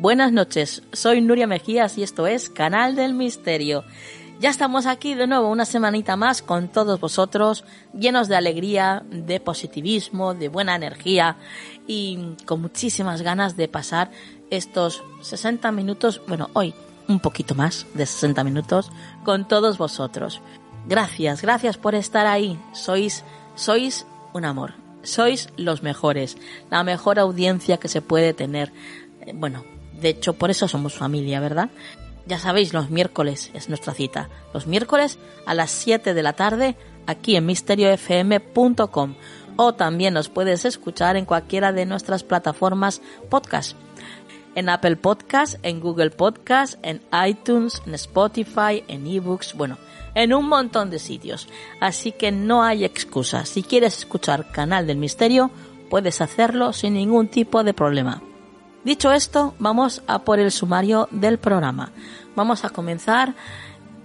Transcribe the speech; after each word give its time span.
Buenas 0.00 0.32
noches, 0.32 0.82
soy 0.94 1.20
Nuria 1.20 1.46
Mejías 1.46 1.98
y 1.98 2.02
esto 2.02 2.26
es 2.26 2.48
Canal 2.48 2.96
del 2.96 3.12
Misterio. 3.12 3.84
Ya 4.40 4.48
estamos 4.48 4.86
aquí 4.86 5.12
de 5.14 5.26
nuevo 5.26 5.50
una 5.50 5.66
semanita 5.66 6.16
más 6.16 6.40
con 6.40 6.68
todos 6.68 6.98
vosotros, 6.98 7.66
llenos 7.92 8.26
de 8.26 8.34
alegría, 8.34 9.02
de 9.10 9.40
positivismo, 9.40 10.32
de 10.32 10.48
buena 10.48 10.74
energía 10.74 11.36
y 11.86 12.34
con 12.46 12.62
muchísimas 12.62 13.20
ganas 13.20 13.58
de 13.58 13.68
pasar 13.68 14.10
estos 14.48 15.04
60 15.20 15.70
minutos, 15.70 16.22
bueno, 16.26 16.48
hoy 16.54 16.72
un 17.06 17.20
poquito 17.20 17.54
más 17.54 17.86
de 17.92 18.06
60 18.06 18.42
minutos 18.42 18.90
con 19.22 19.46
todos 19.46 19.76
vosotros. 19.76 20.40
Gracias, 20.88 21.42
gracias 21.42 21.76
por 21.76 21.94
estar 21.94 22.26
ahí. 22.26 22.58
Sois 22.72 23.22
sois 23.54 24.06
un 24.32 24.46
amor. 24.46 24.72
Sois 25.02 25.50
los 25.58 25.82
mejores, 25.82 26.38
la 26.70 26.84
mejor 26.84 27.18
audiencia 27.18 27.76
que 27.76 27.88
se 27.88 28.00
puede 28.00 28.32
tener. 28.32 28.72
Eh, 29.26 29.32
Bueno, 29.34 29.62
de 30.00 30.10
hecho, 30.10 30.34
por 30.34 30.50
eso 30.50 30.68
somos 30.68 30.94
familia, 30.94 31.40
¿verdad? 31.40 31.70
Ya 32.26 32.38
sabéis, 32.38 32.72
los 32.72 32.90
miércoles 32.90 33.50
es 33.54 33.68
nuestra 33.68 33.94
cita. 33.94 34.28
Los 34.54 34.66
miércoles 34.66 35.18
a 35.46 35.54
las 35.54 35.70
7 35.70 36.14
de 36.14 36.22
la 36.22 36.34
tarde 36.34 36.76
aquí 37.06 37.36
en 37.36 37.46
misteriofm.com 37.46 39.14
o 39.56 39.74
también 39.74 40.14
nos 40.14 40.28
puedes 40.28 40.64
escuchar 40.64 41.16
en 41.16 41.24
cualquiera 41.24 41.72
de 41.72 41.86
nuestras 41.86 42.22
plataformas 42.22 43.02
podcast. 43.28 43.76
En 44.54 44.68
Apple 44.68 44.96
Podcast, 44.96 45.56
en 45.62 45.80
Google 45.80 46.10
Podcast, 46.10 46.78
en 46.82 47.00
iTunes, 47.26 47.82
en 47.86 47.94
Spotify, 47.94 48.84
en 48.88 49.06
eBooks, 49.06 49.54
bueno, 49.54 49.78
en 50.14 50.32
un 50.32 50.48
montón 50.48 50.90
de 50.90 50.98
sitios. 50.98 51.48
Así 51.80 52.12
que 52.12 52.32
no 52.32 52.62
hay 52.62 52.84
excusa. 52.84 53.44
Si 53.44 53.62
quieres 53.62 53.98
escuchar 53.98 54.50
Canal 54.50 54.86
del 54.86 54.98
Misterio, 54.98 55.50
puedes 55.88 56.20
hacerlo 56.20 56.72
sin 56.72 56.94
ningún 56.94 57.28
tipo 57.28 57.62
de 57.62 57.74
problema. 57.74 58.22
Dicho 58.84 59.12
esto, 59.12 59.54
vamos 59.58 60.02
a 60.06 60.20
por 60.20 60.38
el 60.38 60.50
sumario 60.50 61.08
del 61.10 61.38
programa. 61.38 61.92
Vamos 62.34 62.64
a 62.64 62.70
comenzar 62.70 63.34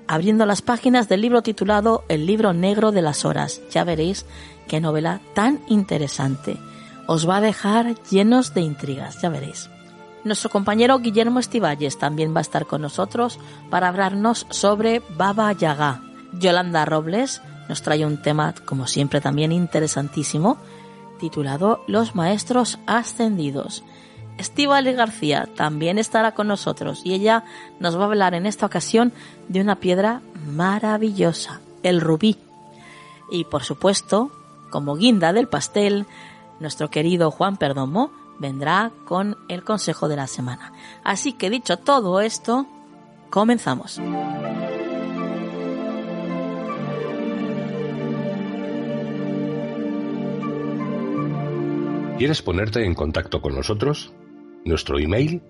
abriendo 0.07 0.45
las 0.45 0.61
páginas 0.61 1.07
del 1.07 1.21
libro 1.21 1.41
titulado 1.41 2.03
El 2.09 2.25
libro 2.25 2.51
negro 2.51 2.91
de 2.91 3.01
las 3.01 3.23
horas. 3.23 3.61
Ya 3.71 3.85
veréis 3.85 4.25
qué 4.67 4.81
novela 4.81 5.21
tan 5.33 5.61
interesante. 5.67 6.57
Os 7.07 7.27
va 7.27 7.37
a 7.37 7.41
dejar 7.41 7.95
llenos 8.09 8.53
de 8.53 8.61
intrigas, 8.61 9.21
ya 9.21 9.29
veréis. 9.29 9.69
Nuestro 10.25 10.49
compañero 10.49 10.99
Guillermo 10.99 11.39
Estivalles 11.39 11.97
también 11.97 12.33
va 12.33 12.39
a 12.39 12.41
estar 12.41 12.65
con 12.65 12.81
nosotros 12.81 13.39
para 13.69 13.87
hablarnos 13.87 14.47
sobre 14.49 15.01
Baba 15.15 15.53
Yaga. 15.53 16.01
Yolanda 16.33 16.83
Robles 16.83 17.41
nos 17.69 17.81
trae 17.81 18.05
un 18.05 18.21
tema, 18.21 18.53
como 18.65 18.87
siempre, 18.87 19.21
también 19.21 19.51
interesantísimo, 19.51 20.57
titulado 21.19 21.83
Los 21.87 22.15
Maestros 22.15 22.79
Ascendidos. 22.87 23.83
Estíbal 24.37 24.91
García 24.93 25.47
también 25.55 25.97
estará 25.97 26.33
con 26.33 26.47
nosotros 26.47 27.01
y 27.03 27.13
ella 27.13 27.45
nos 27.79 27.97
va 27.97 28.03
a 28.03 28.05
hablar 28.07 28.33
en 28.33 28.45
esta 28.45 28.65
ocasión 28.65 29.13
de 29.47 29.61
una 29.61 29.77
piedra 29.77 30.21
maravillosa, 30.45 31.61
el 31.83 32.01
rubí. 32.01 32.37
Y 33.31 33.45
por 33.45 33.63
supuesto, 33.63 34.31
como 34.69 34.95
guinda 34.95 35.33
del 35.33 35.47
pastel, 35.47 36.05
nuestro 36.59 36.89
querido 36.89 37.31
Juan 37.31 37.57
Perdomo 37.57 38.11
vendrá 38.39 38.91
con 39.05 39.37
el 39.47 39.63
consejo 39.63 40.07
de 40.09 40.17
la 40.17 40.27
semana. 40.27 40.73
Así 41.03 41.33
que 41.33 41.49
dicho 41.49 41.77
todo 41.77 42.19
esto, 42.19 42.67
comenzamos. 43.29 44.01
¿Quieres 52.17 52.41
ponerte 52.41 52.85
en 52.85 52.95
contacto 52.95 53.41
con 53.41 53.55
nosotros? 53.55 54.13
Nuestro 54.65 54.97
email, 54.99 55.41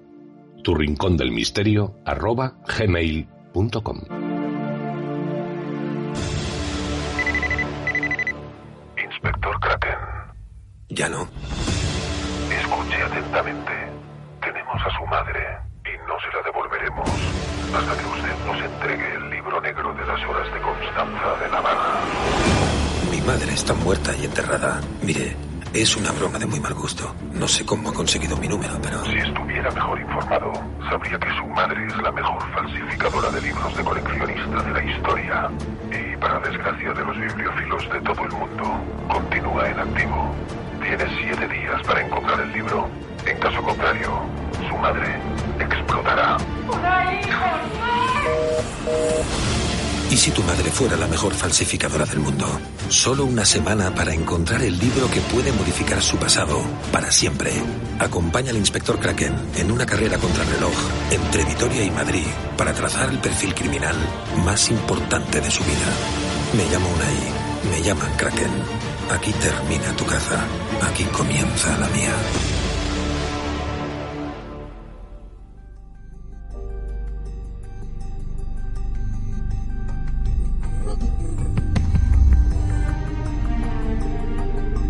tu 0.64 0.76
rincón 0.76 1.16
del 1.16 1.32
misterio, 1.32 1.96
arroba 2.06 2.58
gmail.com. 2.68 4.02
Inspector 8.98 9.60
Kraken, 9.60 9.98
Ya 10.90 11.10
no. 11.10 11.28
escuche 12.52 12.96
atentamente. 13.04 13.72
Tenemos 14.42 14.82
a 14.86 14.98
su 14.98 15.06
madre 15.08 15.40
y 15.86 15.98
no 16.08 16.16
se 16.20 16.28
la 16.36 16.42
devolveremos 16.46 17.10
hasta 17.76 17.98
que 17.98 18.06
usted 18.08 18.46
nos 18.46 18.62
entregue 18.72 19.16
el 19.16 19.30
libro 19.30 19.62
negro 19.62 19.94
de 19.94 20.06
las 20.06 20.22
horas 20.30 20.54
de 20.54 20.62
Constanza 20.62 21.36
de 21.44 21.50
Navarra. 21.52 22.00
Mi 23.12 23.22
madre 23.22 23.54
está 23.54 23.74
muerta 23.74 24.16
y 24.18 24.26
enterrada. 24.26 24.82
Mire, 25.02 25.36
es 25.76 25.98
una 25.98 26.10
broma 26.14 26.40
de 26.40 26.46
muy 26.46 26.62
mal 26.62 26.74
gusto. 26.74 27.14
No 27.34 27.50
sé 27.50 27.66
cómo 27.66 27.90
ha 27.90 27.94
conseguido 27.94 28.38
mi 28.38 28.48
número, 28.48 28.80
pero... 28.82 29.04
Si 29.04 29.18
estuviera 29.18 29.70
mejor 29.72 30.00
informado, 30.00 30.54
sabría 30.90 31.20
que 31.20 31.28
su 31.36 31.46
madre 31.48 31.86
es 31.86 31.98
la 31.98 32.14
mejor 32.14 32.42
falsificadora 32.54 33.30
de 33.30 33.42
libros 33.42 33.76
de 33.76 33.84
coleccionistas 33.84 34.66
de 34.66 34.72
la 34.72 34.84
historia. 34.86 35.50
Y 35.92 36.16
para 36.16 36.40
desgracia 36.40 36.94
de 36.94 37.04
los 37.04 37.20
bibliófilos 37.20 37.90
de 37.92 38.00
todo 38.00 38.24
el 38.24 38.32
mundo, 38.32 38.64
continúa 39.12 39.70
en 39.70 39.80
activo. 39.80 40.34
Tienes 40.82 41.10
siete 41.20 41.46
días 41.50 41.84
para 41.86 42.06
encontrar 42.06 42.40
el 42.40 42.54
libro. 42.54 42.90
En 43.26 43.38
caso 43.38 43.62
contrario, 43.62 44.22
su 44.70 44.78
madre 44.78 45.20
explotará. 45.60 46.38
¡Hola, 46.70 47.20
hijos! 47.20 47.56
Si 50.12 50.32
tu 50.32 50.42
madre 50.44 50.72
fuera 50.72 50.98
la 50.98 51.08
mejor 51.08 51.34
falsificadora 51.34 52.06
del 52.06 52.20
mundo? 52.20 52.46
Solo 52.90 53.26
una 53.26 53.46
semana 53.46 53.94
para 53.94 54.14
encontrar 54.14 54.62
el 54.64 54.78
libro 54.78 55.10
que 55.10 55.22
puede 55.22 55.52
modificar 55.52 56.02
su 56.02 56.18
pasado 56.18 56.62
para 56.92 57.12
siempre. 57.12 57.52
Acompaña 58.00 58.52
al 58.52 58.58
inspector 58.58 59.00
Kraken 59.00 59.36
en 59.56 59.72
una 59.72 59.86
carrera 59.86 60.18
contra 60.18 60.44
el 60.44 60.50
reloj 60.50 60.74
entre 61.12 61.44
Vitoria 61.44 61.84
y 61.84 61.92
Madrid 61.92 62.26
para 62.58 62.74
trazar 62.74 63.10
el 63.10 63.20
perfil 63.20 63.54
criminal 63.54 63.96
más 64.46 64.70
importante 64.70 65.42
de 65.42 65.52
su 65.52 65.64
vida. 65.64 65.90
Me 66.58 66.64
llamo 66.72 66.88
Unai, 66.90 67.72
me 67.72 67.84
llaman 67.84 68.12
Kraken. 68.18 68.52
Aquí 69.12 69.32
termina 69.34 69.96
tu 69.96 70.06
caza, 70.06 70.44
aquí 70.90 71.04
comienza 71.06 71.78
la 71.78 71.88
mía. 71.90 72.14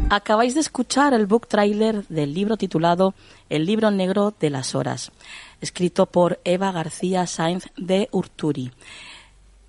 Acabáis 0.09 0.53
de 0.53 0.59
escuchar 0.61 1.13
el 1.13 1.25
book 1.25 1.47
trailer 1.47 2.05
del 2.07 2.33
libro 2.33 2.57
titulado 2.57 3.15
El 3.49 3.65
libro 3.65 3.89
negro 3.91 4.33
de 4.39 4.49
las 4.51 4.75
horas, 4.75 5.11
escrito 5.61 6.05
por 6.05 6.39
Eva 6.43 6.71
García 6.71 7.25
Sainz 7.25 7.65
de 7.75 8.07
Urturi. 8.11 8.71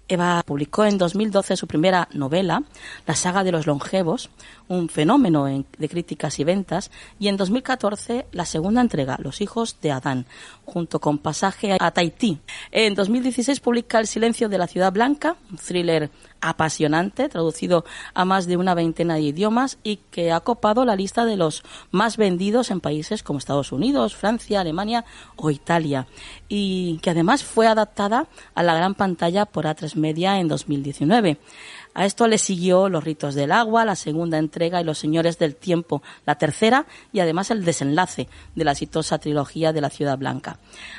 Eva 0.08 0.40
publicó 0.46 0.84
en 0.84 0.98
2012 0.98 1.56
su 1.56 1.66
primera 1.66 2.08
novela, 2.12 2.62
La 3.06 3.16
saga 3.16 3.42
de 3.42 3.50
los 3.50 3.66
longevos, 3.66 4.30
un 4.68 4.88
fenómeno 4.88 5.48
en- 5.48 5.66
de 5.78 5.88
críticas 5.88 6.38
y 6.38 6.44
ventas, 6.44 6.92
y 7.18 7.26
en 7.26 7.36
2014 7.36 8.26
la 8.30 8.44
segunda 8.44 8.82
entrega, 8.82 9.16
Los 9.20 9.40
hijos 9.40 9.78
de 9.80 9.90
Adán, 9.90 10.26
junto 10.66 11.00
con 11.00 11.18
Pasaje 11.18 11.76
a 11.80 11.90
Tahití. 11.90 12.40
En 12.70 12.94
2016 12.94 13.60
publica 13.60 13.98
El 13.98 14.06
silencio 14.06 14.48
de 14.50 14.58
la 14.58 14.66
ciudad 14.66 14.92
blanca, 14.92 15.36
un 15.50 15.56
thriller 15.56 16.10
apasionante, 16.40 17.28
traducido 17.28 17.84
a 18.12 18.24
más 18.24 18.46
de 18.46 18.56
una 18.56 18.74
veintena 18.74 19.14
de 19.14 19.22
idiomas 19.22 19.78
y 19.82 19.96
que 20.10 20.32
ha 20.32 20.40
copado 20.40 20.84
la 20.84 20.96
lista 20.96 21.24
de 21.24 21.36
los 21.36 21.62
más 21.90 22.16
vendidos 22.16 22.70
en 22.70 22.80
países 22.80 23.22
como 23.22 23.38
Estados 23.38 23.72
Unidos, 23.72 24.14
Francia, 24.14 24.60
Alemania 24.60 25.04
o 25.36 25.50
Italia 25.50 26.06
y 26.48 26.98
que 26.98 27.10
además 27.10 27.42
fue 27.42 27.66
adaptada 27.66 28.26
a 28.54 28.62
la 28.62 28.74
gran 28.74 28.94
pantalla 28.94 29.46
por 29.46 29.64
A3 29.64 29.94
Media 29.96 30.38
en 30.40 30.48
2019. 30.48 31.38
A 31.96 32.04
esto 32.04 32.28
le 32.28 32.36
siguió 32.36 32.90
Los 32.90 33.04
ritos 33.04 33.34
del 33.34 33.50
agua, 33.50 33.86
la 33.86 33.96
segunda 33.96 34.36
entrega 34.36 34.82
y 34.82 34.84
Los 34.84 34.98
señores 34.98 35.38
del 35.38 35.56
tiempo, 35.56 36.02
la 36.26 36.34
tercera 36.34 36.84
y 37.10 37.20
además 37.20 37.50
el 37.50 37.64
desenlace 37.64 38.28
de 38.54 38.64
la 38.64 38.72
exitosa 38.72 39.18
trilogía 39.18 39.72
de 39.72 39.80
la 39.80 39.88
Ciudad 39.88 40.18
Blanca. 40.18 40.58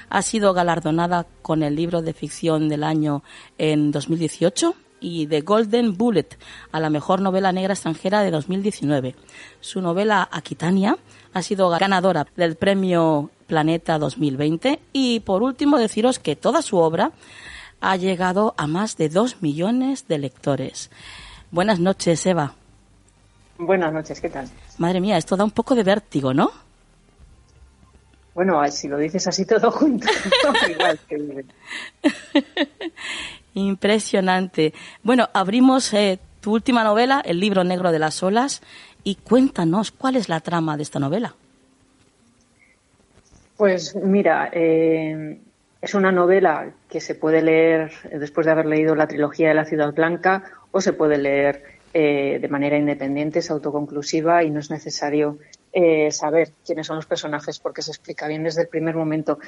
Ha 0.09 0.23
sido 0.23 0.55
galardonada 0.55 1.27
con 1.43 1.61
el 1.61 1.75
libro 1.75 2.01
de 2.01 2.13
ficción 2.13 2.67
del 2.67 2.83
año 2.83 3.21
en 3.59 3.91
2018 3.91 4.73
y 4.99 5.27
The 5.27 5.41
Golden 5.41 5.95
Bullet 5.95 6.29
a 6.71 6.79
la 6.79 6.89
mejor 6.89 7.21
novela 7.21 7.51
negra 7.51 7.75
extranjera 7.75 8.23
de 8.23 8.31
2019. 8.31 9.15
Su 9.59 9.81
novela 9.81 10.27
Aquitania 10.31 10.97
ha 11.31 11.43
sido 11.43 11.69
ganadora 11.69 12.25
del 12.35 12.55
premio 12.55 13.29
Planeta 13.45 13.99
2020 13.99 14.79
y 14.93 15.19
por 15.19 15.43
último 15.43 15.77
deciros 15.77 16.17
que 16.17 16.35
toda 16.35 16.63
su 16.63 16.77
obra 16.77 17.11
ha 17.81 17.95
llegado 17.95 18.53
a 18.57 18.67
más 18.67 18.97
de 18.97 19.09
dos 19.09 19.41
millones 19.41 20.07
de 20.07 20.17
lectores. 20.17 20.89
Buenas 21.51 21.79
noches, 21.79 22.25
Eva. 22.25 22.53
Buenas 23.57 23.91
noches, 23.93 24.21
¿qué 24.21 24.29
tal? 24.29 24.47
Madre 24.77 25.01
mía, 25.01 25.17
esto 25.17 25.35
da 25.35 25.43
un 25.43 25.51
poco 25.51 25.75
de 25.75 25.83
vértigo, 25.83 26.33
¿no? 26.33 26.51
Bueno, 28.35 28.61
si 28.69 28.87
lo 28.87 28.97
dices 28.97 29.27
así 29.27 29.45
todo 29.45 29.71
junto, 29.71 30.07
igual 30.69 30.99
que 31.07 31.45
Impresionante. 33.55 34.73
Bueno, 35.01 35.27
abrimos 35.33 35.91
eh, 35.93 36.19
tu 36.41 36.53
última 36.53 36.83
novela, 36.83 37.19
El 37.25 37.39
libro 37.39 37.63
negro 37.63 37.91
de 37.91 37.97
las 37.97 38.21
olas, 38.21 38.61
y 39.03 39.15
cuéntanos 39.15 39.91
cuál 39.91 40.17
es 40.17 40.29
la 40.29 40.39
trama 40.41 40.77
de 40.77 40.83
esta 40.83 40.99
novela. 40.99 41.33
Pues 43.57 43.95
mira, 43.95 44.51
eh, 44.53 45.39
es 45.81 45.93
una 45.93 46.11
novela 46.11 46.71
que 46.89 46.99
se 46.99 47.15
puede 47.15 47.41
leer 47.41 47.91
después 48.11 48.45
de 48.45 48.51
haber 48.51 48.65
leído 48.65 48.95
la 48.95 49.07
trilogía 49.07 49.49
de 49.49 49.53
la 49.53 49.65
Ciudad 49.65 49.93
Blanca 49.93 50.43
o 50.71 50.81
se 50.81 50.93
puede 50.93 51.17
leer 51.17 51.63
eh, 51.93 52.39
de 52.39 52.47
manera 52.47 52.77
independiente, 52.77 53.39
es 53.39 53.49
autoconclusiva 53.49 54.43
y 54.43 54.49
no 54.49 54.59
es 54.59 54.69
necesario 54.69 55.37
eh, 55.73 56.11
saber 56.11 56.51
quiénes 56.65 56.87
son 56.87 56.97
los 56.97 57.05
personajes 57.05 57.59
porque 57.59 57.81
se 57.81 57.91
explica 57.91 58.27
bien 58.27 58.43
desde 58.43 58.63
el 58.63 58.67
primer 58.67 58.95
momento. 58.95 59.39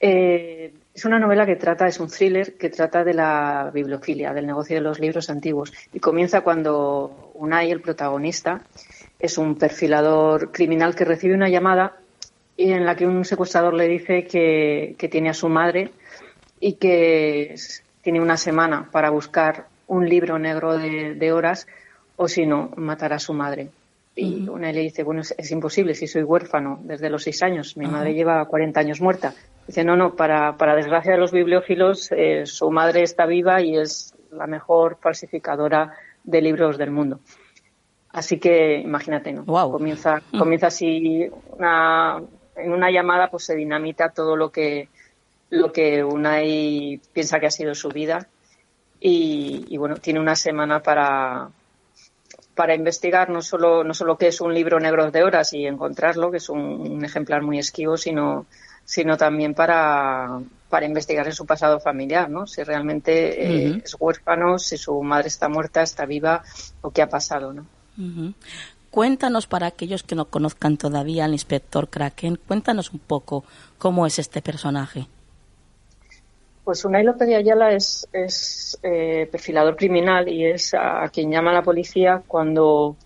Eh, 0.00 0.72
es 0.94 1.04
una 1.04 1.18
novela 1.18 1.44
que 1.44 1.56
trata, 1.56 1.86
es 1.86 2.00
un 2.00 2.08
thriller 2.08 2.54
que 2.56 2.70
trata 2.70 3.04
de 3.04 3.14
la 3.14 3.70
bibliofilia, 3.74 4.32
del 4.32 4.46
negocio 4.46 4.76
de 4.76 4.82
los 4.82 5.00
libros 5.00 5.28
antiguos 5.28 5.72
y 5.92 6.00
comienza 6.00 6.42
cuando 6.42 7.32
Unai, 7.34 7.70
el 7.70 7.80
protagonista, 7.80 8.62
es 9.18 9.36
un 9.36 9.56
perfilador 9.56 10.52
criminal 10.52 10.94
que 10.94 11.04
recibe 11.04 11.34
una 11.34 11.48
llamada 11.48 11.96
y 12.58 12.72
en 12.72 12.84
la 12.84 12.96
que 12.96 13.06
un 13.06 13.24
secuestrador 13.24 13.72
le 13.72 13.86
dice 13.86 14.24
que, 14.24 14.96
que 14.98 15.08
tiene 15.08 15.30
a 15.30 15.34
su 15.34 15.48
madre 15.48 15.92
y 16.58 16.72
que 16.74 17.54
tiene 18.02 18.20
una 18.20 18.36
semana 18.36 18.88
para 18.90 19.10
buscar 19.10 19.68
un 19.86 20.08
libro 20.08 20.40
negro 20.40 20.76
de, 20.76 21.14
de 21.14 21.32
horas 21.32 21.68
o 22.16 22.26
si 22.26 22.46
no, 22.46 22.72
matar 22.74 23.12
a 23.12 23.20
su 23.20 23.32
madre. 23.32 23.70
Y 24.16 24.48
una 24.48 24.72
le 24.72 24.80
dice, 24.80 25.04
bueno, 25.04 25.20
es, 25.20 25.32
es 25.38 25.52
imposible 25.52 25.94
si 25.94 26.08
soy 26.08 26.24
huérfano 26.24 26.80
desde 26.82 27.08
los 27.08 27.22
seis 27.22 27.44
años, 27.44 27.76
mi 27.76 27.86
madre 27.86 28.12
lleva 28.12 28.44
40 28.44 28.80
años 28.80 29.00
muerta. 29.00 29.34
Dice, 29.64 29.84
no, 29.84 29.94
no, 29.94 30.16
para, 30.16 30.56
para 30.56 30.74
desgracia 30.74 31.12
de 31.12 31.18
los 31.18 31.30
bibliófilos, 31.30 32.10
eh, 32.10 32.44
su 32.44 32.72
madre 32.72 33.04
está 33.04 33.24
viva 33.24 33.62
y 33.62 33.76
es 33.76 34.16
la 34.32 34.48
mejor 34.48 34.98
falsificadora 35.00 35.92
de 36.24 36.42
libros 36.42 36.76
del 36.76 36.90
mundo. 36.90 37.20
Así 38.10 38.40
que 38.40 38.80
imagínate, 38.80 39.32
¿no? 39.32 39.44
Comienza, 39.44 40.22
comienza 40.36 40.68
así 40.68 41.30
una, 41.56 42.20
en 42.58 42.72
una 42.72 42.90
llamada, 42.90 43.28
pues 43.30 43.44
se 43.44 43.54
dinamita 43.54 44.10
todo 44.10 44.36
lo 44.36 44.50
que 44.50 44.88
lo 45.50 45.72
que 45.72 46.04
Unai 46.04 47.00
piensa 47.12 47.40
que 47.40 47.46
ha 47.46 47.50
sido 47.50 47.74
su 47.74 47.88
vida 47.88 48.28
y, 49.00 49.64
y, 49.68 49.76
bueno, 49.78 49.96
tiene 49.96 50.20
una 50.20 50.36
semana 50.36 50.80
para 50.80 51.48
para 52.54 52.74
investigar 52.74 53.30
no 53.30 53.40
solo 53.40 53.84
no 53.84 53.94
solo 53.94 54.18
qué 54.18 54.26
es 54.28 54.40
un 54.40 54.52
libro 54.52 54.80
negro 54.80 55.10
de 55.10 55.22
horas 55.22 55.52
y 55.52 55.66
encontrarlo, 55.66 56.30
que 56.30 56.38
es 56.38 56.48
un, 56.48 56.58
un 56.58 57.04
ejemplar 57.04 57.42
muy 57.42 57.58
esquivo, 57.58 57.96
sino 57.96 58.46
sino 58.84 59.16
también 59.16 59.54
para 59.54 60.40
para 60.68 60.86
investigar 60.86 61.26
en 61.26 61.32
su 61.32 61.46
pasado 61.46 61.80
familiar, 61.80 62.28
¿no? 62.28 62.46
Si 62.46 62.62
realmente 62.62 63.42
eh, 63.46 63.82
es 63.84 63.96
huérfano, 63.98 64.58
si 64.58 64.76
su 64.76 65.02
madre 65.02 65.28
está 65.28 65.48
muerta, 65.48 65.82
está 65.82 66.04
viva 66.04 66.42
o 66.80 66.90
qué 66.90 67.02
ha 67.02 67.08
pasado, 67.08 67.52
¿no? 67.52 67.66
Cuéntanos 68.90 69.46
para 69.46 69.66
aquellos 69.66 70.02
que 70.02 70.14
no 70.14 70.26
conozcan 70.26 70.76
todavía 70.76 71.24
al 71.24 71.32
inspector 71.32 71.88
Kraken, 71.88 72.38
cuéntanos 72.46 72.92
un 72.92 73.00
poco 73.00 73.44
cómo 73.76 74.06
es 74.06 74.18
este 74.18 74.40
personaje. 74.42 75.06
Pues 76.64 76.84
Unai 76.84 77.04
López 77.04 77.28
de 77.28 77.36
Ayala 77.36 77.72
es, 77.72 78.08
es 78.12 78.78
eh, 78.82 79.28
perfilador 79.30 79.76
criminal 79.76 80.28
y 80.28 80.44
es 80.44 80.74
a, 80.74 81.04
a 81.04 81.08
quien 81.08 81.30
llama 81.30 81.52
la 81.52 81.62
policía 81.62 82.22
cuando, 82.26 82.96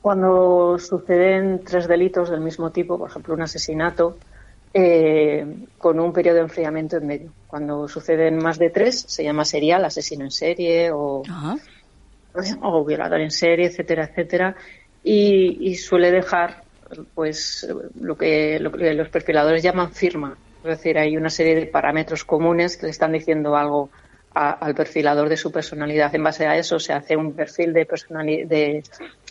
cuando 0.00 0.78
suceden 0.78 1.62
tres 1.64 1.88
delitos 1.88 2.30
del 2.30 2.40
mismo 2.40 2.70
tipo, 2.70 2.98
por 2.98 3.10
ejemplo, 3.10 3.34
un 3.34 3.42
asesinato, 3.42 4.18
eh, 4.72 5.44
con 5.78 5.98
un 5.98 6.12
periodo 6.12 6.36
de 6.36 6.42
enfriamiento 6.42 6.96
en 6.96 7.06
medio. 7.06 7.32
Cuando 7.48 7.88
suceden 7.88 8.38
más 8.38 8.58
de 8.58 8.70
tres, 8.70 9.04
se 9.08 9.24
llama 9.24 9.44
serial, 9.44 9.84
asesino 9.84 10.24
en 10.24 10.30
serie 10.30 10.92
o, 10.92 11.22
Ajá. 11.28 11.56
o 12.62 12.84
violador 12.84 13.20
en 13.20 13.32
serie, 13.32 13.66
etcétera, 13.66 14.04
etcétera, 14.04 14.54
y, 15.04 15.70
y 15.70 15.74
suele 15.76 16.10
dejar 16.10 16.62
pues 17.14 17.68
lo 18.00 18.16
que, 18.16 18.58
lo 18.58 18.72
que 18.72 18.92
los 18.94 19.08
perfiladores 19.08 19.62
llaman 19.62 19.92
firma, 19.92 20.36
es 20.64 20.70
decir, 20.70 20.98
hay 20.98 21.16
una 21.16 21.30
serie 21.30 21.54
de 21.54 21.66
parámetros 21.66 22.24
comunes 22.24 22.76
que 22.76 22.86
le 22.86 22.90
están 22.90 23.12
diciendo 23.12 23.56
algo 23.56 23.90
a- 24.34 24.50
al 24.52 24.74
perfilador 24.74 25.28
de 25.28 25.36
su 25.36 25.50
personalidad. 25.52 26.14
En 26.14 26.24
base 26.24 26.46
a 26.46 26.56
eso 26.56 26.78
se 26.78 26.92
hace 26.92 27.16
un 27.16 27.32
perfil 27.32 27.72
de 27.72 27.86
de 28.46 28.82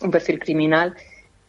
un 0.02 0.10
perfil 0.10 0.38
criminal 0.38 0.94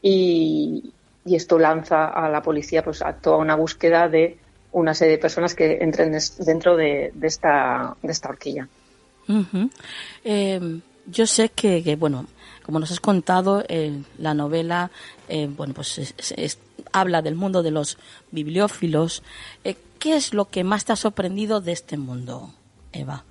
y, 0.02 0.94
y 1.26 1.36
esto 1.36 1.58
lanza 1.58 2.08
a 2.08 2.30
la 2.30 2.42
policía 2.42 2.84
pues 2.84 3.02
a 3.02 3.14
toda 3.14 3.38
una 3.38 3.56
búsqueda 3.56 4.08
de 4.10 4.38
una 4.72 4.94
serie 4.94 5.14
de 5.14 5.22
personas 5.22 5.54
que 5.56 5.78
entren 5.82 6.18
dentro 6.40 6.76
de, 6.76 7.12
esta 7.22 7.96
de 8.02 8.12
esta 8.12 8.30
horquilla. 8.30 8.68
Eh, 10.24 10.60
yo 11.06 11.26
sé 11.26 11.50
que, 11.50 11.96
bueno, 11.98 12.26
como 12.64 12.80
nos 12.80 12.92
has 12.92 13.00
contado, 13.00 13.64
eh, 13.68 14.02
la 14.18 14.34
novela, 14.34 14.92
eh, 15.28 15.48
bueno, 15.56 15.74
pues 15.74 15.98
es- 15.98 16.14
es- 16.18 16.34
es- 16.38 16.60
habla 16.94 17.22
del 17.22 17.36
mundo 17.36 17.64
de 17.64 17.72
los 17.72 17.98
bibliófilos. 18.32 19.24
Eh, 19.64 19.76
¿Qué 20.00 20.16
es 20.16 20.34
lo 20.34 20.46
que 20.46 20.64
más 20.64 20.86
te 20.86 20.94
ha 20.94 20.96
sorprendido 20.96 21.62
de 21.62 21.72
este 21.74 21.98
mundo, 21.98 22.54
Eva? 22.92 23.24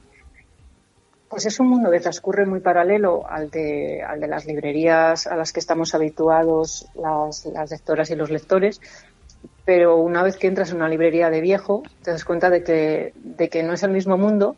Pues 1.29 1.47
es 1.47 1.61
un 1.61 1.69
mundo 1.69 1.91
que 1.91 2.01
transcurre 2.01 2.45
muy 2.47 2.61
paralelo 2.61 3.25
al 3.29 3.51
de, 3.51 4.03
al 4.03 4.19
de 4.21 4.27
las 4.27 4.47
librerías 4.47 5.27
a 5.29 5.37
las 5.37 5.53
que 5.53 5.61
estamos 5.61 5.95
habituados 5.95 6.87
las, 6.95 7.45
las 7.47 7.71
lectoras 7.71 8.11
y 8.11 8.17
los 8.17 8.31
lectores, 8.31 8.81
pero 9.65 9.97
una 9.97 10.23
vez 10.25 10.37
que 10.37 10.49
entras 10.49 10.71
en 10.71 10.77
una 10.79 10.89
librería 10.89 11.31
de 11.31 11.41
viejo, 11.41 11.85
te 12.03 12.11
das 12.11 12.25
cuenta 12.25 12.51
de 12.51 12.65
que, 12.65 13.13
de 13.17 13.49
que 13.49 13.63
no 13.63 13.73
es 13.75 13.83
el 13.85 13.93
mismo 13.93 14.17
mundo 14.19 14.57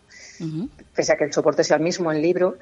pese 0.95 1.13
a 1.13 1.17
que 1.17 1.25
el 1.25 1.33
soporte 1.33 1.63
sea 1.63 1.77
el 1.77 1.83
mismo, 1.83 2.11
el 2.11 2.21
libro, 2.23 2.57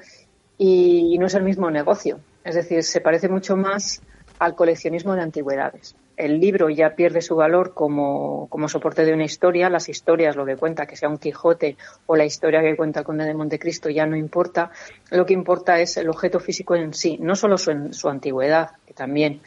y 0.63 1.17
no 1.17 1.25
es 1.25 1.33
el 1.33 1.41
mismo 1.41 1.71
negocio. 1.71 2.19
Es 2.43 2.53
decir, 2.53 2.83
se 2.83 3.01
parece 3.01 3.27
mucho 3.27 3.57
más 3.57 3.99
al 4.37 4.53
coleccionismo 4.53 5.15
de 5.15 5.23
antigüedades. 5.23 5.95
El 6.15 6.39
libro 6.39 6.69
ya 6.69 6.91
pierde 6.91 7.23
su 7.23 7.35
valor 7.35 7.73
como, 7.73 8.45
como, 8.47 8.69
soporte 8.69 9.03
de 9.03 9.11
una 9.11 9.23
historia. 9.23 9.71
Las 9.71 9.89
historias, 9.89 10.35
lo 10.35 10.45
que 10.45 10.57
cuenta, 10.57 10.85
que 10.85 10.95
sea 10.95 11.09
un 11.09 11.17
Quijote 11.17 11.77
o 12.05 12.15
la 12.15 12.25
historia 12.25 12.61
que 12.61 12.75
cuenta 12.75 13.03
Conde 13.03 13.25
de 13.25 13.33
Montecristo, 13.33 13.89
ya 13.89 14.05
no 14.05 14.15
importa. 14.15 14.69
Lo 15.09 15.25
que 15.25 15.33
importa 15.33 15.79
es 15.79 15.97
el 15.97 16.09
objeto 16.09 16.39
físico 16.39 16.75
en 16.75 16.93
sí, 16.93 17.17
no 17.19 17.35
solo 17.35 17.57
su, 17.57 17.91
su 17.91 18.07
antigüedad, 18.07 18.69
que 18.85 18.93
también, 18.93 19.41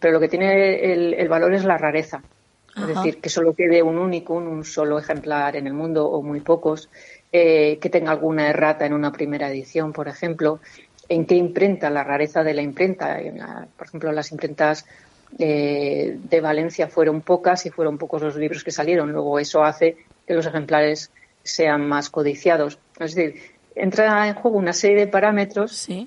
pero 0.00 0.14
lo 0.14 0.20
que 0.20 0.28
tiene 0.28 0.92
el, 0.92 1.14
el 1.14 1.28
valor 1.28 1.54
es 1.54 1.64
la 1.64 1.78
rareza. 1.78 2.22
Es 2.76 2.88
decir, 2.88 3.20
que 3.22 3.30
solo 3.30 3.54
quede 3.54 3.82
un 3.82 3.96
único, 3.96 4.34
un 4.34 4.62
solo 4.62 4.98
ejemplar 4.98 5.56
en 5.56 5.66
el 5.66 5.72
mundo 5.72 6.06
o 6.06 6.22
muy 6.22 6.40
pocos, 6.40 6.90
eh, 7.32 7.78
que 7.80 7.90
tenga 7.90 8.12
alguna 8.12 8.48
errata 8.48 8.86
en 8.86 8.92
una 8.92 9.12
primera 9.12 9.50
edición, 9.50 9.92
por 9.92 10.08
ejemplo, 10.08 10.60
en 11.08 11.26
qué 11.26 11.34
imprenta, 11.34 11.90
la 11.90 12.04
rareza 12.04 12.42
de 12.42 12.54
la 12.54 12.62
imprenta. 12.62 13.18
por 13.76 13.86
ejemplo, 13.86 14.12
las 14.12 14.32
imprentas 14.32 14.86
eh, 15.38 16.18
de 16.22 16.40
Valencia 16.40 16.88
fueron 16.88 17.20
pocas 17.20 17.66
y 17.66 17.70
fueron 17.70 17.98
pocos 17.98 18.22
los 18.22 18.36
libros 18.36 18.64
que 18.64 18.70
salieron. 18.70 19.12
Luego 19.12 19.38
eso 19.38 19.64
hace 19.64 19.96
que 20.26 20.34
los 20.34 20.46
ejemplares 20.46 21.10
sean 21.42 21.86
más 21.86 22.10
codiciados. 22.10 22.78
Es 22.98 23.14
decir, 23.14 23.42
entra 23.74 24.28
en 24.28 24.34
juego 24.34 24.56
una 24.56 24.72
serie 24.72 24.96
de 24.96 25.06
parámetros 25.06 25.88
eh, 25.88 26.06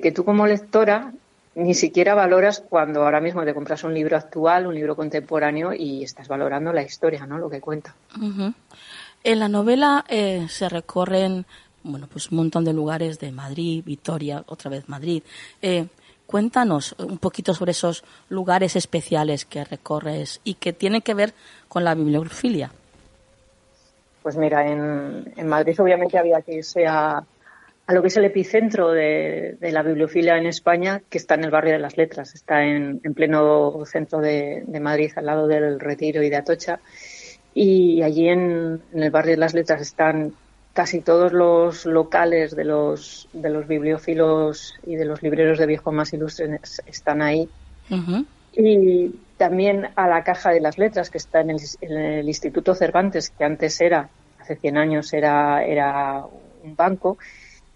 que 0.00 0.12
tú 0.12 0.24
como 0.24 0.46
lectora 0.46 1.12
ni 1.54 1.74
siquiera 1.74 2.14
valoras 2.14 2.60
cuando 2.60 3.02
ahora 3.02 3.20
mismo 3.20 3.44
te 3.44 3.54
compras 3.54 3.82
un 3.82 3.92
libro 3.92 4.16
actual, 4.16 4.66
un 4.66 4.74
libro 4.74 4.94
contemporáneo 4.94 5.72
y 5.72 6.04
estás 6.04 6.28
valorando 6.28 6.72
la 6.72 6.82
historia, 6.82 7.26
¿no? 7.26 7.38
Lo 7.38 7.50
que 7.50 7.60
cuenta. 7.60 7.94
En 9.22 9.38
la 9.38 9.48
novela 9.48 10.04
eh, 10.08 10.46
se 10.48 10.68
recorren, 10.68 11.44
bueno, 11.82 12.08
pues 12.10 12.30
un 12.30 12.38
montón 12.38 12.64
de 12.64 12.72
lugares 12.72 13.18
de 13.18 13.32
Madrid, 13.32 13.84
Vitoria, 13.84 14.42
otra 14.46 14.70
vez 14.70 14.88
Madrid. 14.88 15.22
Eh, 15.60 15.86
cuéntanos 16.26 16.94
un 16.98 17.18
poquito 17.18 17.52
sobre 17.52 17.72
esos 17.72 18.04
lugares 18.28 18.76
especiales 18.76 19.44
que 19.44 19.64
recorres 19.64 20.40
y 20.44 20.54
que 20.54 20.72
tienen 20.72 21.02
que 21.02 21.14
ver 21.14 21.34
con 21.68 21.84
la 21.84 21.94
bibliofilia. 21.94 22.70
Pues 24.22 24.36
mira, 24.36 24.66
en, 24.66 25.32
en 25.36 25.48
Madrid 25.48 25.78
obviamente 25.80 26.18
había 26.18 26.40
que 26.42 26.54
irse 26.54 26.86
a, 26.86 27.22
a 27.90 27.92
lo 27.92 28.02
que 28.02 28.08
es 28.08 28.16
el 28.16 28.24
epicentro 28.24 28.92
de, 28.92 29.58
la 29.60 29.82
bibliofilia 29.82 30.38
en 30.38 30.46
España, 30.46 31.02
que 31.10 31.18
está 31.18 31.34
en 31.34 31.42
el 31.42 31.50
barrio 31.50 31.72
de 31.72 31.80
las 31.80 31.96
Letras, 31.96 32.36
está 32.36 32.62
en, 32.62 33.00
pleno 33.16 33.82
centro 33.84 34.20
de, 34.20 34.62
Madrid, 34.80 35.10
al 35.16 35.26
lado 35.26 35.48
del 35.48 35.80
Retiro 35.80 36.22
y 36.22 36.30
de 36.30 36.36
Atocha. 36.36 36.78
Y 37.54 38.02
allí 38.02 38.28
en, 38.28 38.80
el 38.92 39.10
barrio 39.10 39.32
de 39.32 39.38
las 39.38 39.54
Letras 39.54 39.80
están 39.80 40.32
casi 40.72 41.00
todos 41.00 41.32
los 41.32 41.84
locales 41.84 42.54
de 42.54 42.64
los, 42.64 43.28
de 43.32 43.50
los 43.50 43.66
bibliófilos 43.66 44.74
y 44.86 44.94
de 44.94 45.04
los 45.04 45.22
libreros 45.22 45.58
de 45.58 45.66
viejo 45.66 45.90
más 45.90 46.12
ilustres 46.12 46.82
están 46.86 47.22
ahí. 47.22 47.48
Y 48.52 49.14
también 49.36 49.88
a 49.96 50.08
la 50.08 50.22
Caja 50.22 50.50
de 50.50 50.60
las 50.60 50.78
Letras, 50.78 51.10
que 51.10 51.18
está 51.18 51.40
en 51.40 51.50
el, 51.50 51.60
en 51.80 51.96
el 51.98 52.28
Instituto 52.28 52.74
Cervantes, 52.74 53.30
que 53.30 53.44
antes 53.44 53.80
era, 53.80 54.08
hace 54.38 54.56
100 54.56 54.76
años, 54.76 55.12
era, 55.12 55.64
era 55.64 56.24
un 56.62 56.76
banco 56.76 57.18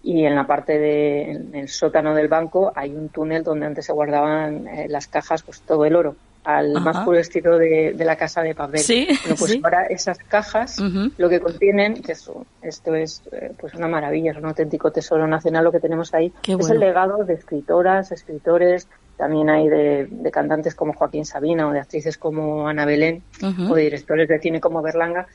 y 0.05 0.23
en 0.23 0.35
la 0.35 0.45
parte 0.45 0.77
del 0.77 1.67
sótano 1.67 2.13
del 2.13 2.27
banco 2.27 2.71
hay 2.75 2.93
un 2.93 3.09
túnel 3.09 3.43
donde 3.43 3.65
antes 3.65 3.87
se 3.87 3.91
guardaban 3.91 4.67
eh, 4.67 4.87
las 4.87 5.07
cajas, 5.07 5.41
pues 5.41 5.61
todo 5.61 5.83
el 5.83 5.95
oro, 5.95 6.15
al 6.45 6.73
más 6.73 7.03
puro 7.03 7.17
estilo 7.17 7.57
de, 7.57 7.93
la 7.97 8.15
casa 8.15 8.41
de 8.41 8.53
papel. 8.53 8.79
Sí, 8.79 9.07
bueno, 9.23 9.35
pues 9.37 9.59
ahora 9.63 9.85
esas 9.87 10.17
cajas 10.19 10.77
lo 11.17 11.29
que 11.29 11.39
contienen, 11.39 12.01
que 12.01 12.11
esto 12.11 12.95
es 12.95 13.23
eh, 13.31 13.51
pues 13.59 13.73
una 13.73 13.87
maravilla, 13.87 14.31
es 14.31 14.37
un 14.37 14.45
auténtico 14.45 14.91
tesoro 14.91 15.27
nacional 15.27 15.63
lo 15.63 15.71
que 15.71 15.79
tenemos 15.79 16.13
ahí, 16.13 16.31
es 16.47 16.69
el 16.69 16.79
legado 16.79 17.23
de 17.23 17.33
escritoras, 17.33 18.11
escritores, 18.11 18.87
también 19.17 19.49
hay 19.49 19.67
de, 19.69 20.31
cantantes 20.31 20.75
como 20.75 20.93
Joaquín 20.93 21.25
Sabina 21.25 21.67
o 21.67 21.71
de 21.71 21.79
actrices 21.79 22.17
como 22.17 22.67
Ana 22.67 22.85
Belén 22.85 23.23
o 23.41 23.73
de 23.73 23.81
directores 23.81 24.27
de 24.27 24.39
cine 24.39 24.59
como 24.59 24.81
Berlanga. 24.81 25.27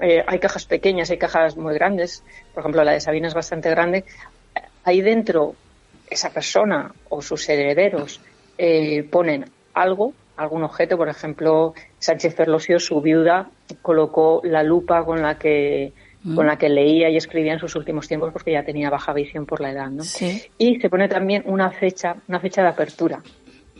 Eh, 0.00 0.22
hay 0.26 0.38
cajas 0.38 0.64
pequeñas, 0.66 1.10
hay 1.10 1.18
cajas 1.18 1.56
muy 1.56 1.74
grandes, 1.74 2.22
por 2.52 2.62
ejemplo 2.62 2.84
la 2.84 2.92
de 2.92 3.00
Sabina 3.00 3.28
es 3.28 3.34
bastante 3.34 3.70
grande, 3.70 4.04
ahí 4.84 5.00
dentro 5.00 5.54
esa 6.10 6.30
persona 6.30 6.92
o 7.08 7.22
sus 7.22 7.48
herederos 7.48 8.20
eh, 8.58 9.02
ponen 9.04 9.50
algo, 9.74 10.12
algún 10.38 10.62
objeto, 10.62 10.96
por 10.96 11.08
ejemplo, 11.08 11.74
Sánchez 11.98 12.34
Ferlosio, 12.34 12.78
su 12.78 13.00
viuda, 13.00 13.50
colocó 13.82 14.40
la 14.44 14.62
lupa 14.62 15.04
con 15.04 15.20
la 15.20 15.36
que 15.36 15.92
mm. 16.22 16.34
con 16.36 16.46
la 16.46 16.56
que 16.56 16.68
leía 16.68 17.10
y 17.10 17.16
escribía 17.16 17.52
en 17.52 17.58
sus 17.58 17.74
últimos 17.74 18.08
tiempos 18.08 18.32
porque 18.32 18.52
ya 18.52 18.64
tenía 18.64 18.88
baja 18.88 19.12
visión 19.12 19.44
por 19.44 19.60
la 19.60 19.72
edad, 19.72 19.90
¿no? 19.90 20.04
Y 20.56 20.80
se 20.80 20.88
pone 20.88 21.08
también 21.08 21.42
una 21.44 21.70
fecha, 21.70 22.16
una 22.28 22.40
fecha 22.40 22.62
de 22.62 22.68
apertura. 22.68 23.20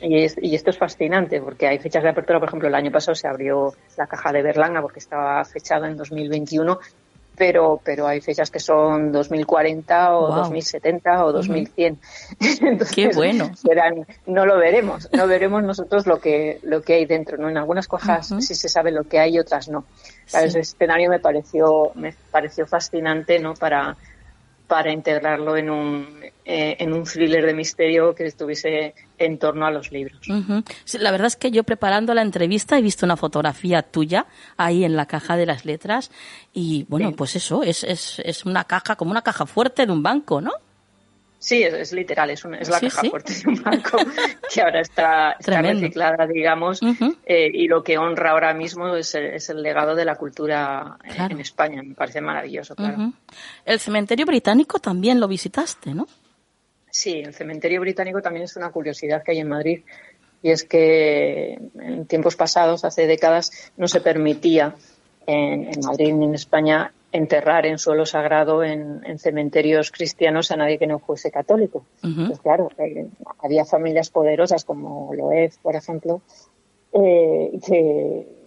Y, 0.00 0.54
esto 0.54 0.70
es 0.70 0.78
fascinante 0.78 1.40
porque 1.40 1.66
hay 1.66 1.78
fechas 1.78 2.02
de 2.02 2.10
apertura, 2.10 2.38
por 2.38 2.48
ejemplo, 2.48 2.68
el 2.68 2.74
año 2.74 2.90
pasado 2.90 3.14
se 3.14 3.26
abrió 3.26 3.72
la 3.96 4.06
caja 4.06 4.32
de 4.32 4.42
Berlanga 4.42 4.80
porque 4.80 5.00
estaba 5.00 5.44
fechada 5.44 5.88
en 5.88 5.96
2021, 5.96 6.78
pero, 7.38 7.80
pero 7.82 8.06
hay 8.06 8.20
fechas 8.20 8.50
que 8.50 8.58
son 8.58 9.12
2040 9.12 10.16
o 10.16 10.34
2070 10.34 11.24
o 11.24 11.32
2100. 11.32 11.98
Entonces, 12.62 12.94
Qué 12.94 13.08
bueno. 13.14 13.50
no 14.26 14.44
lo 14.44 14.58
veremos, 14.58 15.08
no 15.12 15.26
veremos 15.26 15.62
nosotros 15.62 16.06
lo 16.06 16.20
que, 16.20 16.58
lo 16.62 16.82
que 16.82 16.94
hay 16.94 17.06
dentro. 17.06 17.38
¿no? 17.38 17.48
En 17.48 17.56
algunas 17.56 17.86
cajas 17.86 18.34
sí 18.40 18.54
se 18.54 18.68
sabe 18.68 18.90
lo 18.90 19.04
que 19.04 19.18
hay 19.18 19.36
y 19.36 19.38
otras 19.38 19.68
no. 19.68 19.84
Ese 20.26 20.60
escenario 20.60 21.08
me 21.08 21.20
pareció, 21.20 21.92
me 21.94 22.14
pareció 22.30 22.66
fascinante 22.66 23.38
¿no? 23.38 23.54
para, 23.54 23.96
para 24.68 24.92
integrarlo 24.92 25.56
en 25.56 25.70
un, 25.70 26.20
eh, 26.44 26.76
en 26.78 26.92
un 26.92 27.04
thriller 27.04 27.44
de 27.44 27.54
misterio 27.54 28.14
que 28.14 28.26
estuviese 28.26 28.94
en 29.16 29.38
torno 29.38 29.66
a 29.66 29.70
los 29.70 29.90
libros. 29.90 30.20
la 30.28 31.10
verdad 31.10 31.26
es 31.26 31.36
que 31.36 31.50
yo 31.50 31.64
preparando 31.64 32.14
la 32.14 32.22
entrevista 32.22 32.78
he 32.78 32.82
visto 32.82 33.06
una 33.06 33.16
fotografía 33.16 33.82
tuya 33.82 34.26
ahí 34.58 34.84
en 34.84 34.94
la 34.94 35.06
caja 35.06 35.36
de 35.36 35.46
las 35.46 35.64
letras 35.64 36.10
y 36.52 36.84
bueno, 36.88 37.12
pues 37.16 37.34
eso, 37.34 37.62
es, 37.62 37.82
es, 37.82 38.20
es 38.24 38.44
una 38.44 38.64
caja, 38.64 38.94
como 38.96 39.10
una 39.10 39.22
caja 39.22 39.46
fuerte 39.46 39.86
de 39.86 39.92
un 39.92 40.02
banco, 40.02 40.40
¿no? 40.42 40.52
Sí, 41.40 41.62
es, 41.62 41.92
literal, 41.92 42.30
es, 42.30 42.44
es 42.44 42.68
la 42.68 42.80
caja 42.80 43.02
fuerte 43.08 43.32
de 43.32 43.48
un 43.48 43.62
banco 43.62 43.96
que 44.52 44.60
ahora 44.60 44.80
está, 44.80 45.36
reciclada, 45.38 46.26
digamos, 46.26 46.80
eh, 47.26 47.48
y 47.52 47.68
lo 47.68 47.84
que 47.84 47.96
honra 47.96 48.32
ahora 48.32 48.52
mismo 48.54 48.96
es 48.96 49.14
el, 49.14 49.62
legado 49.62 49.94
de 49.94 50.04
la 50.04 50.16
cultura 50.16 50.98
en 51.04 51.40
España. 51.40 51.80
Me 51.82 51.94
parece 51.94 52.20
maravilloso, 52.20 52.74
claro. 52.74 53.12
El 53.64 53.78
cementerio 53.78 54.26
británico 54.26 54.80
también 54.80 55.20
lo 55.20 55.28
visitaste, 55.28 55.94
¿no? 55.94 56.08
Sí, 56.90 57.20
el 57.24 57.32
cementerio 57.32 57.80
británico 57.80 58.20
también 58.20 58.44
es 58.44 58.56
una 58.56 58.70
curiosidad 58.70 59.22
que 59.22 59.32
hay 59.32 59.38
en 59.38 59.48
Madrid 59.48 59.82
y 60.42 60.50
es 60.50 60.64
que 60.64 61.58
en 61.80 62.06
tiempos 62.06 62.34
pasados, 62.36 62.84
hace 62.84 63.06
décadas, 63.06 63.72
no 63.76 63.86
se 63.88 64.00
permitía 64.00 64.74
en, 65.26 65.68
Madrid 65.84 66.12
ni 66.14 66.24
en 66.24 66.34
España 66.34 66.92
enterrar 67.12 67.66
en 67.66 67.78
suelo 67.78 68.04
sagrado 68.04 68.62
en, 68.62 69.18
cementerios 69.18 69.90
cristianos 69.90 70.50
a 70.50 70.56
nadie 70.56 70.78
que 70.78 70.86
no 70.86 70.98
fuese 70.98 71.30
católico. 71.30 71.84
Pues 72.00 72.40
claro, 72.40 72.70
eh, 72.78 73.06
había 73.38 73.64
familias 73.64 74.10
poderosas 74.10 74.64
como 74.64 75.12
Loeb, 75.14 75.52
por 75.62 75.74
ejemplo, 75.74 76.20
eh, 76.92 77.58
que, 77.66 78.38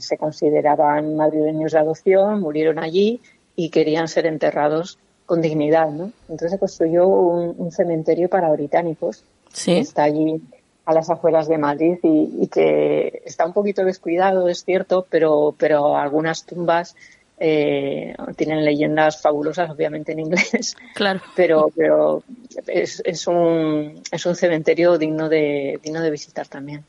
se 0.00 0.18
consideraban 0.18 1.14
madrileños 1.14 1.70
de 1.70 1.78
adopción, 1.78 2.40
murieron 2.40 2.80
allí 2.80 3.20
y 3.54 3.70
querían 3.70 4.08
ser 4.08 4.26
enterrados 4.26 4.98
con 5.24 5.40
dignidad, 5.40 5.88
¿no? 5.90 6.10
Entonces 6.22 6.50
se 6.50 6.58
construyó 6.58 7.06
un, 7.06 7.70
cementerio 7.70 8.28
para 8.28 8.50
británicos 8.50 9.24
que 9.64 9.78
está 9.78 10.02
allí 10.02 10.42
a 10.84 10.92
las 10.92 11.10
afueras 11.10 11.46
de 11.46 11.58
Madrid 11.58 11.98
y, 12.02 12.48
que 12.48 13.22
está 13.24 13.46
un 13.46 13.52
poquito 13.52 13.84
descuidado, 13.84 14.48
es 14.48 14.64
cierto, 14.64 15.06
pero, 15.08 15.54
pero 15.56 15.96
algunas 15.96 16.44
tumbas 16.44 16.96
eh, 17.40 18.14
tienen 18.36 18.64
leyendas 18.64 19.20
fabulosas, 19.22 19.70
obviamente 19.70 20.12
en 20.12 20.20
inglés. 20.20 20.76
Claro. 20.94 21.20
Pero, 21.36 21.70
pero 21.76 22.22
es, 22.66 23.00
es, 23.04 23.26
un, 23.26 24.02
es 24.10 24.26
un 24.26 24.34
cementerio 24.34 24.98
digno 24.98 25.28
de, 25.28 25.78
digno 25.82 26.00
de 26.00 26.10
visitar 26.10 26.48
también. 26.48 26.84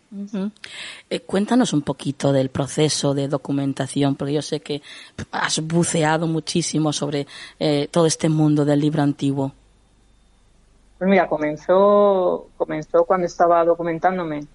Eh, 1.10 1.20
cuéntanos 1.22 1.74
un 1.74 1.84
poquito 1.84 2.34
del 2.34 2.50
proceso 2.50 3.14
de 3.14 3.28
documentación, 3.28 4.16
porque 4.16 4.34
yo 4.34 4.42
sé 4.42 4.62
que 4.62 4.82
has 5.32 5.60
buceado 5.62 6.28
muchísimo 6.28 6.92
sobre 6.92 7.28
eh, 7.60 7.88
todo 7.92 8.06
este 8.06 8.30
mundo 8.30 8.66
del 8.66 8.80
libro 8.80 9.04
antiguo. 9.04 9.54
Pues 10.98 11.10
mira, 11.10 11.28
comenzó, 11.28 12.50
comenzó 12.58 13.06
cuando 13.06 13.26
estaba 13.26 13.64
documentándome 13.64 14.46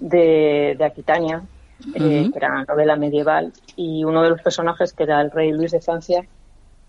de, 0.00 0.76
Aquitania, 0.84 1.42
eh, 1.94 2.30
que 2.32 2.38
era 2.38 2.52
una 2.52 2.64
novela 2.64 2.96
medieval, 2.96 3.52
y 3.76 4.04
uno 4.04 4.22
de 4.22 4.30
los 4.30 4.42
personajes, 4.42 4.92
que 4.92 5.04
era 5.04 5.20
el 5.20 5.30
rey 5.30 5.52
Luis 5.52 5.72
de 5.72 5.80
Francia, 5.80 6.24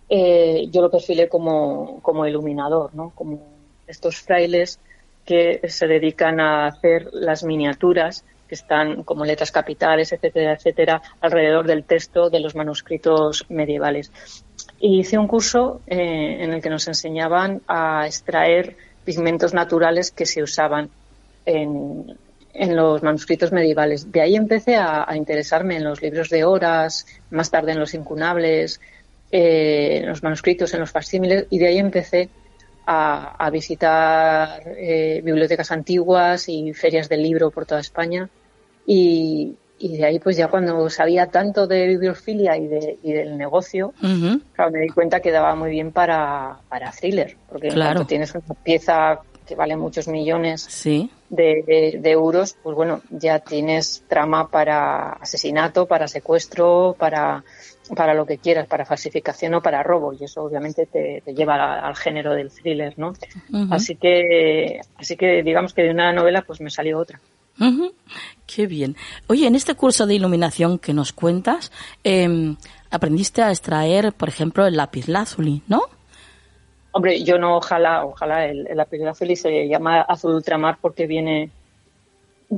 eh, 0.09 0.67
yo 0.69 0.81
lo 0.81 0.91
perfilé 0.91 1.29
como, 1.29 1.99
como 2.01 2.25
iluminador, 2.25 2.93
¿no? 2.93 3.11
Como 3.15 3.39
estos 3.87 4.17
frailes 4.17 4.79
que 5.25 5.61
se 5.69 5.87
dedican 5.87 6.39
a 6.39 6.67
hacer 6.67 7.09
las 7.13 7.43
miniaturas 7.43 8.25
que 8.51 8.55
están 8.55 9.03
como 9.03 9.23
letras 9.23 9.49
capitales, 9.49 10.11
etcétera, 10.11 10.51
etcétera, 10.53 11.01
alrededor 11.21 11.65
del 11.65 11.85
texto 11.85 12.29
de 12.29 12.41
los 12.41 12.53
manuscritos 12.53 13.45
medievales. 13.47 14.11
y 14.81 14.99
hice 14.99 15.17
un 15.17 15.27
curso 15.27 15.79
eh, 15.87 16.43
en 16.43 16.51
el 16.51 16.61
que 16.61 16.69
nos 16.69 16.85
enseñaban 16.89 17.61
a 17.67 18.05
extraer 18.05 18.75
pigmentos 19.05 19.53
naturales 19.53 20.11
que 20.11 20.25
se 20.25 20.43
usaban 20.43 20.89
en, 21.45 22.17
en 22.53 22.75
los 22.75 23.03
manuscritos 23.03 23.51
medievales. 23.51 24.11
De 24.11 24.21
ahí 24.21 24.35
empecé 24.35 24.75
a, 24.75 25.09
a, 25.09 25.15
interesarme 25.15 25.77
en 25.77 25.83
los 25.83 26.01
libros 26.01 26.29
de 26.29 26.43
horas, 26.43 27.05
más 27.29 27.49
tarde 27.49 27.71
en 27.71 27.79
los 27.79 27.93
incunables, 27.93 28.79
eh, 29.31 29.99
en 30.01 30.09
los 30.09 30.23
manuscritos, 30.23 30.73
en 30.73 30.81
los 30.81 30.91
facsímiles, 30.91 31.45
y 31.49 31.59
de 31.59 31.67
ahí 31.67 31.77
empecé 31.77 32.29
a, 32.85 33.35
a 33.37 33.49
visitar 33.49 34.61
eh, 34.65 35.21
bibliotecas 35.23 35.71
antiguas 35.71 36.49
y 36.49 36.73
ferias 36.73 37.07
del 37.07 37.23
libro 37.23 37.49
por 37.51 37.65
toda 37.65 37.79
España. 37.79 38.29
Y, 38.85 39.55
y, 39.79 39.97
de 39.97 40.05
ahí, 40.05 40.19
pues 40.19 40.35
ya 40.35 40.47
cuando 40.47 40.89
sabía 40.89 41.27
tanto 41.27 41.65
de 41.65 41.87
bibliofilia 41.87 42.57
y, 42.57 42.67
de, 42.67 42.97
y 43.03 43.13
del 43.13 43.37
negocio, 43.37 43.93
uh 44.01 44.05
-huh. 44.05 44.41
claro, 44.53 44.71
me 44.71 44.81
di 44.81 44.89
cuenta 44.89 45.21
que 45.21 45.31
daba 45.31 45.55
muy 45.55 45.71
bien 45.71 45.91
para, 45.91 46.59
para 46.67 46.91
thriller, 46.91 47.37
porque 47.49 47.69
claro. 47.69 48.05
tienes 48.05 48.35
una 48.35 48.55
pieza 48.63 49.21
que 49.51 49.55
vale 49.57 49.75
muchos 49.75 50.07
millones 50.07 50.61
sí. 50.61 51.09
de, 51.29 51.61
de, 51.67 51.99
de, 51.99 52.11
euros, 52.11 52.55
pues 52.63 52.73
bueno, 52.73 53.01
ya 53.09 53.39
tienes 53.39 54.01
trama 54.07 54.47
para 54.47 55.11
asesinato, 55.13 55.87
para 55.87 56.07
secuestro, 56.07 56.95
para, 56.97 57.43
para 57.93 58.13
lo 58.13 58.25
que 58.25 58.37
quieras, 58.37 58.65
para 58.65 58.85
falsificación 58.85 59.53
o 59.55 59.61
para 59.61 59.83
robo, 59.83 60.13
y 60.13 60.23
eso 60.23 60.41
obviamente 60.41 60.85
te, 60.85 61.21
te 61.25 61.33
lleva 61.33 61.55
al, 61.55 61.83
al, 61.83 61.95
género 61.97 62.33
del 62.33 62.49
thriller, 62.49 62.93
¿no? 62.97 63.09
Uh 63.09 63.57
-huh. 63.57 63.67
Así 63.71 63.97
que, 63.97 64.79
así 64.95 65.17
que 65.17 65.43
digamos 65.43 65.73
que 65.73 65.81
de 65.81 65.91
una 65.91 66.13
novela 66.13 66.43
pues 66.43 66.61
me 66.61 66.69
salió 66.69 66.97
otra. 66.97 67.19
Uh 67.59 67.65
-huh. 67.65 67.93
Qué 68.47 68.67
bien. 68.67 68.95
Oye, 69.27 69.47
en 69.47 69.55
este 69.55 69.75
curso 69.75 70.07
de 70.07 70.15
iluminación 70.15 70.79
que 70.79 70.93
nos 70.93 71.11
cuentas, 71.11 71.73
eh, 72.05 72.55
aprendiste 72.89 73.41
a 73.41 73.49
extraer, 73.49 74.13
por 74.13 74.29
ejemplo, 74.29 74.65
el 74.65 74.77
lápiz 74.77 75.09
lazuli, 75.09 75.61
¿no? 75.67 75.81
Hombre, 76.93 77.23
yo 77.23 77.37
no, 77.37 77.57
ojalá, 77.57 78.05
ojalá 78.05 78.45
el, 78.45 78.67
el 78.67 78.77
lápiz 78.77 78.99
lazuli 78.99 79.35
se 79.35 79.67
llama 79.67 80.01
azul 80.01 80.35
ultramar 80.35 80.77
porque 80.81 81.07
viene. 81.07 81.49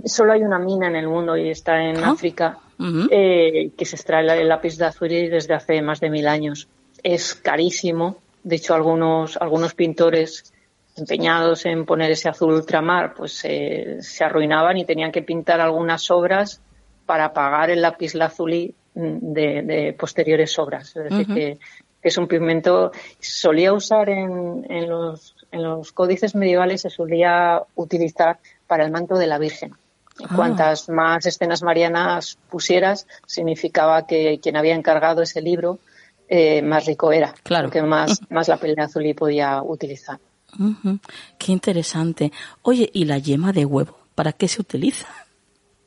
Solo 0.05 0.33
hay 0.33 0.41
una 0.41 0.57
mina 0.57 0.87
en 0.87 0.95
el 0.95 1.07
mundo 1.07 1.37
y 1.37 1.49
está 1.49 1.83
en 1.83 2.03
¿Ah? 2.03 2.11
África 2.11 2.57
uh 2.79 2.83
-huh. 2.83 3.07
eh, 3.11 3.71
que 3.77 3.85
se 3.85 3.95
extrae 3.95 4.41
el 4.41 4.47
lápiz 4.47 4.79
lazuli 4.79 5.27
desde 5.27 5.53
hace 5.53 5.81
más 5.81 5.99
de 5.99 6.09
mil 6.09 6.27
años. 6.27 6.67
Es 7.03 7.35
carísimo. 7.35 8.17
De 8.43 8.55
hecho, 8.55 8.73
algunos, 8.73 9.37
algunos 9.37 9.73
pintores 9.75 10.51
empeñados 10.97 11.65
en 11.65 11.85
poner 11.85 12.11
ese 12.11 12.29
azul 12.29 12.53
ultramar, 12.53 13.13
pues 13.13 13.41
eh, 13.45 13.97
se 14.01 14.23
arruinaban 14.23 14.77
y 14.77 14.85
tenían 14.85 15.11
que 15.11 15.21
pintar 15.21 15.61
algunas 15.61 16.09
obras 16.11 16.61
para 17.05 17.33
pagar 17.33 17.69
el 17.69 17.81
lápiz 17.81 18.15
lazuli 18.15 18.73
de, 18.95 19.61
de 19.63 19.93
posteriores 19.93 20.57
obras. 20.59 20.95
Es 20.95 21.03
decir, 21.03 21.25
uh 21.27 21.31
-huh. 21.31 21.35
que 21.35 21.57
que 22.03 22.09
es 22.09 22.17
un 22.17 22.27
pigmento, 22.27 22.91
solía 23.19 23.71
usar 23.71 24.09
en, 24.09 24.65
en, 24.69 24.89
los, 24.89 25.35
en 25.51 25.63
los 25.63 25.93
códices 25.93 26.35
medievales, 26.35 26.81
se 26.81 26.89
solía 26.89 27.63
utilizar 27.75 28.39
para 28.67 28.83
el 28.83 28.91
manto 28.91 29.15
de 29.15 29.25
la 29.25 29.39
Virgen. 29.39 29.73
Ah. 30.21 30.35
Cuantas 30.35 30.89
más 30.89 31.25
escenas 31.25 31.63
marianas 31.63 32.37
pusieras, 32.49 33.07
significaba 33.25 34.05
que 34.05 34.39
quien 34.41 34.57
había 34.57 34.75
encargado 34.75 35.21
ese 35.21 35.41
libro 35.41 35.79
eh, 36.27 36.61
más 36.61 36.85
rico 36.85 37.13
era, 37.13 37.33
claro. 37.41 37.69
que 37.71 37.81
más, 37.81 38.19
más 38.29 38.49
la 38.49 38.57
pelea 38.57 38.85
azulí 38.85 39.13
podía 39.13 39.63
utilizar. 39.63 40.19
Uh 40.59 40.75
-huh. 40.83 40.99
Qué 41.39 41.53
interesante. 41.53 42.31
Oye, 42.63 42.89
¿y 42.93 43.05
la 43.05 43.17
yema 43.17 43.53
de 43.53 43.65
huevo? 43.65 43.97
¿Para 44.13 44.33
qué 44.33 44.49
se 44.49 44.61
utiliza? 44.61 45.07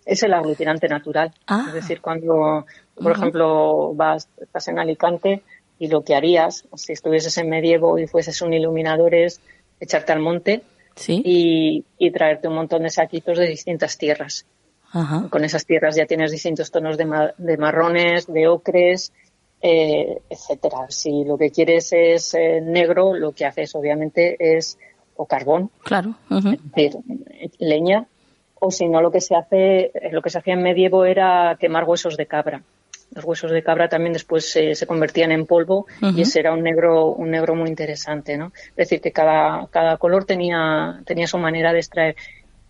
Es 0.05 0.23
el 0.23 0.33
aglutinante 0.33 0.89
natural. 0.89 1.33
Ah. 1.47 1.67
Es 1.69 1.75
decir, 1.75 2.01
cuando, 2.01 2.65
por 2.95 3.05
uh 3.05 3.09
-huh. 3.09 3.17
ejemplo, 3.17 3.95
vas, 3.95 4.29
estás 4.41 4.67
en 4.69 4.79
Alicante, 4.79 5.43
y 5.79 5.89
lo 5.89 6.03
que 6.03 6.15
harías 6.15 6.65
si 6.75 6.93
estuvieses 6.93 7.37
en 7.39 7.49
medievo 7.49 7.99
y 7.99 8.07
fueses 8.07 8.41
un 8.43 8.53
iluminador 8.53 9.15
es 9.15 9.41
echarte 9.81 10.13
al 10.13 10.21
monte 10.21 10.63
¿Sí? 10.95 11.23
y, 11.25 11.85
y, 11.99 12.11
traerte 12.11 12.49
un 12.49 12.55
montón 12.55 12.83
de 12.85 12.91
saquitos 12.91 13.39
de 13.39 13.47
distintas 13.47 13.99
tierras. 13.99 14.47
Ajá. 14.93 15.29
Con 15.29 15.45
esas 15.45 15.67
tierras 15.67 15.95
ya 15.95 16.07
tienes 16.07 16.31
distintos 16.31 16.71
tonos 16.71 16.97
de, 16.97 17.05
ma 17.05 17.35
de 17.37 17.57
marrones, 17.59 18.27
de 18.27 18.49
ocres, 18.49 19.13
eh, 19.61 20.23
etcétera. 20.31 20.87
Si 20.89 21.25
lo 21.25 21.37
que 21.37 21.51
quieres 21.51 21.93
es 21.93 22.33
eh, 22.33 22.63
negro, 22.63 23.15
lo 23.15 23.33
que 23.33 23.45
haces 23.45 23.75
obviamente 23.75 24.37
es 24.39 24.79
o 25.17 25.27
carbón, 25.27 25.71
claro, 25.83 26.15
uh 26.31 26.35
-huh. 26.35 26.55
es 26.55 26.63
decir, 26.73 26.93
leña, 27.59 28.07
o 28.61 28.71
si 28.71 28.87
no 28.87 29.01
lo 29.01 29.11
que 29.11 29.23
se 29.23 29.35
hace, 29.35 29.91
lo 30.13 30.21
que 30.21 30.29
se 30.29 30.39
hacía 30.39 30.55
en 30.55 30.63
medievo 30.63 31.07
era 31.07 31.57
quemar 31.59 31.85
huesos 31.85 32.17
de 32.19 32.27
cabra 32.27 32.63
los 33.17 33.25
huesos 33.25 33.51
de 33.51 33.63
cabra 33.63 33.89
también 33.89 34.13
después 34.13 34.51
se, 34.51 34.75
se 34.75 34.87
convertían 34.87 35.33
en 35.33 35.47
polvo 35.47 35.87
uh 36.01 36.07
-huh. 36.07 36.19
y 36.19 36.23
ese 36.23 36.41
era 36.41 36.53
un 36.53 36.63
negro 36.63 37.07
un 37.13 37.31
negro 37.31 37.55
muy 37.55 37.69
interesante 37.69 38.37
no 38.37 38.53
es 38.71 38.77
decir 38.77 39.01
que 39.01 39.11
cada 39.11 39.67
cada 39.69 39.97
color 39.97 40.25
tenía 40.25 41.01
tenía 41.07 41.27
su 41.27 41.39
manera 41.39 41.73
de 41.73 41.79
extraer 41.79 42.17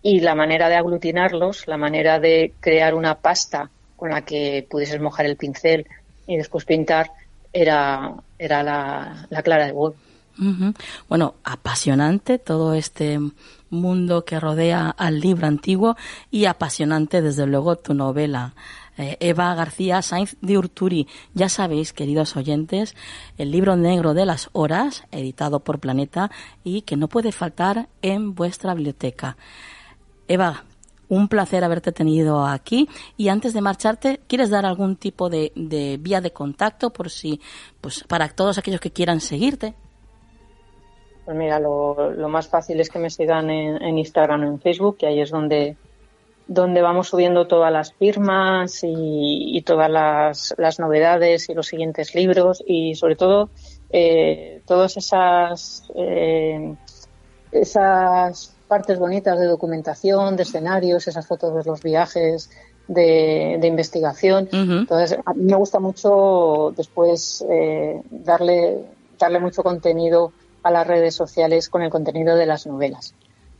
y 0.01 0.21
la 0.21 0.35
manera 0.35 0.69
de 0.69 0.75
aglutinarlos 0.75 1.67
la 1.67 1.77
manera 1.77 2.19
de 2.19 2.53
crear 2.61 2.95
una 2.95 3.15
pasta 3.15 3.69
con 3.97 4.09
la 4.09 4.21
que 4.21 4.65
pudieses 4.69 5.01
mojar 5.01 5.25
el 5.25 5.35
pincel 5.35 5.85
y 6.25 6.37
después 6.37 6.63
pintar 6.65 7.11
era 7.51 8.13
era 8.39 8.63
la, 8.63 9.27
la 9.29 9.41
clara 9.43 9.65
de 9.65 9.73
huevo 9.73 9.95
uh 10.39 10.43
-huh. 10.43 10.73
bueno 11.09 11.35
apasionante 11.43 12.39
todo 12.39 12.73
este 12.73 13.19
mundo 13.69 14.23
que 14.23 14.39
rodea 14.39 14.89
al 14.89 15.19
libro 15.19 15.45
antiguo 15.45 15.97
y 16.31 16.45
apasionante 16.45 17.21
desde 17.21 17.45
luego 17.45 17.75
tu 17.75 17.93
novela 17.93 18.53
Eva 18.97 19.53
García 19.55 20.01
Sainz 20.01 20.37
de 20.41 20.57
Urturi. 20.57 21.07
Ya 21.33 21.49
sabéis, 21.49 21.93
queridos 21.93 22.35
oyentes, 22.35 22.95
el 23.37 23.51
libro 23.51 23.75
negro 23.75 24.13
de 24.13 24.25
las 24.25 24.49
horas, 24.53 25.03
editado 25.11 25.61
por 25.61 25.79
Planeta 25.79 26.31
y 26.63 26.81
que 26.81 26.97
no 26.97 27.07
puede 27.07 27.31
faltar 27.31 27.87
en 28.01 28.35
vuestra 28.35 28.73
biblioteca. 28.73 29.37
Eva, 30.27 30.63
un 31.09 31.27
placer 31.27 31.63
haberte 31.63 31.91
tenido 31.91 32.45
aquí 32.45 32.89
y 33.15 33.29
antes 33.29 33.53
de 33.53 33.61
marcharte, 33.61 34.19
¿quieres 34.27 34.49
dar 34.49 34.65
algún 34.65 34.95
tipo 34.95 35.29
de, 35.29 35.51
de 35.55 35.97
vía 35.99 36.21
de 36.21 36.31
contacto 36.31 36.91
por 36.91 37.09
si, 37.09 37.39
pues 37.79 38.03
para 38.03 38.27
todos 38.29 38.57
aquellos 38.57 38.81
que 38.81 38.91
quieran 38.91 39.21
seguirte? 39.21 39.73
Pues 41.25 41.37
mira, 41.37 41.59
lo, 41.59 42.11
lo 42.11 42.29
más 42.29 42.47
fácil 42.47 42.79
es 42.79 42.89
que 42.89 42.99
me 42.99 43.09
sigan 43.09 43.49
en, 43.49 43.81
en 43.81 43.97
Instagram 43.97 44.43
o 44.43 44.47
en 44.47 44.59
Facebook, 44.59 44.97
que 44.97 45.07
ahí 45.07 45.19
es 45.19 45.29
donde 45.29 45.75
donde 46.47 46.81
vamos 46.81 47.09
subiendo 47.09 47.47
todas 47.47 47.71
las 47.71 47.93
firmas 47.93 48.83
y, 48.83 49.57
y 49.57 49.61
todas 49.63 49.89
las, 49.89 50.55
las, 50.57 50.79
novedades 50.79 51.49
y 51.49 51.53
los 51.53 51.67
siguientes 51.67 52.15
libros 52.15 52.63
y 52.65 52.95
sobre 52.95 53.15
todo 53.15 53.49
eh, 53.89 54.61
todas 54.65 54.95
esas 54.97 55.83
eh, 55.95 56.75
esas 57.51 58.55
partes 58.67 58.99
bonitas 58.99 59.39
de 59.39 59.45
documentación, 59.45 60.35
de 60.35 60.43
escenarios, 60.43 61.07
esas 61.07 61.25
fotos 61.25 61.53
de 61.55 61.63
los 61.63 61.81
viajes 61.81 62.49
de, 62.87 63.57
de 63.59 63.67
investigación. 63.67 64.49
Uh 64.51 64.55
-huh. 64.55 64.79
Entonces, 64.79 65.17
a 65.25 65.33
mí 65.33 65.43
me 65.43 65.55
gusta 65.55 65.79
mucho 65.79 66.73
después 66.75 67.45
eh, 67.49 68.01
darle, 68.09 68.85
darle 69.17 69.39
mucho 69.39 69.63
contenido 69.63 70.31
a 70.63 70.71
las 70.71 70.85
redes 70.85 71.15
sociales 71.15 71.69
con 71.69 71.81
el 71.81 71.89
contenido 71.89 72.35
de 72.35 72.45
las 72.45 72.67
novelas 72.67 73.13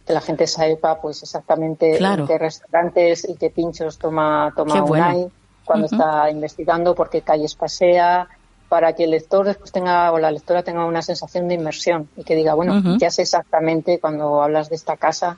que 0.07 0.13
la 0.13 0.21
gente 0.21 0.47
sepa 0.47 1.01
pues 1.01 1.21
exactamente 1.21 1.97
claro. 1.97 2.25
qué 2.25 2.37
restaurantes 2.37 3.27
y 3.27 3.35
qué 3.35 3.49
pinchos 3.49 3.97
toma 3.99 4.53
toma. 4.55 4.81
Unai 4.83 5.29
cuando 5.65 5.87
uh 5.87 5.89
-huh. 5.89 5.93
está 5.93 6.31
investigando, 6.31 6.95
por 6.95 7.09
qué 7.09 7.21
calles 7.21 7.53
pasea, 7.53 8.29
para 8.69 8.93
que 8.93 9.03
el 9.03 9.11
lector 9.11 9.45
después 9.45 9.71
tenga 9.73 10.13
o 10.13 10.17
la 10.17 10.31
lectora 10.31 10.63
tenga 10.63 10.85
una 10.85 11.01
sensación 11.01 11.49
de 11.49 11.55
inmersión 11.55 12.07
y 12.15 12.23
que 12.23 12.35
diga, 12.35 12.53
bueno, 12.53 12.73
uh 12.73 12.81
-huh. 12.81 12.97
ya 12.99 13.11
sé 13.11 13.23
exactamente 13.23 13.99
cuando 13.99 14.41
hablas 14.41 14.69
de 14.69 14.77
esta 14.77 14.95
casa, 14.95 15.37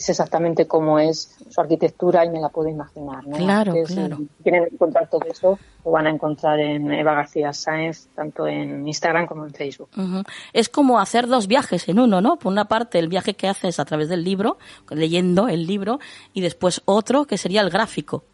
sé 0.00 0.12
exactamente 0.12 0.66
cómo 0.66 0.98
es 0.98 1.36
su 1.50 1.60
arquitectura 1.60 2.24
y 2.24 2.30
me 2.30 2.40
la 2.40 2.48
puedo 2.48 2.68
imaginar. 2.68 3.26
¿no? 3.26 3.36
Claro, 3.36 3.74
claro. 3.86 4.16
Si 4.16 4.42
quieren 4.42 4.68
encontrar 4.72 5.08
todo 5.08 5.22
eso, 5.30 5.58
lo 5.84 5.90
van 5.90 6.06
a 6.06 6.10
encontrar 6.10 6.60
en 6.60 6.90
Eva 6.92 7.14
García 7.14 7.52
Sáenz, 7.52 8.08
tanto 8.14 8.46
en 8.46 8.86
Instagram 8.86 9.26
como 9.26 9.44
en 9.44 9.52
Facebook. 9.52 9.90
Uh 9.96 10.00
-huh. 10.00 10.24
Es 10.52 10.68
como 10.68 10.98
hacer 10.98 11.26
dos 11.26 11.46
viajes 11.46 11.88
en 11.88 11.98
uno, 11.98 12.20
¿no? 12.20 12.36
Por 12.36 12.52
una 12.52 12.66
parte, 12.66 12.98
el 12.98 13.08
viaje 13.08 13.34
que 13.34 13.48
haces 13.48 13.78
a 13.78 13.84
través 13.84 14.08
del 14.08 14.24
libro, 14.24 14.58
leyendo 14.90 15.48
el 15.48 15.66
libro, 15.66 15.98
y 16.32 16.40
después 16.40 16.82
otro 16.84 17.26
que 17.26 17.38
sería 17.38 17.60
el 17.60 17.70
gráfico. 17.70 18.24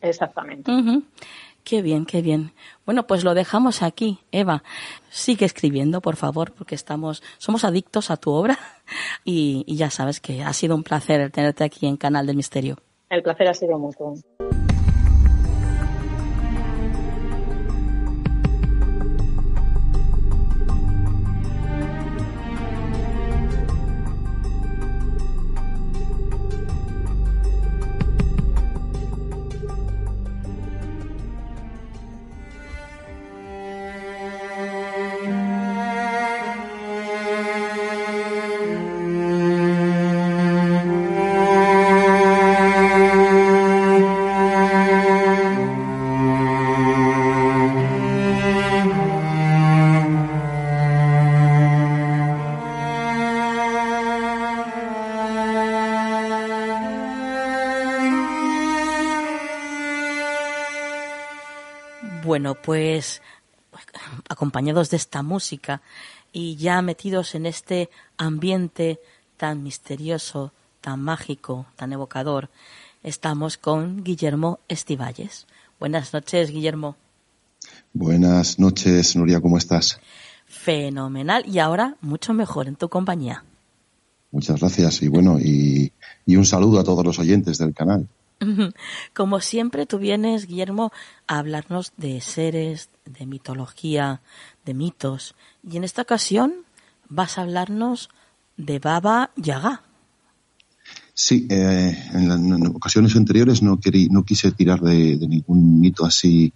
Exactamente. 0.00 0.70
Uh 0.70 0.80
-huh. 0.80 1.02
Qué 1.64 1.82
bien, 1.82 2.06
qué 2.06 2.22
bien. 2.22 2.52
Bueno, 2.86 3.06
pues 3.06 3.24
lo 3.24 3.34
dejamos 3.34 3.82
aquí, 3.82 4.20
Eva. 4.32 4.62
Sigue 5.10 5.46
escribiendo, 5.46 6.00
por 6.00 6.16
favor, 6.16 6.52
porque 6.52 6.74
estamos, 6.74 7.22
somos 7.38 7.64
adictos 7.64 8.10
a 8.10 8.16
tu 8.16 8.30
obra 8.30 8.58
y, 9.24 9.64
ya 9.74 9.90
sabes 9.90 10.20
que 10.20 10.42
ha 10.42 10.52
sido 10.52 10.74
un 10.74 10.82
placer 10.82 11.30
tenerte 11.30 11.64
aquí 11.64 11.86
en 11.86 11.96
Canal 11.96 12.26
del 12.26 12.36
Misterio. 12.36 12.76
El 13.08 13.22
placer 13.22 13.48
ha 13.48 13.54
sido 13.54 13.78
mutuo. 13.78 14.14
Pues, 62.62 63.22
acompañados 64.28 64.90
de 64.90 64.96
esta 64.96 65.22
música 65.22 65.82
y 66.32 66.56
ya 66.56 66.82
metidos 66.82 67.34
en 67.34 67.46
este 67.46 67.90
ambiente 68.16 69.00
tan 69.36 69.62
misterioso, 69.62 70.52
tan 70.80 71.00
mágico, 71.00 71.66
tan 71.76 71.92
evocador, 71.92 72.50
estamos 73.02 73.56
con 73.56 74.04
Guillermo 74.04 74.60
Estivalles. 74.68 75.46
Buenas 75.78 76.12
noches, 76.12 76.50
Guillermo. 76.50 76.96
Buenas 77.92 78.58
noches, 78.58 79.16
Nuria, 79.16 79.40
¿cómo 79.40 79.58
estás? 79.58 80.00
Fenomenal 80.46 81.44
y 81.46 81.58
ahora 81.58 81.96
mucho 82.00 82.34
mejor 82.34 82.68
en 82.68 82.76
tu 82.76 82.88
compañía. 82.88 83.44
Muchas 84.30 84.60
gracias 84.60 85.02
y 85.02 85.08
bueno, 85.08 85.38
y, 85.40 85.92
y 86.26 86.36
un 86.36 86.44
saludo 86.44 86.78
a 86.78 86.84
todos 86.84 87.04
los 87.04 87.18
oyentes 87.18 87.58
del 87.58 87.74
canal. 87.74 88.08
Como 89.14 89.40
siempre, 89.40 89.86
tú 89.86 89.98
vienes, 89.98 90.46
Guillermo, 90.46 90.92
a 91.26 91.38
hablarnos 91.38 91.92
de 91.96 92.20
seres, 92.20 92.90
de 93.04 93.26
mitología, 93.26 94.20
de 94.64 94.74
mitos. 94.74 95.34
Y 95.68 95.76
en 95.76 95.84
esta 95.84 96.02
ocasión 96.02 96.52
vas 97.08 97.38
a 97.38 97.42
hablarnos 97.42 98.10
de 98.56 98.78
Baba 98.78 99.30
Yaga. 99.36 99.82
Sí, 101.12 101.46
eh, 101.50 101.96
en, 102.14 102.66
ocasiones 102.68 103.14
anteriores 103.14 103.62
no, 103.62 103.78
querí, 103.78 104.08
no 104.08 104.24
quise 104.24 104.52
tirar 104.52 104.80
de 104.80 105.16
ningún 105.18 105.80
mito 105.80 106.06
así 106.06 106.52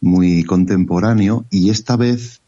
muy 0.00 0.44
contemporáneo 0.44 1.44
y 1.50 1.70
esta 1.70 1.96
vez, 1.96 2.40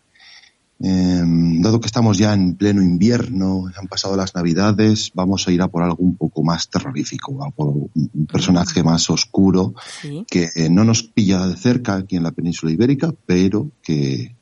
eh, 0.83 1.23
dado 1.61 1.79
que 1.81 1.87
estamos 1.87 2.17
ya 2.17 2.33
en 2.33 2.57
pleno 2.57 2.83
invierno, 2.83 3.67
han 3.79 3.87
pasado 3.87 4.17
las 4.17 4.35
navidades, 4.35 5.11
vamos 5.15 5.47
a 5.47 5.53
ir 5.53 5.61
a 5.61 5.69
por 5.69 5.83
algo 5.83 5.99
un 5.99 6.17
poco 6.17 6.43
más 6.43 6.71
terrorífico, 6.71 7.45
a 7.45 7.51
por 7.51 7.69
un, 7.69 8.27
personaje 8.31 8.83
más 8.83 9.11
oscuro 9.11 9.75
Sí. 10.01 10.25
que 10.29 10.49
eh, 10.55 10.71
no 10.71 10.85
nos 10.85 11.03
pilla 11.03 11.47
de 11.47 11.57
cerca 11.57 11.97
aquí 11.97 12.17
en 12.17 12.23
la 12.23 12.31
península 12.31 12.73
ibérica, 12.73 13.13
pero 13.27 13.71
que, 13.83 14.37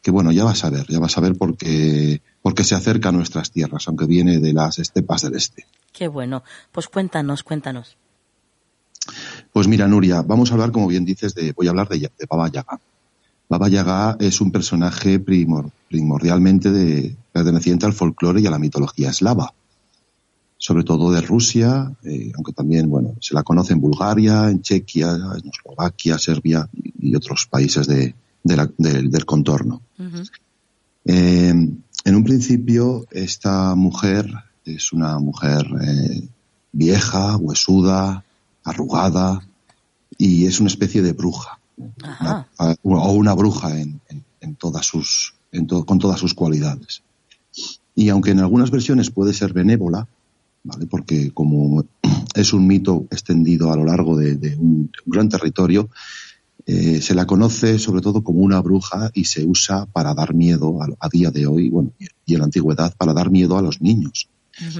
que 0.00 0.10
bueno, 0.12 0.30
ya 0.30 0.44
vas 0.44 0.64
a 0.64 0.70
ver, 0.70 0.86
ya 0.88 1.00
vas 1.00 1.18
a 1.18 1.20
ver 1.20 1.36
porque, 1.36 2.22
porque 2.42 2.62
se 2.62 2.76
acerca 2.76 3.08
a 3.08 3.12
nuestras 3.12 3.50
tierras, 3.50 3.88
aunque 3.88 4.06
viene 4.06 4.38
de 4.38 4.52
las 4.52 4.78
estepas 4.78 5.22
del 5.22 5.34
este. 5.34 5.66
Qué 5.92 6.06
bueno. 6.06 6.44
Pues 6.70 6.88
cuéntanos, 6.88 7.42
cuéntanos. 7.42 7.96
Pues 9.52 9.66
mira, 9.66 9.88
Nuria, 9.88 10.22
vamos 10.22 10.50
a 10.50 10.54
hablar, 10.54 10.70
como 10.70 10.86
bien 10.86 11.04
dices, 11.04 11.34
de, 11.34 11.52
voy 11.52 11.66
a 11.66 11.70
hablar 11.70 11.88
de, 11.88 11.98
de 11.98 12.26
Baba 12.30 12.48
Yaga. 12.48 12.80
Baba 13.52 13.68
Yaga 13.68 14.16
es 14.18 14.40
un 14.40 14.50
personaje 14.50 15.20
primor- 15.22 15.70
primordialmente 15.86 16.70
de, 16.70 17.14
perteneciente 17.32 17.84
al 17.84 17.92
folclore 17.92 18.40
y 18.40 18.46
a 18.46 18.50
la 18.50 18.58
mitología 18.58 19.10
eslava, 19.10 19.52
sobre 20.56 20.84
todo 20.84 21.12
de 21.12 21.20
Rusia, 21.20 21.92
eh, 22.02 22.32
aunque 22.34 22.54
también, 22.54 22.88
bueno, 22.88 23.14
se 23.20 23.34
la 23.34 23.42
conoce 23.42 23.74
en 23.74 23.80
Bulgaria, 23.82 24.48
en 24.48 24.62
Chequia, 24.62 25.12
en 25.12 25.50
Eslovaquia, 25.50 26.16
Serbia 26.16 26.66
y, 26.98 27.14
otros 27.14 27.46
países 27.46 27.86
de, 27.86 28.14
de 28.42 28.56
la- 28.56 28.70
del- 28.78 29.26
contorno. 29.26 29.82
Eh, 31.04 31.50
en 31.50 32.14
un 32.16 32.24
principio, 32.24 33.06
esta 33.10 33.74
mujer 33.74 34.32
es 34.64 34.94
una 34.94 35.18
mujer 35.18 35.66
eh, 35.82 36.26
vieja, 36.72 37.36
huesuda, 37.36 38.24
arrugada 38.64 39.42
y 40.16 40.46
es 40.46 40.58
una 40.58 40.68
especie 40.68 41.02
de 41.02 41.12
bruja 41.12 41.58
Ajá. 42.02 42.48
a- 42.58 42.74
o 42.82 43.12
una 43.12 43.34
bruja 43.34 43.80
en, 43.80 44.00
en- 44.08 44.24
en 44.40 44.54
todas 44.56 44.86
sus, 44.86 45.34
en 45.52 45.66
to- 45.66 45.84
con 45.84 45.98
todas 45.98 46.18
sus 46.20 46.34
cualidades. 46.34 47.02
Y 47.94 48.08
aunque 48.08 48.30
en 48.30 48.40
algunas 48.40 48.70
versiones 48.70 49.10
puede 49.10 49.34
ser 49.34 49.52
benévola, 49.52 50.08
¿vale? 50.64 50.86
porque 50.86 51.30
como 51.32 51.84
es 52.34 52.52
un 52.52 52.66
mito 52.66 53.06
extendido 53.10 53.72
a 53.72 53.76
lo 53.76 53.84
largo 53.84 54.16
de, 54.16 54.36
de 54.36 54.56
un, 54.56 54.90
un 55.06 55.10
gran 55.12 55.28
territorio, 55.28 55.88
eh, 56.66 57.00
se 57.00 57.14
la 57.16 57.26
conoce 57.26 57.78
sobre 57.80 58.00
todo 58.02 58.22
como 58.22 58.38
una 58.40 58.60
bruja 58.60 59.10
y 59.14 59.24
se 59.24 59.44
usa 59.44 59.86
para 59.86 60.14
dar 60.14 60.32
miedo 60.34 60.80
a, 60.82 60.86
a 61.00 61.08
día 61.08 61.30
de 61.32 61.46
hoy, 61.46 61.68
bueno, 61.70 61.90
y 62.24 62.34
en 62.34 62.38
la 62.38 62.44
antigüedad, 62.44 62.94
para 62.96 63.12
dar 63.12 63.30
miedo 63.30 63.58
a 63.58 63.62
los 63.62 63.80
niños. 63.82 64.28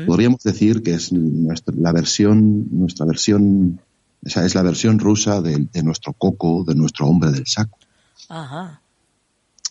Podríamos 0.07 0.43
decir 0.45 0.83
que 0.83 0.95
es 0.95 1.13
nuestra, 1.13 1.75
la 1.77 1.93
versión, 1.93 2.69
nuestra 2.71 3.05
versión, 3.07 3.81
o 4.25 4.29
sea, 4.29 4.45
es 4.45 4.55
la 4.55 4.63
versión 4.63 4.99
rusa 4.99 5.41
de, 5.43 5.67
de 5.73 5.83
nuestro 5.83 6.13
coco, 6.13 6.65
de 6.65 6.75
nuestro 6.75 7.07
hombre 7.07 7.31
del 7.33 7.47
saco. 7.47 7.79
Ajá. 8.29 8.81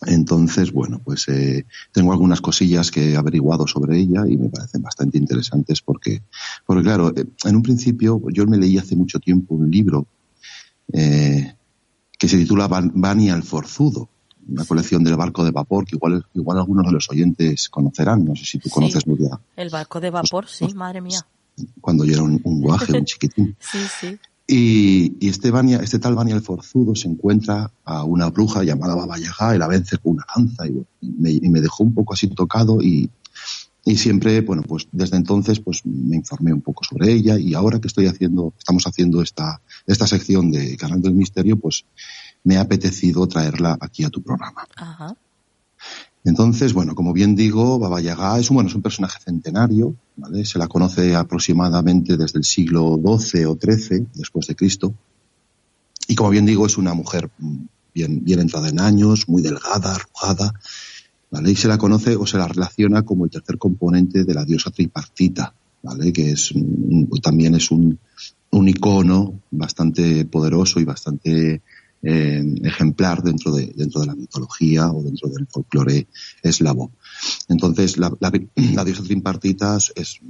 Entonces, 0.06 0.72
bueno, 0.72 1.00
pues 1.04 1.28
eh, 1.28 1.64
tengo 1.92 2.10
algunas 2.12 2.40
cosillas 2.40 2.90
que 2.90 3.12
he 3.12 3.16
averiguado 3.16 3.66
sobre 3.68 3.98
ella 4.00 4.24
y 4.28 4.36
me 4.36 4.48
parecen 4.48 4.82
bastante 4.82 5.16
interesantes 5.16 5.80
porque, 5.80 6.22
porque 6.66 6.82
claro, 6.82 7.12
eh, 7.16 7.24
en 7.44 7.56
un 7.56 7.62
principio 7.62 8.20
yo 8.32 8.44
me 8.46 8.56
leí 8.58 8.78
hace 8.78 8.96
mucho 8.96 9.20
tiempo 9.20 9.54
un 9.54 9.70
libro 9.70 10.06
eh, 10.92 11.54
que 12.18 12.28
se 12.28 12.36
titula 12.36 12.66
Ban- 12.68 12.90
Bani 12.94 13.30
al 13.30 13.44
Forzudo, 13.44 14.08
una 14.48 14.64
colección 14.64 15.04
del 15.04 15.16
barco 15.16 15.44
de 15.44 15.52
vapor 15.52 15.84
que 15.86 15.94
igual, 15.94 16.26
igual 16.34 16.58
algunos 16.58 16.84
de 16.86 16.92
los 16.92 17.08
oyentes 17.08 17.68
conocerán, 17.68 18.24
no 18.24 18.34
sé 18.34 18.44
si 18.44 18.58
tú 18.58 18.68
Sí. 18.68 18.74
conoces, 18.74 19.06
Nuria, 19.06 19.38
El 19.56 19.70
barco 19.70 20.00
de 20.00 20.10
vapor, 20.10 20.48
sí, 20.48 20.66
madre 20.74 21.00
mía. 21.00 21.24
cuando 21.80 22.04
yo 22.04 22.14
era 22.14 22.22
un, 22.24 22.40
un 22.42 22.60
guaje, 22.60 22.92
un 22.92 23.04
chiquitín. 23.04 23.56
Sí, 23.60 23.86
sí. 24.00 24.18
Y, 24.54 25.16
y 25.18 25.30
este, 25.30 25.50
Bania, 25.50 25.78
este 25.78 25.98
tal 25.98 26.14
Bani 26.14 26.32
el 26.32 26.42
Forzudo 26.42 26.94
se 26.94 27.08
encuentra 27.08 27.72
a 27.86 28.04
una 28.04 28.28
bruja 28.28 28.62
llamada 28.62 28.94
Baba 28.94 29.16
y 29.18 29.58
la 29.58 29.66
vence 29.66 29.96
con 29.96 30.12
una 30.12 30.26
lanza 30.36 30.66
y, 30.66 30.84
me, 31.00 31.30
y 31.30 31.48
me 31.48 31.62
dejó 31.62 31.84
un 31.84 31.94
poco 31.94 32.12
así 32.12 32.28
tocado 32.28 32.82
y, 32.82 33.08
y 33.82 33.96
siempre, 33.96 34.42
bueno, 34.42 34.60
pues 34.60 34.88
desde 34.92 35.16
entonces 35.16 35.58
pues 35.58 35.86
me 35.86 36.16
informé 36.16 36.52
un 36.52 36.60
poco 36.60 36.84
sobre 36.84 37.10
ella 37.10 37.38
y 37.38 37.54
ahora 37.54 37.80
que 37.80 37.88
estoy 37.88 38.08
haciendo, 38.08 38.52
estamos 38.58 38.86
haciendo 38.86 39.22
esta, 39.22 39.62
esta 39.86 40.06
sección 40.06 40.50
de 40.50 40.76
Canal 40.76 41.00
del 41.00 41.14
Misterio, 41.14 41.58
pues 41.58 41.86
me 42.44 42.58
ha 42.58 42.60
apetecido 42.60 43.26
traerla 43.26 43.78
aquí 43.80 44.04
a 44.04 44.10
tu 44.10 44.22
programa. 44.22 44.66
Ajá. 44.76 45.16
Entonces, 46.24 46.72
bueno, 46.72 46.94
como 46.94 47.12
bien 47.12 47.34
digo, 47.34 47.78
Baba 47.80 48.00
Yaga 48.00 48.38
es 48.38 48.48
un, 48.50 48.54
bueno, 48.56 48.68
es 48.70 48.76
un 48.76 48.82
personaje 48.82 49.18
centenario, 49.24 49.96
¿vale? 50.16 50.44
Se 50.44 50.58
la 50.58 50.68
conoce 50.68 51.16
aproximadamente 51.16 52.16
desde 52.16 52.38
el 52.38 52.44
siglo 52.44 52.96
XII 52.96 53.44
o 53.46 53.56
XIII 53.60 54.06
después 54.14 54.46
de 54.46 54.54
Cristo. 54.54 54.94
Y 56.06 56.14
como 56.14 56.30
bien 56.30 56.46
digo, 56.46 56.66
es 56.66 56.78
una 56.78 56.94
mujer 56.94 57.28
mm, 57.38 57.56
bien, 57.94 58.24
bien 58.24 58.38
entrada 58.40 58.68
en 58.68 58.78
años, 58.78 59.28
muy 59.28 59.42
delgada, 59.42 59.96
arrugada, 59.96 60.54
¿vale? 61.30 61.50
Y 61.50 61.56
se 61.56 61.66
la 61.68 61.78
conoce 61.78 62.14
o 62.14 62.24
se 62.26 62.38
la 62.38 62.46
relaciona 62.46 63.02
como 63.02 63.24
el 63.24 63.30
tercer 63.30 63.58
componente 63.58 64.24
de 64.24 64.34
la 64.34 64.44
diosa 64.44 64.70
tripartita, 64.70 65.54
¿vale? 65.82 66.12
Que 66.12 66.30
es 66.32 66.52
un- 66.52 67.08
también 67.20 67.56
es 67.56 67.70
un, 67.72 67.98
un 68.52 68.68
icono 68.68 69.40
bastante 69.50 70.24
poderoso 70.26 70.78
y 70.78 70.84
bastante 70.84 71.62
eh, 72.02 72.44
ejemplar 72.64 73.22
dentro 73.22 73.52
de, 73.52 73.72
dentro 73.76 74.00
de 74.00 74.08
la 74.08 74.14
mitología 74.14 74.90
o 74.90 75.02
dentro 75.02 75.28
del 75.28 75.46
folclore 75.46 76.08
eslavo. 76.42 76.90
Entonces, 77.48 77.96
la, 77.96 78.12
la, 78.20 78.30
la 78.74 78.84
diosa 78.84 79.02
tripartita 79.02 79.78
es, 79.94 80.20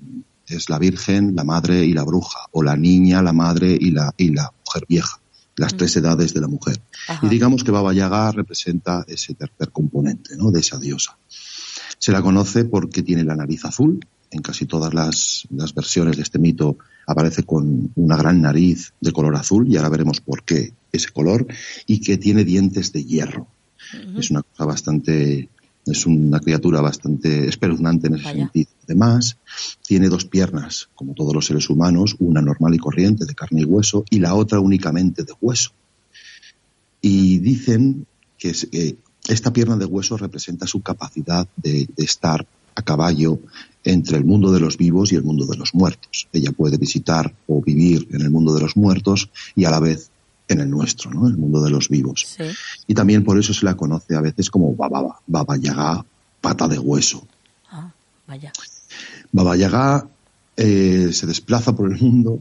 es 0.47 0.69
la 0.69 0.79
virgen, 0.79 1.35
la 1.35 1.45
madre 1.45 1.85
y 1.85 1.93
la 1.93 2.05
bruja, 2.05 2.41
o 2.51 2.63
la 2.63 2.77
niña, 2.77 3.23
la 3.23 3.33
madre 3.33 3.77
y 3.79 3.91
la, 3.91 4.13
y 4.17 4.31
la 4.31 4.53
mujer 4.67 4.85
vieja, 4.89 5.21
las 5.57 5.77
tres 5.77 5.97
edades 5.97 6.35
de 6.35 6.41
la 6.41 6.49
mujer. 6.49 6.83
Ajá. 7.09 7.27
Y 7.27 7.31
digamos 7.31 7.65
que 7.65 7.71
Baba 7.71 7.93
Yaga 7.93 8.33
representa 8.33 9.05
ese 9.09 9.35
tercer 9.35 9.71
componente 9.71 10.37
¿no? 10.37 10.51
de 10.51 10.61
esa 10.61 10.79
diosa. 10.79 11.17
Se 11.99 12.13
la 12.13 12.21
conoce 12.21 12.65
porque 12.65 13.03
tiene 13.03 13.25
la 13.25 13.37
nariz 13.37 13.65
azul. 13.65 14.01
En 14.33 14.41
casi 14.43 14.67
todas 14.67 14.93
las, 14.95 15.47
las 15.51 15.75
versiones 15.75 16.17
de 16.17 16.23
este 16.23 16.39
mito 16.39 16.79
aparece 17.07 17.43
con 17.43 17.93
una 17.97 18.17
gran 18.17 18.41
nariz 18.41 18.93
de 19.01 19.13
color 19.13 19.37
azul 19.37 19.69
y 19.69 19.77
ahora 19.77 19.91
veremos 19.91 20.21
por 20.21 20.43
qué 20.43 20.73
ese 20.91 21.11
color 21.11 21.47
y 21.87 22.01
que 22.01 22.17
tiene 22.17 22.45
dientes 22.45 22.93
de 22.93 23.05
hierro. 23.05 23.47
Es 24.17 24.31
una 24.31 24.43
cosa 24.43 24.65
bastante, 24.65 25.51
es 25.85 26.07
una 26.07 26.41
criatura 26.41 26.81
bastante 26.81 27.47
espeluznante 27.47 28.07
en 28.07 28.15
ese 28.15 28.25
Vaya. 28.25 28.45
sentido. 28.45 28.71
Además, 28.85 29.37
tiene 29.87 30.09
dos 30.09 30.25
piernas, 30.25 30.89
como 30.95 31.13
todos 31.15 31.35
los 31.35 31.45
seres 31.47 31.69
humanos, 31.69 32.17
una 32.19 32.41
normal 32.41 32.75
y 32.75 32.79
corriente 32.79 33.27
de 33.27 33.35
carne 33.35 33.61
y 33.63 33.65
hueso 33.65 34.05
y 34.09 34.19
la 34.21 34.35
otra 34.35 34.61
únicamente 34.61 35.25
de 35.25 35.35
hueso. 35.43 35.73
Y 37.03 37.39
dicen 37.39 38.07
que 38.39 38.51
es- 38.51 38.69
esta 39.29 39.53
pierna 39.53 39.77
de 39.77 39.85
hueso 39.85 40.17
representa 40.17 40.67
su 40.67 40.81
capacidad 40.81 41.47
de, 41.57 41.87
de 41.95 42.05
estar 42.05 42.47
a 42.75 42.83
caballo 42.83 43.39
entre 43.85 44.17
el 44.17 44.25
mundo 44.25 44.53
de 44.53 44.61
los 44.61 44.77
vivos 44.77 45.13
y 45.13 45.17
el 45.17 45.25
mundo 45.25 45.47
de 45.47 45.57
los 45.57 45.75
muertos. 45.75 46.29
Ella 46.33 46.53
puede 46.53 46.77
visitar 46.77 47.35
o 47.49 47.61
vivir 47.61 48.09
en 48.13 48.23
el 48.23 48.31
mundo 48.31 48.55
de 48.55 48.61
los 48.61 48.77
muertos 48.77 49.31
y 49.57 49.65
a 49.65 49.71
la 49.71 49.81
vez 49.81 50.11
en 50.49 50.61
el 50.61 50.71
nuestro, 50.71 51.11
¿no? 51.11 51.27
En 51.27 51.33
el 51.33 51.39
mundo 51.39 51.63
de 51.63 51.71
los 51.71 51.89
vivos. 51.89 52.27
Sí. 52.37 52.45
Y 52.87 52.95
también 52.95 53.25
por 53.25 53.39
eso 53.39 53.53
se 53.55 53.65
la 53.65 53.77
conoce 53.77 54.15
a 54.15 54.21
veces 54.21 54.51
como 54.51 54.75
Baba, 54.75 55.21
Baba 55.27 55.57
Yaga, 55.57 56.05
pata 56.41 56.69
de 56.69 56.79
hueso. 56.79 57.27
Ah, 57.71 57.91
vaya. 58.27 58.53
Baba 59.33 59.57
Yaga 59.57 60.07
eh, 60.57 61.11
se 61.13 61.27
desplaza 61.27 61.75
por 61.75 61.91
el 61.91 62.01
mundo 62.01 62.41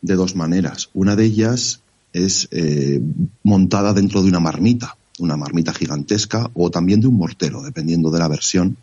de 0.00 0.14
dos 0.14 0.36
maneras. 0.36 0.90
Una 0.94 1.16
de 1.16 1.24
ellas 1.24 1.80
es 2.12 2.48
eh, 2.50 3.00
montada 3.42 3.92
dentro 3.92 4.22
de 4.22 4.28
una 4.28 4.40
marmita, 4.40 4.96
una 5.18 5.36
marmita 5.36 5.74
gigantesca 5.74 6.50
o 6.54 6.70
también 6.70 7.00
de 7.00 7.08
un 7.08 7.16
mortero, 7.16 7.62
dependiendo 7.62 8.10
de 8.10 8.18
la 8.18 8.28
versión, 8.28 8.76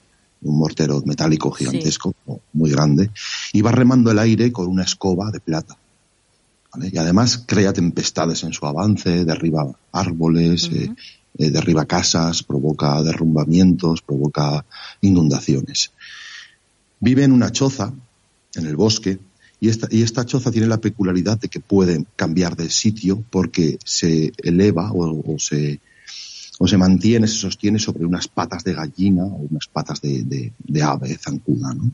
un 0.45 0.57
mortero 0.57 1.01
metálico 1.05 1.51
gigantesco 1.51 2.13
muy 2.53 2.71
grande, 2.71 3.09
y 3.51 3.61
va 3.61 3.71
remando 3.71 4.11
el 4.11 4.19
aire 4.19 4.51
con 4.51 4.67
una 4.67 4.83
escoba 4.83 5.31
de 5.31 5.39
plata. 5.39 5.75
¿vale? 6.73 6.89
Y 6.93 6.97
además 6.97 7.43
crea 7.45 7.73
tempestades 7.73 8.43
en 8.43 8.53
su 8.53 8.65
avance, 8.65 9.25
derriba 9.25 9.67
árboles, 9.91 10.69
eh, 10.71 10.93
eh, 11.37 11.49
derriba 11.49 11.85
casas, 11.85 12.43
provoca 12.43 13.01
derrumbamientos, 13.01 14.01
provoca 14.01 14.65
inundaciones. 15.01 15.91
Vive 16.99 17.23
en 17.23 17.31
una 17.31 17.51
choza, 17.51 17.93
en 18.55 18.65
el 18.65 18.75
bosque, 18.75 19.19
y 19.59 19.69
esta, 19.69 19.87
y 19.89 20.03
esta 20.03 20.25
choza 20.25 20.51
tiene 20.51 20.67
la 20.67 20.77
peculiaridad 20.77 21.39
de 21.39 21.47
que 21.47 21.59
puede 21.59 22.05
cambiar 22.15 22.55
de 22.55 22.69
sitio 22.69 23.23
porque 23.29 23.79
se 23.83 24.31
eleva 24.37 24.91
o, 24.91 25.33
o 25.33 25.39
se, 25.39 25.79
o 26.59 26.67
se 26.67 26.77
mantiene, 26.77 27.27
se 27.27 27.35
sostiene 27.35 27.79
sobre 27.79 28.05
unas 28.05 28.27
patas 28.27 28.63
de 28.63 28.73
gallina 28.73 29.23
o 29.23 29.47
unas 29.49 29.67
patas 29.67 29.99
de, 30.01 30.23
de, 30.23 30.53
de 30.59 30.83
ave 30.83 31.17
zancuda. 31.17 31.73
¿no? 31.73 31.91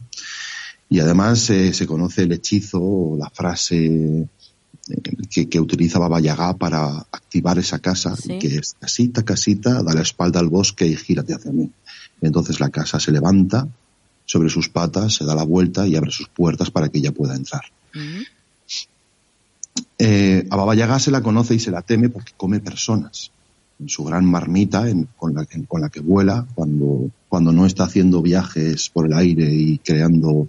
Y 0.90 1.00
además 1.00 1.50
eh, 1.50 1.74
se 1.74 1.88
conoce 1.88 2.24
el 2.24 2.32
hechizo 2.34 2.80
o 2.82 3.18
la 3.18 3.30
frase 3.30 3.86
eh, 3.88 4.28
que, 5.30 5.48
que 5.50 5.60
utiliza 5.60 6.00
Baba 6.00 6.20
Yaga 6.20 6.54
para 6.58 6.86
activar 7.12 7.58
esa 7.58 7.80
casa, 7.80 8.16
Sí. 8.16 8.38
que 8.40 8.58
es 8.58 8.76
casita, 8.80 9.24
casita, 9.24 9.82
da 9.84 9.94
la 9.94 10.02
espalda 10.02 10.40
al 10.40 10.50
bosque 10.50 10.86
y 10.86 10.96
gírate 10.96 11.34
hacia 11.34 11.52
mí. 11.52 11.70
Entonces 12.22 12.60
la 12.60 12.70
casa 12.70 13.00
se 13.00 13.12
levanta 13.12 13.68
sobre 14.26 14.50
sus 14.50 14.70
patas, 14.70 15.16
se 15.16 15.26
da 15.26 15.34
la 15.34 15.44
vuelta 15.44 15.88
y 15.88 15.96
abre 15.96 16.12
sus 16.12 16.28
puertas 16.30 16.70
para 16.72 16.90
que 16.90 17.00
ella 17.00 17.12
pueda 17.12 17.36
entrar. 17.36 17.64
Eh, 19.98 20.48
a 20.50 20.56
Baba 20.56 20.76
Yaga 20.76 21.00
se 21.00 21.12
la 21.12 21.22
conoce 21.22 21.56
y 21.56 21.60
se 21.60 21.72
la 21.72 21.82
teme 21.82 22.10
porque 22.10 22.34
come 22.38 22.60
personas. 22.60 23.32
Su 23.88 24.04
gran 24.04 24.26
marmita 24.26 24.90
en- 24.90 25.08
con, 25.18 25.34
la, 25.34 25.46
en- 25.52 25.64
con 25.66 25.82
la 25.82 25.90
que 25.90 26.00
vuela 26.00 26.46
cuando, 26.56 27.10
cuando 27.30 27.52
no 27.52 27.66
está 27.66 27.84
haciendo 27.86 28.22
viajes 28.22 28.90
por 28.90 29.06
el 29.06 29.14
aire 29.14 29.54
y 29.54 29.78
creando 29.80 30.48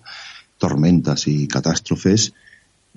tormentas 0.58 1.26
y 1.28 1.46
catástrofes, 1.48 2.32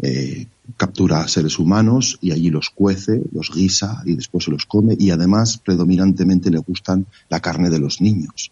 eh, 0.02 0.48
captura 0.78 1.21
a 1.21 1.28
seres 1.28 1.58
humanos 1.58 2.17
y 2.21 2.32
allí 2.32 2.50
los 2.50 2.69
cuece, 2.69 3.21
los 3.32 3.50
guisa 3.54 4.02
y 4.06 4.15
después 4.15 4.43
se 4.45 4.52
los 4.52 4.65
come 4.65 4.95
y 5.00 5.10
además 5.12 5.58
predominantemente 5.58 6.52
le 6.52 6.58
gustan 6.60 7.06
la 7.30 7.39
carne 7.39 7.69
de 7.69 7.80
los 7.80 8.02
niños. 8.02 8.52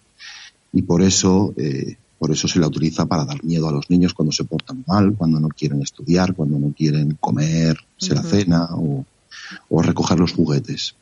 Y 0.72 0.84
por 0.84 1.02
eso, 1.02 1.54
eh, 1.58 1.98
por 2.17 2.32
eso 2.32 2.48
se 2.48 2.60
la 2.60 2.67
utiliza 2.67 3.06
para 3.06 3.26
dar 3.26 3.43
miedo 3.43 3.67
a 3.67 3.72
los 3.74 3.89
niños 3.89 4.13
cuando 4.13 4.32
se 4.32 4.46
portan 4.46 4.84
mal, 4.88 5.15
cuando 5.17 5.39
no 5.39 5.50
quieren 5.50 5.82
estudiar, 5.82 6.34
cuando 6.34 6.58
no 6.58 6.74
quieren 6.74 7.17
comerse 7.19 8.15
la 8.15 8.22
Ujú. 8.22 8.30
cena 8.30 8.67
o, 8.72 9.06
o 9.69 9.82
recoger 9.82 10.19
los 10.19 10.32
juguetes. 10.34 10.96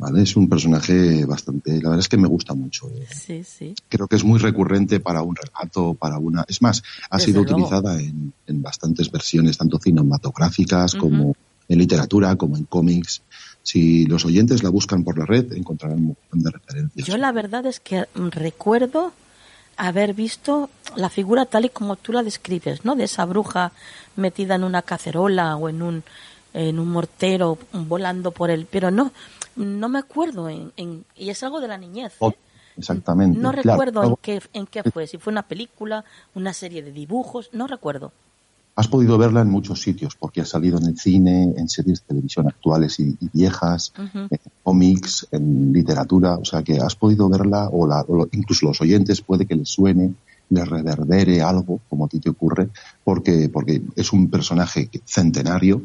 ¿Vale? 0.00 0.22
Es 0.22 0.34
un 0.34 0.48
personaje 0.48 1.26
bastante, 1.26 1.72
la 1.74 1.90
verdad 1.90 1.98
es 1.98 2.08
que 2.08 2.16
me 2.16 2.26
gusta 2.26 2.54
mucho. 2.54 2.88
eh. 2.88 3.06
Sí, 3.14 3.44
sí. 3.44 3.74
Creo 3.88 4.08
que 4.08 4.16
es 4.16 4.24
muy 4.24 4.38
recurrente 4.38 4.98
para 4.98 5.20
un 5.22 5.36
relato, 5.36 5.92
para 5.94 6.16
una, 6.18 6.42
es 6.48 6.62
más, 6.62 6.82
ha 7.10 7.18
Desde 7.18 7.26
sido 7.32 7.42
luego. 7.44 7.56
utilizada 7.58 8.00
en, 8.00 8.32
en 8.46 8.62
bastantes 8.62 9.10
versiones, 9.10 9.58
tanto 9.58 9.78
cinematográficas 9.78 10.94
como 10.94 11.36
en 11.68 11.78
literatura, 11.78 12.34
como 12.36 12.56
en 12.56 12.64
cómics. 12.64 13.20
Si 13.62 14.06
los 14.06 14.24
oyentes 14.24 14.62
la 14.62 14.70
buscan 14.70 15.04
por 15.04 15.18
la 15.18 15.26
red, 15.26 15.52
encontrarán 15.52 15.98
un 15.98 16.06
montón 16.06 16.42
de 16.42 16.50
referencias. 16.50 17.06
Yo 17.06 17.18
la 17.18 17.30
verdad 17.32 17.66
es 17.66 17.78
que 17.78 18.06
recuerdo 18.14 19.12
haber 19.76 20.14
visto 20.14 20.70
la 20.96 21.10
figura 21.10 21.44
tal 21.44 21.66
y 21.66 21.68
como 21.68 21.96
tú 21.96 22.12
la 22.12 22.22
describes, 22.22 22.84
¿no? 22.86 22.96
De 22.96 23.04
esa 23.04 23.24
bruja 23.26 23.72
metida 24.16 24.54
en 24.54 24.64
una 24.64 24.80
cacerola 24.82 25.56
o 25.56 25.68
en 25.68 25.82
un 25.82 26.02
en 26.52 26.80
un 26.80 26.88
mortero 26.88 27.58
volando 27.72 28.32
por 28.32 28.50
el, 28.50 28.66
pero 28.66 28.90
no 28.90 29.12
no 29.56 29.88
me 29.88 29.98
acuerdo 29.98 30.48
en, 30.48 30.72
en- 30.76 31.04
y 31.16 31.30
es 31.30 31.42
algo 31.42 31.60
de 31.60 31.68
la 31.68 31.78
niñez. 31.78 32.14
Oh, 32.20 32.32
Exactamente. 32.76 33.38
No 33.38 33.52
claro. 33.52 33.62
recuerdo 33.78 34.04
en 34.04 34.16
qué 34.22 34.40
en 34.54 34.66
qué 34.66 34.82
fue, 34.84 35.06
si 35.06 35.18
fue 35.18 35.32
una 35.32 35.42
película, 35.42 36.04
una 36.34 36.52
serie 36.52 36.82
de 36.82 36.92
dibujos, 36.92 37.50
no 37.52 37.66
recuerdo. 37.66 38.12
Has 38.76 38.88
podido 38.88 39.18
verla 39.18 39.42
en 39.42 39.50
muchos 39.50 39.82
sitios, 39.82 40.14
porque 40.14 40.40
ha 40.40 40.46
salido 40.46 40.78
en 40.78 40.86
el 40.86 40.96
cine, 40.98 41.52
en 41.56 41.68
series 41.68 42.00
de 42.00 42.06
televisión 42.06 42.46
actuales 42.48 42.98
y, 43.00 43.16
y 43.20 43.28
viejas, 43.32 43.92
en 44.14 44.28
cómics, 44.62 45.26
en 45.32 45.72
literatura, 45.72 46.36
o 46.36 46.44
sea 46.44 46.62
que 46.62 46.78
has 46.78 46.94
podido 46.94 47.28
verla, 47.28 47.68
o, 47.68 47.86
la, 47.86 48.00
o 48.08 48.26
incluso 48.32 48.66
los 48.66 48.80
oyentes 48.80 49.20
puede 49.20 49.44
que 49.44 49.56
les 49.56 49.68
suene, 49.68 50.14
les 50.48 50.66
reverbere 50.66 51.42
algo, 51.42 51.80
como 51.90 52.06
a 52.06 52.08
ti 52.08 52.20
te 52.20 52.30
ocurre, 52.30 52.68
porque, 53.04 53.50
porque 53.52 53.82
es 53.96 54.12
un 54.14 54.30
personaje 54.30 54.88
centenario 55.04 55.82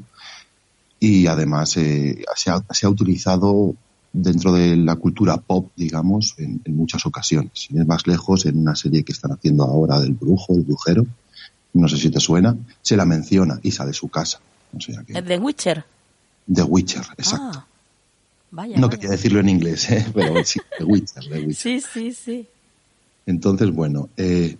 y 0.99 1.27
además 1.27 1.77
eh, 1.77 2.23
se, 2.35 2.49
ha, 2.51 2.63
se 2.71 2.85
ha 2.85 2.89
utilizado 2.89 3.75
dentro 4.11 4.53
de 4.53 4.75
la 4.77 4.95
cultura 4.95 5.37
pop, 5.37 5.71
digamos, 5.75 6.35
en, 6.37 6.61
en 6.63 6.75
muchas 6.75 7.05
ocasiones. 7.05 7.51
Sin 7.53 7.77
ir 7.77 7.85
más 7.85 8.07
lejos, 8.07 8.45
en 8.45 8.57
una 8.57 8.75
serie 8.75 9.03
que 9.03 9.11
están 9.11 9.31
haciendo 9.31 9.63
ahora 9.63 9.99
del 9.99 10.13
brujo, 10.13 10.55
el 10.55 10.61
brujero, 10.61 11.05
no 11.75 11.87
sé 11.89 11.97
si 11.97 12.09
te 12.09 12.19
suena, 12.19 12.55
se 12.81 12.95
la 12.95 13.05
menciona 13.05 13.59
y 13.61 13.71
sale 13.71 13.93
su 13.93 14.07
casa. 14.07 14.39
O 14.75 14.79
sea 14.79 15.03
que, 15.03 15.21
The 15.21 15.37
Witcher. 15.37 15.85
The 16.51 16.63
Witcher, 16.63 17.03
exacto. 17.17 17.59
Ah, 17.59 17.67
vaya. 18.51 18.77
no 18.77 18.87
vaya. 18.87 18.97
quería 18.97 19.11
decirlo 19.11 19.39
en 19.41 19.49
inglés, 19.49 19.89
¿eh? 19.91 20.05
pero 20.13 20.43
sí, 20.43 20.59
The 20.77 20.83
Witcher, 20.85 21.23
The 21.29 21.39
Witcher. 21.39 21.55
Sí, 21.55 21.81
sí, 21.81 22.13
sí. 22.13 22.47
Entonces, 23.25 23.71
bueno, 23.71 24.09
eh, 24.17 24.57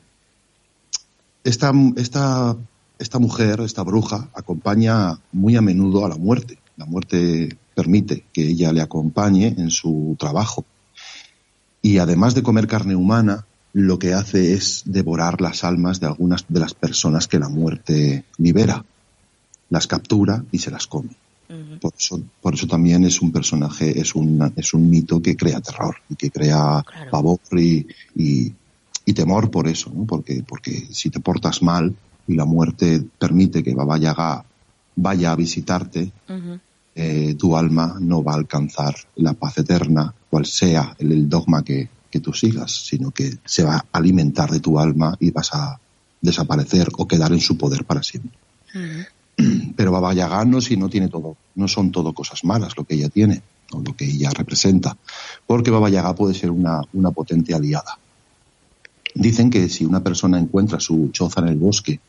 esta, 1.43 1.71
esta, 1.95 2.57
esta 2.99 3.19
mujer, 3.19 3.59
esta 3.61 3.83
bruja, 3.83 4.29
acompaña 4.33 5.19
muy 5.31 5.55
a 5.55 5.61
menudo 5.61 6.05
a 6.05 6.09
la 6.09 6.15
muerte. 6.17 6.57
La 6.77 6.85
muerte 6.85 7.57
permite 7.73 8.25
que 8.33 8.47
ella 8.47 8.71
le 8.73 8.81
acompañe 8.81 9.47
en 9.57 9.69
su 9.71 10.15
trabajo. 10.19 10.65
Y 11.81 11.97
además 11.99 12.33
de 12.35 12.43
comer 12.43 12.67
carne 12.67 12.95
humana, 12.95 13.45
lo 13.73 13.99
que 13.99 14.13
hace 14.13 14.53
es 14.53 14.83
devorar 14.85 15.41
las 15.41 15.63
almas 15.63 15.99
de 15.99 16.07
algunas 16.07 16.45
de 16.47 16.59
las 16.59 16.73
personas 16.73 17.27
que 17.27 17.39
la 17.39 17.49
muerte 17.49 18.23
libera. 18.37 18.83
Las 19.69 19.87
captura 19.87 20.43
y 20.51 20.59
se 20.59 20.71
las 20.71 20.87
come. 20.87 21.09
Por 21.79 21.93
eso, 21.97 22.21
por 22.41 22.55
eso 22.55 22.65
también 22.65 23.03
es 23.03 23.21
un 23.21 23.31
personaje, 23.31 23.99
es 23.99 24.15
un, 24.15 24.51
es 24.55 24.73
un 24.73 24.89
mito 24.89 25.21
que 25.21 25.35
crea 25.35 25.61
terror 25.61 25.95
y 26.09 26.15
que 26.15 26.31
crea 26.31 26.83
Claro. 26.83 27.11
pavor 27.11 27.39
y, 27.51 27.85
y, 28.15 28.51
y 29.05 29.13
temor 29.13 29.51
por 29.51 29.67
eso, 29.67 29.91
¿no? 29.93 30.05
Porque, 30.05 30.43
porque 30.47 30.87
si 30.91 31.11
te 31.11 31.19
portas 31.19 31.61
mal 31.61 31.95
y 32.27 32.35
la 32.35 32.45
muerte 32.45 33.03
permite 33.17 33.63
que 33.63 33.73
Baba 33.73 33.97
Yaga 33.97 34.43
vaya 34.95 35.31
a 35.31 35.35
visitarte, 35.35 36.11
eh, 36.95 37.35
tu 37.37 37.55
alma 37.55 37.97
no 37.99 38.23
va 38.23 38.33
a 38.33 38.37
alcanzar 38.37 38.95
la 39.17 39.33
paz 39.33 39.57
eterna, 39.57 40.13
cual 40.29 40.45
sea 40.45 40.95
el, 40.97 41.11
el 41.11 41.29
dogma 41.29 41.63
que, 41.63 41.89
que 42.09 42.21
tú 42.21 42.33
sigas, 42.33 42.71
sino 42.71 43.11
que 43.11 43.37
se 43.43 43.63
va 43.63 43.75
a 43.75 43.85
alimentar 43.91 44.49
de 44.49 44.61
tu 44.61 44.79
alma 44.79 45.17
y 45.19 45.31
vas 45.31 45.53
a 45.53 45.77
desaparecer 46.21 46.87
o 46.97 47.07
quedar 47.07 47.33
en 47.33 47.41
su 47.41 47.57
poder 47.57 47.83
para 47.83 48.01
siempre. 48.03 48.31
Pero 49.75 49.91
Baba 49.91 50.13
Yaga 50.13 50.45
no, 50.45 50.61
si 50.61 50.77
no 50.77 50.89
tiene 50.89 51.09
todo, 51.09 51.35
no 51.55 51.67
son 51.67 51.91
todo 51.91 52.13
cosas 52.13 52.43
malas 52.45 52.77
lo 52.77 52.85
que 52.85 52.95
ella 52.95 53.09
tiene 53.09 53.41
o 53.71 53.81
lo 53.81 53.95
que 53.95 54.05
ella 54.05 54.29
representa, 54.29 54.95
porque 55.45 55.71
Baba 55.71 55.89
Yaga 55.89 56.15
puede 56.15 56.33
ser 56.33 56.51
una, 56.51 56.81
una 56.93 57.11
potente 57.11 57.53
aliada. 57.53 57.99
Dicen 59.13 59.49
que 59.49 59.67
si 59.69 59.85
una 59.85 60.01
persona 60.01 60.39
encuentra 60.39 60.79
su 60.79 61.09
choza 61.11 61.41
en 61.41 61.47
el 61.49 61.57
bosque 61.57 61.99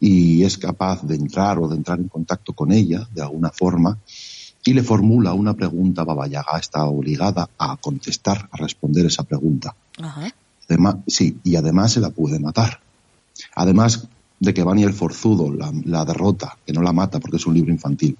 y 0.00 0.44
es 0.44 0.58
capaz 0.58 1.02
de 1.02 1.16
entrar 1.16 1.58
o 1.58 1.68
de 1.68 1.76
entrar 1.76 1.98
en 1.98 2.08
contacto 2.08 2.52
con 2.52 2.72
ella 2.72 3.08
de 3.12 3.22
alguna 3.22 3.50
forma 3.50 3.98
y 4.64 4.74
le 4.74 4.82
formula 4.82 5.32
una 5.32 5.54
pregunta, 5.54 6.04
Baba 6.04 6.26
Yaga 6.26 6.58
está 6.58 6.84
obligada 6.84 7.48
a 7.58 7.76
contestar, 7.76 8.48
a 8.52 8.56
responder 8.56 9.06
esa 9.06 9.22
pregunta. 9.22 9.74
Ajá. 10.00 10.32
Además, 10.68 10.96
sí, 11.06 11.38
y 11.42 11.56
además 11.56 11.92
se 11.92 12.00
la 12.00 12.10
puede 12.10 12.38
matar. 12.38 12.80
Además 13.54 14.06
de 14.40 14.52
que 14.52 14.62
Bani 14.62 14.82
el 14.82 14.92
Forzudo 14.92 15.50
la, 15.52 15.72
la 15.84 16.04
derrota, 16.04 16.58
que 16.66 16.72
no 16.72 16.82
la 16.82 16.92
mata 16.92 17.18
porque 17.18 17.38
es 17.38 17.46
un 17.46 17.54
libro 17.54 17.72
infantil, 17.72 18.16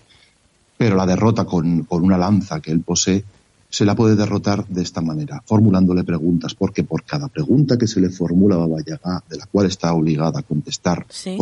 pero 0.76 0.96
la 0.96 1.06
derrota 1.06 1.44
con, 1.44 1.84
con 1.84 2.02
una 2.02 2.16
lanza 2.16 2.60
que 2.60 2.70
él 2.70 2.80
posee, 2.80 3.24
se 3.68 3.84
la 3.84 3.94
puede 3.94 4.16
derrotar 4.16 4.66
de 4.66 4.82
esta 4.82 5.02
manera, 5.02 5.42
formulándole 5.44 6.02
preguntas, 6.02 6.54
porque 6.54 6.84
por 6.84 7.04
cada 7.04 7.28
pregunta 7.28 7.76
que 7.76 7.86
se 7.86 8.00
le 8.00 8.08
formula 8.08 8.54
a 8.54 8.58
Baba 8.58 8.80
Yaga, 8.80 9.22
de 9.28 9.36
la 9.36 9.46
cual 9.46 9.66
está 9.66 9.92
obligada 9.92 10.40
a 10.40 10.42
contestar, 10.42 11.04
Sí. 11.10 11.36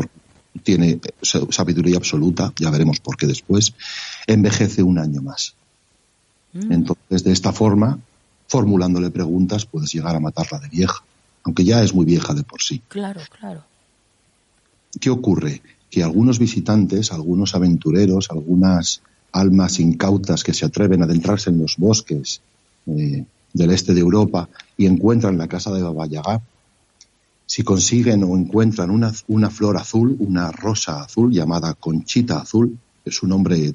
Tiene 0.63 0.91
eh, 0.91 1.01
sa- 1.23 1.41
sabiduría 1.51 1.97
absoluta, 1.97 2.53
ya 2.59 2.71
veremos 2.71 3.01
por 3.01 3.17
qué 3.17 3.27
después, 3.27 3.75
envejece 4.27 4.83
un 4.83 4.99
año 4.99 5.23
más. 5.23 5.55
Mm. 6.53 6.73
Entonces, 6.73 7.25
de 7.25 7.33
esta 7.33 7.53
forma, 7.53 7.99
formulándole 8.49 9.11
preguntas, 9.11 9.67
puedes 9.67 9.93
llegar 9.93 10.17
a 10.17 10.21
matarla 10.21 10.59
de 10.59 10.69
vieja, 10.69 11.03
aunque 11.45 11.65
ya 11.65 11.83
es 11.83 11.95
muy 11.95 12.05
vieja 12.05 12.35
de 12.35 12.43
por 12.43 12.63
sí. 12.63 12.83
Claro, 12.89 13.21
claro. 13.39 13.63
¿Qué 15.01 15.11
ocurre? 15.11 15.63
Que 15.91 16.03
algunos 16.03 16.39
visitantes, 16.39 17.13
algunos 17.13 17.55
aventureros, 17.55 18.31
algunas 18.31 19.03
almas 19.33 19.79
incautas 19.81 20.43
que 20.43 20.55
se 20.55 20.65
atreven 20.65 21.03
a 21.03 21.05
adentrarse 21.05 21.51
en 21.51 21.59
los 21.59 21.77
bosques 21.77 22.41
eh, 22.87 23.25
del 23.53 23.71
este 23.71 23.93
de 23.95 24.01
Europa 24.01 24.49
y 24.77 24.87
encuentran 24.87 25.37
la 25.39 25.49
casa 25.49 25.73
de 25.73 25.83
Baba 25.83 26.07
Yaga, 26.07 26.41
si 27.47 27.63
consiguen 27.63 28.25
o 28.25 28.37
encuentran 28.37 28.91
una, 28.91 29.13
una 29.29 29.51
flor 29.51 29.77
azul, 29.77 30.17
una 30.19 30.51
rosa 30.51 31.03
azul 31.03 31.33
llamada 31.33 31.75
conchita 31.75 32.41
azul, 32.41 32.77
su 33.07 33.27
nombre, 33.27 33.73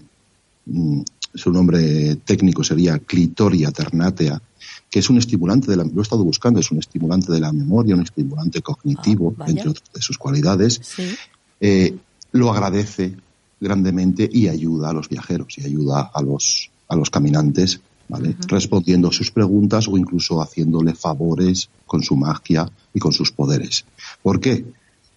mm, 0.66 1.02
su 1.34 1.52
nombre 1.52 2.18
técnico 2.18 2.64
sería 2.64 3.00
Clitoria 3.00 3.72
ternatea, 3.72 4.42
que 4.90 5.00
es 5.00 5.10
un 5.10 5.18
estimulante 5.18 5.72
de 5.72 5.78
la, 5.78 5.84
lo 5.86 6.00
he 6.00 6.02
estado 6.02 6.24
buscando, 6.24 6.60
es 6.60 6.70
un 6.70 6.80
estimulante 6.80 7.32
de 7.32 7.40
la 7.40 7.54
memoria, 7.54 7.96
un 7.96 8.02
estimulante 8.04 8.62
cognitivo, 8.62 9.34
Ah, 9.40 9.46
entre 9.48 9.70
otras 9.70 9.90
de 9.94 10.02
sus 10.02 10.18
cualidades, 10.18 10.82
Sí. 10.84 11.16
eh, 11.62 11.96
lo 12.34 12.52
agradece 12.52 13.16
grandemente 13.60 14.30
y 14.32 14.50
ayuda 14.50 14.90
a 14.90 14.94
los 14.94 15.08
viajeros 15.08 15.58
y 15.58 15.66
ayuda 15.66 16.12
a 16.14 16.22
los, 16.22 16.70
a 16.90 16.96
los 16.98 17.10
caminantes, 17.10 17.80
¿vale? 18.12 18.36
Respondiendo 18.48 19.08
a 19.08 19.14
sus 19.14 19.32
preguntas 19.32 19.88
o 19.88 19.98
incluso 19.98 20.42
haciéndole 20.42 20.94
favores 20.94 21.70
con 21.88 22.04
su 22.04 22.18
magia 22.18 22.70
y 22.94 23.00
con 23.00 23.14
sus 23.14 23.32
poderes. 23.32 23.86
¿Por 24.22 24.42
qué? 24.42 24.66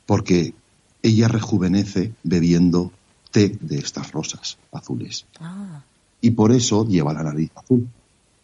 Porque 0.07 0.55
ella 1.03 1.27
rejuvenece 1.27 2.13
bebiendo 2.23 2.93
té 3.33 3.59
de 3.61 3.79
estas 3.79 4.13
rosas 4.13 4.59
azules. 4.71 5.27
Ah, 5.41 5.83
Y 6.21 6.31
por 6.31 6.53
eso 6.53 6.87
lleva 6.87 7.13
la 7.13 7.25
nariz 7.25 7.51
azul. 7.57 7.89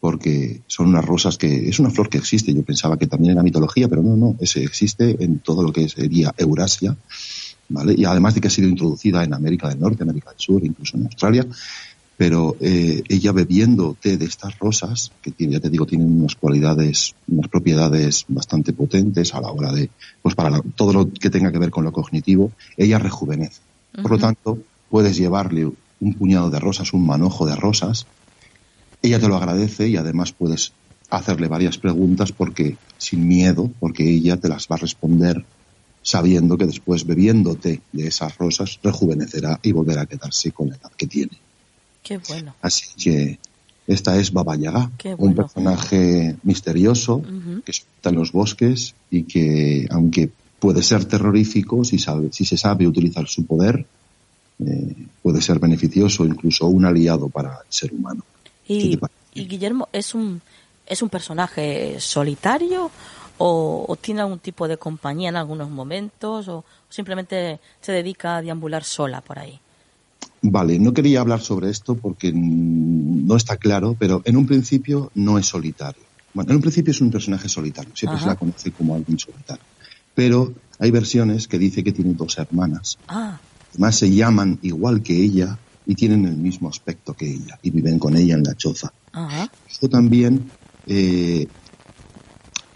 Porque 0.00 0.62
son 0.66 0.88
unas 0.88 1.04
rosas 1.04 1.36
que 1.36 1.68
es 1.68 1.78
una 1.78 1.90
flor 1.90 2.08
que 2.08 2.18
existe. 2.18 2.52
Yo 2.54 2.62
pensaba 2.62 2.98
que 2.98 3.06
también 3.06 3.32
era 3.32 3.42
mitología, 3.42 3.86
pero 3.86 4.02
no, 4.02 4.16
no. 4.16 4.34
Ese 4.40 4.64
existe 4.64 5.22
en 5.22 5.40
todo 5.40 5.62
lo 5.62 5.72
que 5.72 5.88
sería 5.90 6.34
Eurasia, 6.38 6.96
¿vale? 7.68 7.94
Y 7.96 8.06
además 8.06 8.34
de 8.34 8.40
que 8.40 8.48
ha 8.48 8.50
sido 8.50 8.68
introducida 8.68 9.22
en 9.22 9.34
América 9.34 9.68
del 9.68 9.78
Norte, 9.78 10.02
América 10.02 10.30
del 10.30 10.40
Sur, 10.40 10.64
incluso 10.64 10.96
en 10.96 11.04
Australia. 11.04 11.46
Pero 12.20 12.54
eh, 12.60 13.02
ella 13.08 13.32
bebiendo 13.32 13.96
té 13.98 14.18
de 14.18 14.26
estas 14.26 14.58
rosas, 14.58 15.14
que 15.22 15.30
tiene- 15.32 15.54
ya 15.54 15.60
te 15.60 15.70
digo, 15.70 15.86
tienen 15.86 16.18
unas 16.20 16.34
cualidades, 16.34 17.14
unas 17.26 17.48
propiedades 17.48 18.26
bastante 18.28 18.74
potentes 18.74 19.32
a 19.34 19.40
la 19.40 19.50
hora 19.50 19.72
de, 19.72 19.90
pues 20.20 20.34
para 20.34 20.50
la- 20.50 20.62
todo 20.76 20.92
lo 20.92 21.10
que 21.10 21.30
tenga 21.30 21.50
que 21.50 21.58
ver 21.58 21.70
con 21.70 21.82
lo 21.82 21.92
cognitivo, 21.92 22.52
ella 22.76 22.98
rejuvenece. 22.98 23.62
Por 24.02 24.10
lo 24.10 24.18
tanto, 24.18 24.58
puedes 24.90 25.16
llevarle 25.16 25.64
un 25.64 26.12
puñado 26.18 26.50
de 26.50 26.60
rosas, 26.60 26.92
un 26.92 27.06
manojo 27.06 27.46
de 27.46 27.56
rosas, 27.56 28.06
ella 29.00 29.18
te 29.18 29.26
lo 29.28 29.36
agradece 29.36 29.88
y 29.88 29.96
además 29.96 30.32
puedes 30.34 30.74
hacerle 31.08 31.48
varias 31.48 31.78
preguntas 31.78 32.32
porque 32.32 32.76
sin 32.98 33.26
miedo, 33.26 33.72
porque 33.80 34.06
ella 34.06 34.36
te 34.36 34.48
las 34.50 34.66
va 34.70 34.76
a 34.76 34.80
responder 34.80 35.46
sabiendo 36.02 36.58
que 36.58 36.66
después 36.66 37.06
bebiéndote 37.06 37.82
de 37.92 38.06
esas 38.06 38.36
rosas 38.36 38.78
rejuvenecerá 38.82 39.58
y 39.62 39.72
volverá 39.72 40.02
a 40.02 40.06
quedarse 40.06 40.52
con 40.52 40.68
la 40.68 40.76
edad 40.76 40.90
que 40.98 41.06
tiene. 41.06 41.44
Qué 42.02 42.18
bueno. 42.18 42.54
Así 42.62 42.86
que 42.96 43.38
esta 43.86 44.16
es 44.18 44.32
Baba 44.32 44.56
Yaga, 44.56 44.90
Qué 44.98 45.14
un 45.16 45.34
personaje 45.34 46.36
misterioso 46.42 47.22
que 47.64 47.72
está 47.72 48.10
en 48.10 48.16
los 48.16 48.32
bosques 48.32 48.94
y 49.10 49.24
que, 49.24 49.88
aunque 49.90 50.30
puede 50.58 50.82
ser 50.82 51.04
terrorífico, 51.06 51.84
si, 51.84 51.98
sabe, 51.98 52.32
si 52.32 52.44
se 52.44 52.56
sabe 52.56 52.86
utilizar 52.86 53.26
su 53.26 53.46
poder, 53.46 53.84
eh, 54.64 54.96
puede 55.22 55.40
ser 55.40 55.58
beneficioso, 55.58 56.24
incluso 56.24 56.66
un 56.66 56.84
aliado 56.84 57.28
para 57.28 57.50
el 57.50 57.72
ser 57.72 57.92
humano. 57.92 58.22
¿Qué 58.66 58.74
Y, 58.74 59.00
y 59.34 59.46
Guillermo 59.46 59.88
es 59.92 60.14
un 60.14 60.40
es 60.90 61.02
un 61.02 61.08
personaje 61.08 62.00
solitario 62.00 62.90
o, 63.38 63.86
o 63.88 63.96
tiene 63.96 64.20
algún 64.20 64.40
tipo 64.40 64.66
de 64.66 64.76
compañía 64.76 65.28
en 65.28 65.36
algunos 65.36 65.70
momentos 65.70 66.48
o 66.48 66.64
simplemente 66.88 67.60
se 67.80 67.92
dedica 67.92 68.36
a 68.36 68.42
deambular 68.42 68.82
sola 68.82 69.20
por 69.20 69.38
ahí. 69.38 69.58
Vale, 70.42 70.78
no 70.78 70.92
quería 70.94 71.20
hablar 71.20 71.40
sobre 71.40 71.68
esto 71.68 71.96
porque 71.96 72.32
no 72.34 73.36
está 73.36 73.56
claro, 73.56 73.94
pero 73.98 74.22
en 74.24 74.36
un 74.36 74.46
principio 74.46 75.10
no 75.14 75.38
es 75.38 75.46
solitario. 75.46 76.02
Bueno, 76.32 76.50
en 76.50 76.56
un 76.56 76.62
principio 76.62 76.92
es 76.92 77.00
un 77.00 77.10
personaje 77.10 77.48
solitario, 77.48 77.94
siempre 77.94 78.16
Ajá. 78.16 78.24
se 78.24 78.30
la 78.30 78.36
conoce 78.36 78.72
como 78.72 78.94
alguien 78.94 79.18
solitario. 79.18 79.64
Pero 80.14 80.54
hay 80.78 80.90
versiones 80.90 81.46
que 81.46 81.58
dice 81.58 81.84
que 81.84 81.92
tiene 81.92 82.14
dos 82.14 82.38
hermanas. 82.38 82.98
Ah, 83.08 83.40
Además 83.72 83.96
se 83.96 84.10
llaman 84.10 84.58
igual 84.62 85.02
que 85.02 85.16
ella 85.16 85.58
y 85.86 85.94
tienen 85.94 86.24
el 86.24 86.36
mismo 86.36 86.68
aspecto 86.68 87.14
que 87.14 87.30
ella 87.30 87.58
y 87.62 87.70
viven 87.70 87.98
con 87.98 88.16
ella 88.16 88.34
en 88.34 88.42
la 88.42 88.54
choza. 88.54 88.92
ajá. 89.12 89.52
Esto 89.68 89.88
también 89.88 90.52
eh, 90.86 91.48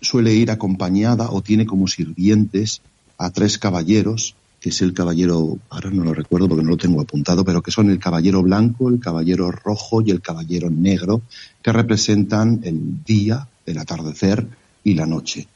suele 0.01 0.35
ir 0.35 0.51
acompañada 0.51 1.31
o 1.31 1.43
tiene 1.43 1.67
como 1.67 1.87
sirvientes 1.87 2.83
a 3.19 3.31
tres 3.31 3.59
caballeros, 3.59 4.37
que 4.65 4.71
es 4.71 4.81
el 4.81 4.95
caballero, 4.95 5.59
ahora 5.69 5.91
no 5.91 6.05
lo 6.05 6.15
recuerdo 6.15 6.49
porque 6.49 6.65
no 6.65 6.71
lo 6.71 6.79
tengo 6.79 6.99
apuntado, 6.99 7.45
pero 7.45 7.61
que 7.61 7.71
son 7.71 7.91
el 7.91 7.99
caballero 7.99 8.43
blanco, 8.43 8.89
el 8.89 8.99
caballero 8.99 9.51
rojo 9.51 10.01
y 10.01 10.11
el 10.11 10.23
caballero 10.23 10.71
negro, 10.71 11.21
que 11.63 11.71
representan 11.71 12.61
el 12.65 13.05
día, 13.05 13.47
el 13.67 13.77
atardecer 13.77 14.47
y 14.83 14.95
la 14.95 15.05
noche. 15.05 15.47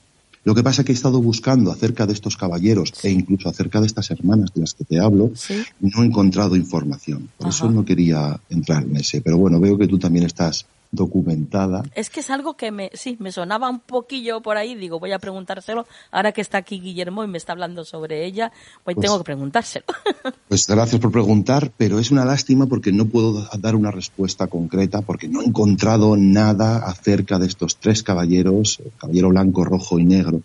Lo 0.45 0.55
que 0.55 0.63
pasa 0.63 0.83
es 0.83 0.87
que 0.87 0.93
he 0.93 0.95
estado 0.95 1.23
buscando 1.23 1.73
acerca 1.73 2.05
de 2.07 2.13
estos 2.13 2.37
caballeros 2.37 2.93
e 3.03 3.11
incluso 3.11 3.49
acerca 3.49 3.81
de 3.81 3.87
estas 3.87 4.11
hermanas 4.11 4.53
de 4.55 4.61
las 4.61 4.75
que 4.75 4.85
te 4.85 5.01
hablo, 5.01 5.31
Sí. 5.35 5.55
no 5.81 6.03
he 6.03 6.07
encontrado 6.07 6.55
información. 6.55 7.31
Por 7.39 7.49
eso 7.49 7.71
no 7.71 7.87
quería 7.87 8.39
entrar 8.51 8.83
en 8.83 8.95
ese. 8.99 9.23
Pero 9.23 9.39
bueno, 9.39 9.59
veo 9.59 9.79
que 9.79 9.89
tú 9.89 9.99
también 9.99 10.27
estás 10.27 10.67
documentada. 10.91 11.83
Es 11.95 12.11
que 12.11 12.21
es 12.21 12.31
algo 12.31 12.57
que 12.57 12.71
me, 12.71 12.91
sí, 12.95 13.17
me 13.21 13.31
sonaba 13.33 13.69
un 13.69 13.81
poquillo 13.81 14.41
por 14.41 14.57
ahí. 14.57 14.75
Digo, 14.75 14.99
voy 14.99 15.13
a 15.13 15.19
preguntárselo. 15.19 15.87
Ahora 16.11 16.33
que 16.33 16.41
está 16.41 16.59
aquí 16.59 16.81
Guillermo 16.81 17.25
y 17.25 17.27
me 17.29 17.39
está 17.39 17.53
hablando 17.53 17.85
sobre 17.85 18.25
ella, 18.25 18.53
pues, 18.85 18.95
Pues- 18.97 19.05
tengo 19.07 19.19
que 19.19 19.25
preguntárselo. 19.25 19.85
Pues 20.49 20.67
gracias 20.67 21.01
por 21.01 21.13
preguntar, 21.13 21.71
pero 21.77 21.99
es 21.99 22.11
una 22.11 22.25
lástima 22.25 22.67
porque 22.67 22.91
no 22.93 23.05
puedo 23.07 23.43
da- 23.43 23.51
dar 23.59 23.77
una 23.77 23.91
respuesta 23.91 24.47
concreta 24.47 25.03
porque 25.03 25.29
no 25.29 25.43
he 25.43 25.45
encontrado 25.45 26.17
nada 26.17 26.79
acerca 26.79 27.39
de 27.39 27.47
estos 27.47 27.77
tres 27.77 28.03
caballeros, 28.03 28.81
el 28.85 28.93
caballero 28.99 29.29
blanco, 29.29 29.65
rojo 29.65 29.99
y 29.99 30.05
negro, 30.05 30.41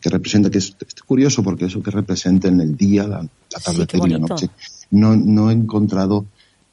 que 0.00 0.08
representa, 0.08 0.50
que 0.50 0.58
es, 0.58 0.74
es 0.80 0.94
curioso 1.02 1.42
porque 1.42 1.66
eso 1.66 1.82
que 1.82 1.90
representa 1.90 2.48
en 2.48 2.60
el 2.60 2.74
día, 2.76 3.02
la, 3.06 3.18
la 3.18 3.22
Sí, 3.22 3.28
atardecer 3.56 4.00
qué 4.00 4.06
y 4.06 4.10
la 4.10 4.18
noche. 4.18 4.48
No, 4.90 5.14
no 5.14 5.50
he 5.50 5.52
encontrado, 5.52 6.24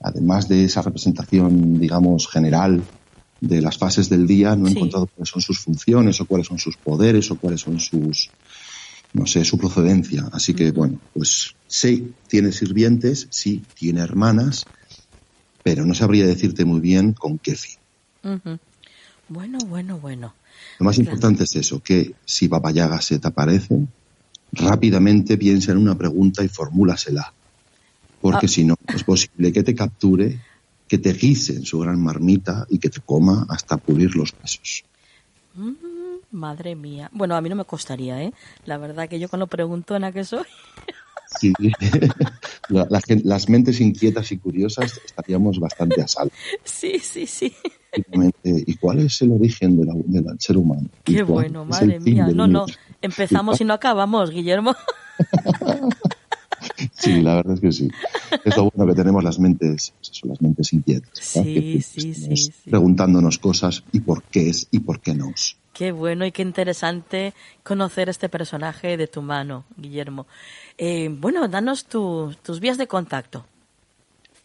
además 0.02 0.47
de 0.47 0.63
esa 0.63 0.82
representación, 0.82 1.78
digamos, 1.80 2.28
general 2.30 2.82
de 3.41 3.60
las 3.62 3.77
fases 3.77 4.08
del 4.08 4.25
día, 4.27 4.56
no 4.56 4.67
he 4.67 4.69
Sí. 4.71 4.77
encontrado 4.77 5.08
cuáles 5.08 5.30
son 5.30 5.41
sus 5.41 5.60
funciones 5.60 6.21
o 6.21 6.25
cuáles 6.25 6.47
son 6.47 6.60
sus 6.60 6.77
poderes 6.77 7.30
o 7.32 7.38
cuáles 7.38 7.60
son 7.62 7.80
sus, 7.80 8.30
no 9.13 9.25
sé, 9.25 9.43
su 9.43 9.58
procedencia. 9.58 10.30
Así 10.32 10.54
que, 10.54 10.71
bueno, 10.71 11.01
pues 11.12 11.56
sí, 11.67 12.13
tiene 12.30 12.51
sirvientes, 12.51 13.27
sí, 13.32 13.65
tiene 13.73 14.01
hermanas, 14.01 14.67
pero 15.63 15.86
no 15.86 15.93
sabría 15.95 16.25
decirte 16.27 16.65
muy 16.65 16.80
bien 16.80 17.13
con 17.13 17.39
qué 17.39 17.56
fin. 17.56 17.77
Bueno, 19.27 19.58
bueno, 19.67 19.97
bueno. 19.99 20.36
Lo 20.80 20.86
más 20.86 20.95
Claro. 20.95 21.10
importante 21.10 21.43
es 21.45 21.56
eso, 21.56 21.80
que 21.82 22.13
si 22.25 22.47
Baba 22.47 22.71
Yaga 22.71 23.01
se 23.01 23.17
te 23.17 23.27
aparece, 23.27 23.75
rápidamente 24.51 25.38
piensa 25.38 25.71
en 25.71 25.77
una 25.80 25.97
pregunta 25.97 26.43
y 26.43 26.47
formúlasela. 26.47 27.34
Porque 28.19 28.45
Ah. 28.45 28.49
si 28.49 28.63
no, 28.65 28.75
es 28.93 29.04
posible 29.04 29.51
que 29.51 29.63
te 29.63 29.73
capture, 29.73 30.39
que 30.91 30.97
te 30.97 31.13
guise 31.13 31.54
en 31.56 31.63
su 31.63 31.80
gran 31.80 32.01
marmita 32.04 32.65
y 32.69 32.77
que 32.77 32.89
te 32.89 32.99
coma 32.99 33.45
hasta 33.47 33.77
pulir 33.77 34.13
los 34.13 34.34
huesos. 34.34 34.84
Mm, 35.54 35.71
madre 36.32 36.75
mía. 36.75 37.10
Bueno, 37.13 37.34
a 37.38 37.39
mí 37.39 37.47
no 37.47 37.56
me 37.56 37.63
costaría, 37.63 38.21
¿eh? 38.21 38.34
La 38.65 38.77
verdad 38.77 39.08
que 39.08 39.17
yo 39.17 39.30
con 39.30 39.39
lo 39.39 39.47
preguntona 39.47 40.12
que 40.12 40.25
soy. 40.25 40.43
Sí. 41.39 41.54
La- 42.67 42.88
la 42.89 42.99
las 43.23 43.47
mentes 43.47 43.80
inquietas 43.80 44.34
y 44.34 44.38
curiosas 44.38 44.99
estaríamos 45.06 45.61
bastante 45.61 46.01
a 46.01 46.07
salvo. 46.09 46.34
Sí, 46.65 46.99
sí, 46.99 47.26
sí. 47.26 47.55
¿Y 48.43 48.76
cuál 48.76 48.99
es 48.99 49.22
el 49.22 49.32
origen 49.32 49.78
de 49.80 49.86
del 50.20 50.39
ser 50.41 50.57
humano? 50.57 50.89
¿Y 51.05 51.15
Qué 51.15 51.24
bueno, 51.24 51.63
madre 51.63 52.01
mía. 52.01 52.28
No, 52.28 52.47
no. 52.47 52.65
Empezamos 53.01 53.61
y 53.61 53.63
no 53.63 53.74
acabamos, 53.74 54.30
Guillermo. 54.30 54.76
Sí, 56.93 57.21
la 57.21 57.36
verdad 57.36 57.53
es 57.55 57.59
que 57.61 57.71
sí. 57.71 57.88
Es 58.45 58.55
lo 58.57 58.71
bueno 58.71 58.91
que 58.91 58.95
tenemos 58.97 59.23
las 59.23 59.39
mentes, 59.39 59.93
pues 59.97 60.11
eso, 60.11 60.27
las 60.27 60.41
mentes 60.41 60.71
inquietas. 60.73 61.11
Sí, 61.13 61.82
sí, 61.82 62.13
sí. 62.13 62.51
Preguntándonos 62.69 63.38
cosas 63.39 63.84
y 63.91 63.99
por 63.99 64.23
qué 64.23 64.49
es 64.49 64.67
y 64.71 64.79
por 64.79 64.99
qué 64.99 65.13
no. 65.13 65.34
Qué 65.73 65.91
bueno 65.93 66.25
y 66.25 66.32
qué 66.32 66.41
interesante 66.41 67.34
conocer 67.63 68.09
este 68.09 68.27
personaje 68.29 68.97
de 68.97 69.07
tu 69.07 69.21
mano, 69.21 69.63
Guillermo. 69.77 70.27
Eh, 70.77 71.09
bueno, 71.09 71.47
danos 71.47 71.86
tu- 71.86 72.36
tus 72.43 72.59
vías 72.59 72.77
de 72.77 72.88
contacto. 72.88 73.45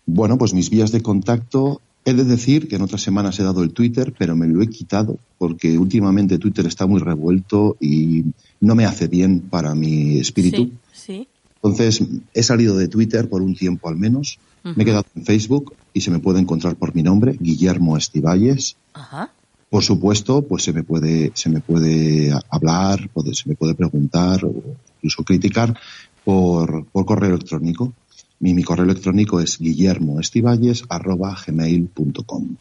Bueno, 0.06 0.38
pues 0.38 0.54
mis 0.54 0.70
vías 0.70 0.92
de 0.92 1.02
contacto, 1.02 1.80
he 2.04 2.14
de 2.14 2.22
decir 2.24 2.68
que 2.68 2.76
en 2.76 2.82
otras 2.82 3.02
semanas 3.02 3.38
he 3.40 3.42
dado 3.42 3.62
el 3.64 3.72
Twitter, 3.72 4.14
pero 4.16 4.36
me 4.36 4.46
lo 4.46 4.62
he 4.62 4.68
quitado 4.68 5.18
porque 5.38 5.76
últimamente 5.78 6.38
Twitter 6.38 6.64
está 6.66 6.86
muy 6.86 7.00
revuelto 7.00 7.76
y 7.80 8.24
no 8.60 8.74
me 8.76 8.84
hace 8.84 9.08
bien 9.08 9.40
para 9.40 9.74
mi 9.74 10.20
espíritu. 10.20 10.56
Sí, 10.64 10.72
sí. 10.92 11.28
Entonces, 11.68 12.02
he 12.34 12.42
salido 12.42 12.76
de 12.76 12.88
Twitter 12.88 13.28
por 13.28 13.42
un 13.42 13.54
tiempo 13.54 13.88
al 13.88 13.96
menos. 13.96 14.38
Me 14.64 14.82
he 14.82 14.86
quedado 14.86 15.04
en 15.14 15.24
Facebook 15.24 15.74
y 15.94 16.00
se 16.00 16.10
me 16.10 16.18
puede 16.18 16.40
encontrar 16.40 16.74
por 16.76 16.94
mi 16.94 17.02
nombre, 17.02 17.36
Guillermo 17.38 17.96
Estivalles. 17.96 18.76
Ajá. 18.94 19.30
Por 19.70 19.82
supuesto, 19.84 20.42
pues 20.42 20.64
se 20.64 20.72
me 20.72 20.82
puede, 20.82 21.30
se 21.34 21.48
me 21.50 21.60
puede 21.60 22.32
hablar, 22.50 23.08
se 23.32 23.48
me 23.48 23.54
puede 23.56 23.74
preguntar 23.74 24.44
o 24.44 24.54
incluso 24.98 25.22
criticar 25.24 25.76
por, 26.24 26.84
por 26.86 27.04
correo 27.04 27.30
electrónico. 27.34 27.92
Mi, 28.40 28.54
mi 28.54 28.62
correo 28.64 28.84
electrónico 28.84 29.40
es 29.40 29.58
guillermoestivalles.gmail.com 29.58 32.44
y 32.50 32.56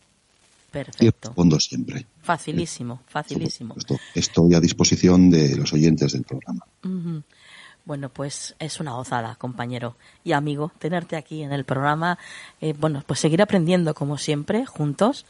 Perfecto. 0.71 1.29
respondo 1.29 1.59
siempre. 1.59 2.05
Facilísimo, 2.21 3.01
facilísimo. 3.07 3.75
Esto- 3.77 3.97
Estoy 4.13 4.53
a 4.55 4.59
disposición 4.59 5.29
de 5.29 5.55
los 5.55 5.71
oyentes 5.73 6.11
del 6.13 6.23
programa. 6.23 6.65
Ujú. 6.83 7.23
Bueno, 7.85 8.09
pues 8.09 8.55
es 8.57 8.79
una 8.79 8.93
gozada, 8.93 9.35
compañero 9.35 9.95
y 10.23 10.31
amigo, 10.31 10.71
tenerte 10.79 11.15
aquí 11.17 11.43
en 11.43 11.53
el 11.53 11.65
programa. 11.65 12.17
Eh, 12.59 12.73
bueno, 12.77 13.03
pues 13.05 13.19
seguir 13.19 13.41
aprendiendo 13.43 13.93
como 13.93 14.17
siempre, 14.17 14.65
juntos. 14.65 15.25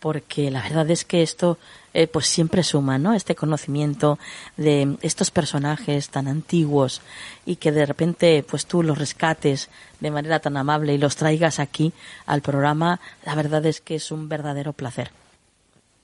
porque 0.00 0.50
la 0.50 0.62
verdad 0.62 0.90
es 0.90 1.04
que 1.04 1.22
esto 1.22 1.58
eh, 1.92 2.06
pues 2.06 2.26
siempre 2.26 2.62
suma, 2.62 2.98
¿no? 2.98 3.12
Este 3.12 3.34
conocimiento 3.34 4.18
de 4.56 4.96
estos 5.02 5.30
personajes 5.30 6.08
tan 6.08 6.26
antiguos 6.26 7.02
y 7.46 7.56
que 7.56 7.70
de 7.70 7.84
repente 7.84 8.42
pues 8.48 8.66
tú 8.66 8.82
los 8.82 8.98
rescates 8.98 9.68
de 10.00 10.10
manera 10.10 10.40
tan 10.40 10.56
amable 10.56 10.94
y 10.94 10.98
los 10.98 11.16
traigas 11.16 11.58
aquí 11.58 11.92
al 12.26 12.40
programa, 12.40 13.00
la 13.26 13.34
verdad 13.34 13.64
es 13.66 13.80
que 13.80 13.96
es 13.96 14.10
un 14.10 14.28
verdadero 14.28 14.72
placer. 14.72 15.10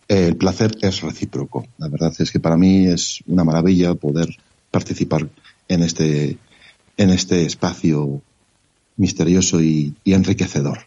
El 0.09 0.37
placer 0.37 0.77
es 0.83 1.01
recíproco. 1.01 1.67
La 1.79 1.89
verdad 1.89 2.13
es 2.19 2.31
que 2.31 2.39
para 2.39 2.57
mí 2.57 2.87
es 2.87 3.21
una 3.27 3.45
maravilla 3.45 3.95
poder 3.95 4.29
participar 4.71 5.27
en 5.69 5.83
este, 5.83 6.39
en 6.97 7.11
este 7.11 7.45
espacio 7.45 8.23
misterioso 8.97 9.61
y, 9.61 9.95
y 10.05 10.15
enriquecedor. 10.15 10.87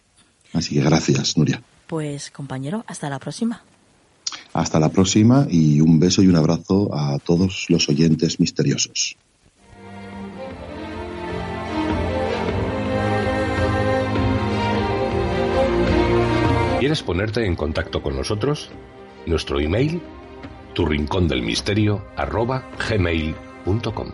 Así 0.54 0.76
que 0.76 0.82
gracias, 0.82 1.38
Nuria. 1.38 1.62
Pues 1.88 2.32
compañero, 2.32 2.84
hasta 2.88 3.10
la 3.10 3.20
próxima. 3.20 3.64
Hasta 4.54 4.80
la 4.80 4.90
próxima 4.90 5.48
y 5.50 5.82
un 5.82 6.00
beso 6.00 6.22
y 6.22 6.28
un 6.28 6.36
abrazo 6.36 6.90
a 6.94 7.20
todos 7.20 7.66
los 7.70 7.88
oyentes 7.90 8.40
misteriosos. 8.40 9.16
¿Quieres 16.80 17.04
ponerte 17.04 17.46
en 17.46 17.56
contacto 17.56 18.02
con 18.02 18.16
nosotros? 18.16 18.70
Nuestro 19.26 19.60
email, 19.60 20.02
tu 20.74 20.86
rincón 20.86 21.28
del 21.28 21.42
misterio, 21.42 22.06
arroba 22.16 22.64
gmail.com. 22.90 24.12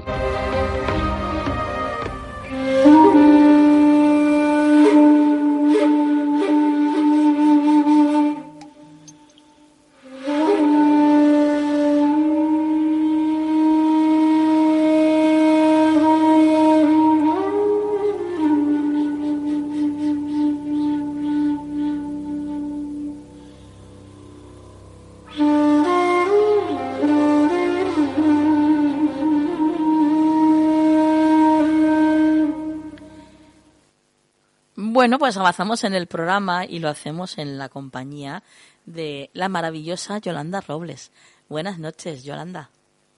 Bueno, 35.05 35.19
pues 35.19 35.37
avanzamos 35.37 35.83
en 35.83 35.93
el 35.93 36.07
programa 36.07 36.65
y 36.65 36.79
lo 36.79 36.89
hacemos 36.89 37.37
en 37.37 37.59
la 37.59 37.69
compañía 37.69 38.41
de 38.87 39.29
la 39.33 39.49
maravillosa 39.49 40.17
Yolanda 40.17 40.61
Robles. 40.61 41.11
Buenas 41.47 41.77
noches, 41.77 42.23
Yolanda. 42.23 42.71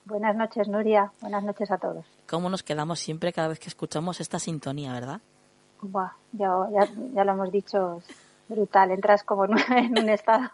Buenas 0.04 0.36
noches, 0.36 0.68
Nuria. 0.68 1.14
Buenas 1.22 1.46
noches 1.46 1.72
a 1.72 1.78
todos. 1.78 2.06
¿Cómo 2.28 2.50
nos 2.50 2.62
quedamos 2.62 3.00
siempre 3.00 3.32
cada 3.32 3.48
vez 3.48 3.60
que 3.60 3.70
escuchamos 3.70 4.20
esta 4.20 4.38
sintonía, 4.38 4.92
verdad? 4.92 5.22
Buah, 5.80 6.12
ya, 6.34 6.50
ya, 6.74 6.90
ya 7.14 7.24
lo 7.24 7.32
hemos 7.32 7.54
dicho, 7.54 8.00
es 8.00 8.16
brutal. 8.50 8.92
Entras 8.92 9.24
como 9.24 9.46
en 9.70 9.98
un, 9.98 10.10
estado. 10.10 10.50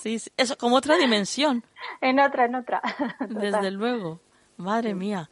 Sí, 0.00 0.18
sí, 0.18 0.30
eso 0.38 0.56
como 0.56 0.76
otra 0.76 0.96
dimensión, 0.96 1.64
en 2.00 2.18
otra, 2.18 2.46
en 2.46 2.54
otra. 2.54 2.80
desde 3.28 3.70
luego. 3.72 4.20
Madre 4.56 4.94
mía. 4.94 5.28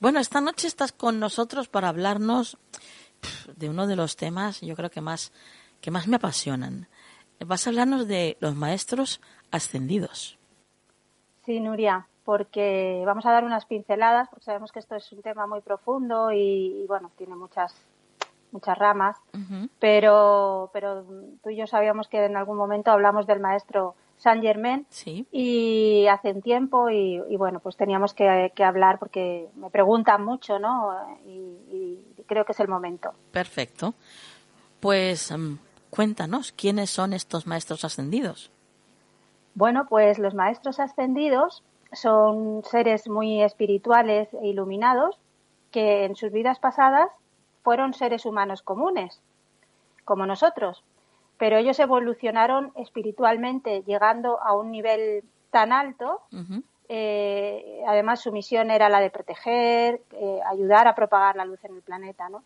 Bueno, 0.00 0.20
esta 0.20 0.40
noche 0.40 0.68
estás 0.68 0.92
con 0.92 1.20
nosotros 1.20 1.68
para 1.68 1.90
hablarnos 1.90 2.56
de 3.56 3.68
uno 3.68 3.86
de 3.86 3.96
los 3.96 4.16
temas, 4.16 4.60
yo 4.60 4.74
creo 4.76 4.90
que 4.90 5.00
más 5.00 5.32
que 5.80 5.90
más 5.90 6.08
me 6.08 6.16
apasionan. 6.16 6.88
Vas 7.44 7.66
a 7.66 7.70
hablarnos 7.70 8.08
de 8.08 8.36
los 8.40 8.54
maestros 8.54 9.20
ascendidos. 9.50 10.38
Sí, 11.44 11.60
Nuria, 11.60 12.06
porque 12.24 13.02
vamos 13.04 13.26
a 13.26 13.32
dar 13.32 13.44
unas 13.44 13.66
pinceladas, 13.66 14.28
porque 14.30 14.46
sabemos 14.46 14.72
que 14.72 14.78
esto 14.78 14.94
es 14.96 15.12
un 15.12 15.20
tema 15.20 15.46
muy 15.46 15.60
profundo 15.60 16.32
y, 16.32 16.82
y, 16.82 16.86
bueno, 16.86 17.10
tiene 17.18 17.34
muchas 17.36 17.74
muchas 18.50 18.78
ramas, 18.78 19.16
pero 19.80 20.70
pero 20.72 21.04
tú 21.42 21.50
y 21.50 21.56
yo 21.56 21.66
sabíamos 21.66 22.06
que 22.08 22.24
en 22.24 22.36
algún 22.36 22.56
momento 22.56 22.92
hablamos 22.92 23.26
del 23.26 23.40
maestro 23.40 23.96
Saint 24.16 24.42
Germain 24.42 24.86
Sí. 24.90 25.26
y 25.32 26.06
hace 26.06 26.30
un 26.30 26.40
tiempo 26.40 26.88
y, 26.88 27.20
y, 27.28 27.36
bueno, 27.36 27.58
pues 27.58 27.76
teníamos 27.76 28.14
que, 28.14 28.52
que 28.54 28.62
hablar 28.62 29.00
porque 29.00 29.48
me 29.56 29.70
preguntan 29.70 30.24
mucho, 30.24 30.60
¿no? 30.60 30.96
Y, 31.26 31.30
y 31.72 32.13
creo 32.26 32.44
que 32.44 32.52
es 32.52 32.60
el 32.60 32.68
momento. 32.68 33.12
Perfecto. 33.32 33.94
Pues 34.80 35.32
mm, 35.32 35.56
cuéntanos, 35.90 36.52
¿quiénes 36.52 36.90
son 36.90 37.12
estos 37.12 37.46
maestros 37.46 37.84
ascendidos? 37.84 38.50
Bueno, 39.54 39.86
pues 39.88 40.18
los 40.18 40.34
maestros 40.34 40.80
ascendidos 40.80 41.62
son 41.92 42.62
seres 42.64 43.08
muy 43.08 43.42
espirituales 43.42 44.28
e 44.42 44.48
iluminados 44.48 45.18
que 45.70 46.04
en 46.04 46.16
sus 46.16 46.32
vidas 46.32 46.58
pasadas 46.58 47.08
fueron 47.62 47.94
seres 47.94 48.26
humanos 48.26 48.62
comunes, 48.62 49.20
como 50.04 50.26
nosotros, 50.26 50.84
pero 51.38 51.56
ellos 51.56 51.78
evolucionaron 51.80 52.72
espiritualmente 52.76 53.82
llegando 53.86 54.40
a 54.42 54.54
un 54.56 54.70
nivel 54.70 55.24
tan 55.50 55.72
alto. 55.72 56.20
Eh, 56.96 57.82
además, 57.88 58.20
su 58.20 58.30
misión 58.30 58.70
era 58.70 58.88
la 58.88 59.00
de 59.00 59.10
proteger, 59.10 60.00
eh, 60.12 60.38
ayudar 60.46 60.86
a 60.86 60.94
propagar 60.94 61.34
la 61.34 61.44
luz 61.44 61.58
en 61.64 61.74
el 61.74 61.82
planeta, 61.82 62.28
¿no? 62.28 62.44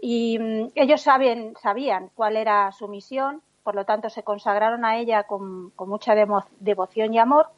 Y 0.00 0.38
mm, 0.38 0.68
ellos 0.74 1.02
saben, 1.02 1.54
sabían 1.60 2.10
cuál 2.14 2.38
era 2.38 2.72
su 2.72 2.88
misión, 2.88 3.42
por 3.62 3.74
lo 3.74 3.84
tanto 3.84 4.08
se 4.08 4.22
consagraron 4.22 4.86
a 4.86 4.96
ella 4.96 5.24
con, 5.24 5.74
mucha 5.76 6.14
devoción 6.14 7.12
y 7.12 7.18
amor. 7.18 7.48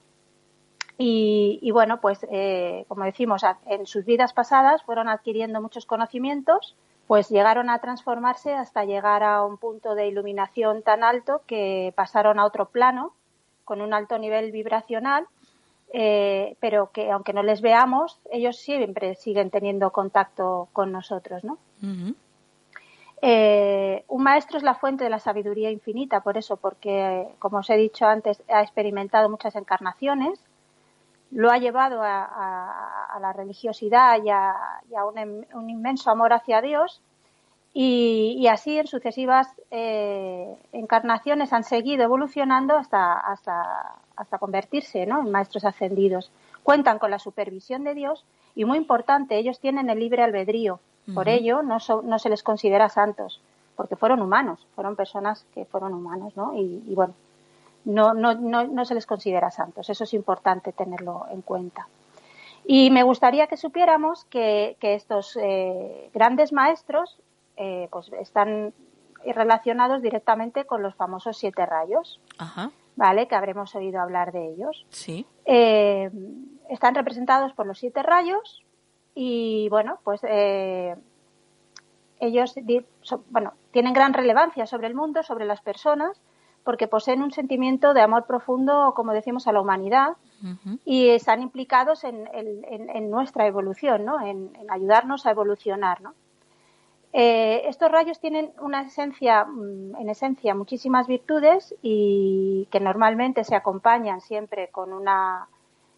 Y, 0.99 1.71
bueno, 1.73 2.01
pues 2.01 2.27
eh, 2.31 2.85
como 2.89 3.05
decimos, 3.05 3.43
en 3.67 3.87
sus 3.87 4.05
vidas 4.05 4.33
pasadas 4.33 4.83
fueron 4.83 5.09
adquiriendo 5.09 5.61
muchos 5.61 5.87
conocimientos, 5.87 6.77
pues 7.07 7.29
llegaron 7.29 7.71
a 7.71 7.79
transformarse 7.79 8.53
hasta 8.55 8.85
llegar 8.85 9.23
a 9.23 9.45
un 9.45 9.59
punto 9.59 9.95
de 9.95 10.09
iluminación 10.09 10.83
tan 10.83 11.05
alto 11.05 11.43
que 11.47 11.93
pasaron 11.97 12.39
a 12.39 12.45
otro 12.45 12.67
plano 12.67 13.15
con 13.65 13.81
un 13.81 13.95
alto 13.95 14.19
nivel 14.19 14.53
vibracional, 14.53 15.27
eh, 15.93 16.57
pero 16.61 16.91
que 16.93 17.11
aunque 17.11 17.33
no 17.33 17.43
les 17.43 17.61
veamos, 17.61 18.19
ellos 18.31 18.57
siempre 18.59 19.15
siguen 19.15 19.51
teniendo 19.51 19.91
contacto 19.91 20.69
con 20.73 20.91
nosotros, 20.93 21.45
¿no? 21.45 21.59
Eh, 23.25 24.05
un 24.09 24.23
maestro 24.23 24.57
es 24.59 24.65
la 24.65 24.75
fuente 24.75 25.05
de 25.05 25.11
la 25.11 25.21
sabiduría 25.21 25.71
infinita, 25.71 26.21
por 26.21 26.37
eso, 26.37 26.57
porque, 26.57 27.29
como 27.39 27.59
os 27.59 27.71
he 27.71 27.77
dicho 27.77 28.05
antes, 28.07 28.43
ha 28.49 28.63
experimentado 28.63 29.29
muchas 29.31 29.55
encarnaciones, 29.55 30.41
lo 31.31 31.51
ha 31.51 31.59
llevado 31.59 32.03
a, 32.03 32.25
a- 32.25 33.07
a 33.15 33.21
la 33.21 33.33
religiosidad 33.33 34.23
y 34.23 34.29
a, 34.29 34.55
y 34.91 34.95
a 34.97 35.05
un, 35.05 35.19
em- 35.19 35.45
un 35.55 35.71
inmenso 35.71 36.11
amor 36.11 36.33
hacia 36.33 36.61
Dios, 36.61 37.01
y, 37.75 38.37
y 38.39 38.47
así 38.49 38.79
en 38.79 38.87
sucesivas 38.87 39.49
eh, 39.71 40.55
encarnaciones 40.73 41.53
han 41.53 41.65
seguido 41.65 42.03
evolucionando 42.05 42.77
hasta, 42.77 43.15
hasta, 43.19 43.95
hasta 44.17 44.39
convertirse 44.39 45.07
¿no? 45.07 45.21
en 45.21 45.31
maestros 45.31 45.65
ascendidos. 45.65 46.31
Cuentan 46.63 46.99
con 46.99 47.11
la 47.11 47.19
supervisión 47.19 47.83
de 47.85 47.95
Dios 47.95 48.25
y, 48.55 48.65
muy 48.65 48.79
importante, 48.79 49.37
ellos 49.39 49.59
tienen 49.59 49.89
el 49.91 49.99
libre 49.99 50.23
albedrío. 50.23 50.81
Por 51.15 51.29
ello, 51.29 51.63
no, 51.63 51.81
so- 51.81 52.03
no 52.03 52.21
se 52.21 52.29
les 52.29 52.45
considera 52.45 52.89
santos, 52.89 53.41
porque 53.75 53.97
fueron 53.97 54.23
humanos, 54.23 54.65
fueron 54.77 54.95
personas 54.95 55.45
que 55.53 55.65
fueron 55.65 55.95
humanos, 55.95 56.37
¿no? 56.37 56.55
Y, 56.55 56.85
y 56.87 56.95
bueno, 56.95 57.15
no, 57.85 58.15
no, 58.15 58.35
no, 58.35 58.65
no 58.69 58.85
se 58.85 58.95
les 58.95 59.05
considera 59.05 59.51
santos. 59.51 59.91
Eso 59.91 60.05
es 60.05 60.15
importante 60.15 60.71
tenerlo 60.73 61.25
en 61.33 61.43
cuenta. 61.43 61.89
Y 62.65 62.91
me 62.91 63.03
gustaría 63.03 63.49
que 63.49 63.57
supiéramos 63.57 64.25
que, 64.27 64.77
que 64.79 64.95
estos 64.95 65.37
eh, 65.43 66.09
grandes 66.15 66.53
maestros 66.53 67.19
eh, 67.57 67.89
pues 67.91 68.11
están 68.15 68.73
relacionados 69.25 70.03
directamente 70.03 70.65
con 70.65 70.83
los 70.83 70.95
famosos 70.97 71.37
siete 71.37 71.65
rayos, 71.67 72.21
Ajá. 72.39 72.71
¿vale? 72.97 73.29
Que 73.29 73.35
habremos 73.37 73.75
oído 73.75 74.01
hablar 74.01 74.33
de 74.33 74.49
ellos. 74.49 74.85
Sí. 74.91 75.27
Eh, 75.45 76.11
están 76.69 76.95
representados 76.95 77.53
por 77.53 77.67
los 77.67 77.79
siete 77.79 78.03
rayos 78.03 78.65
y 79.15 79.69
bueno, 79.69 79.99
pues 80.05 80.21
eh, 80.25 80.97
ellos 82.21 82.55
so- 83.03 83.25
bueno, 83.31 83.53
tienen 83.71 83.93
gran 83.93 84.13
relevancia 84.15 84.67
sobre 84.67 84.87
el 84.89 84.95
mundo, 84.95 85.23
sobre 85.23 85.45
las 85.45 85.61
personas, 85.61 86.21
porque 86.65 86.87
poseen 86.87 87.23
un 87.23 87.33
sentimiento 87.33 87.93
de 87.95 88.01
amor 88.03 88.25
profundo, 88.27 88.93
como 88.95 89.13
decimos, 89.13 89.47
a 89.49 89.53
la 89.53 89.61
humanidad 89.61 90.17
y 90.85 91.09
están 91.11 91.43
implicados 91.43 92.03
en, 92.05 92.29
en- 92.33 92.65
en- 92.65 92.91
en 92.91 93.11
nuestra 93.11 93.47
evolución, 93.47 94.05
¿no? 94.05 94.21
en, 94.25 94.51
en 94.57 94.71
ayudarnos 94.71 95.27
a 95.27 95.31
evolucionar. 95.31 96.01
¿no? 96.01 96.15
Eh, 97.13 97.63
estos 97.69 97.91
rayos 97.93 98.19
tienen 98.21 98.53
una 98.61 98.83
esencia, 98.83 99.45
mm, 99.45 99.97
en 100.01 100.09
esencia 100.09 100.55
muchísimas 100.55 101.07
virtudes 101.07 101.75
y 101.83 102.67
que 102.71 102.81
normalmente 102.81 103.45
se 103.45 103.55
acompañan 103.55 104.21
siempre 104.23 104.69
con 104.69 104.93
una, 104.93 105.47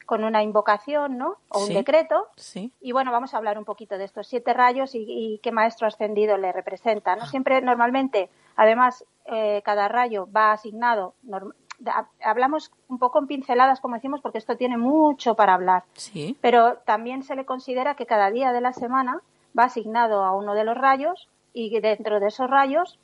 con 0.07 0.25
una 0.25 0.43
invocación 0.43 1.17
¿no? 1.17 1.37
o 1.51 1.61
un 1.61 1.67
Sí. 1.69 1.75
decreto. 1.75 2.27
Sí. 2.37 2.73
Y 2.81 2.93
bueno, 2.93 3.13
vamos 3.13 3.33
a 3.33 3.37
hablar 3.39 3.59
un 3.59 3.65
poquito 3.65 3.97
de 3.97 4.05
estos 4.05 4.27
siete 4.27 4.53
rayos 4.53 4.95
y, 4.95 5.05
y 5.07 5.39
qué 5.39 5.53
maestro 5.53 5.87
ascendido 5.87 6.37
le 6.37 6.53
representa. 6.53 7.15
¿no? 7.17 7.27
Siempre, 7.27 7.61
normalmente, 7.63 8.29
además, 8.57 9.05
eh, 9.27 9.63
cada 9.65 9.89
rayo 9.89 10.29
va 10.35 10.53
asignado 10.53 11.15
hablamos 12.23 12.71
un 12.89 12.99
poco 12.99 13.19
en 13.19 13.27
pinceladas, 13.27 13.81
como 13.81 13.97
decimos, 13.97 14.21
porque 14.21 14.39
esto 14.39 14.57
tiene 14.57 14.77
mucho 14.79 15.35
para 15.35 15.55
hablar. 15.55 15.83
Sí. 15.95 16.37
Pero 16.41 16.77
también 16.87 17.23
se 17.25 17.35
le 17.35 17.45
considera 17.45 17.95
que 17.97 18.07
cada 18.07 18.31
día 18.31 18.53
de 18.53 18.61
la 18.61 18.73
semana 18.73 19.21
va 19.59 19.65
asignado 19.65 20.25
a 20.25 20.35
uno 20.37 20.55
de 20.55 20.65
los 20.65 20.77
rayos 20.77 21.29
y 21.53 21.79
dentro 21.81 22.21
de 22.21 22.29
esos 22.29 22.51
rayos, 22.51 22.99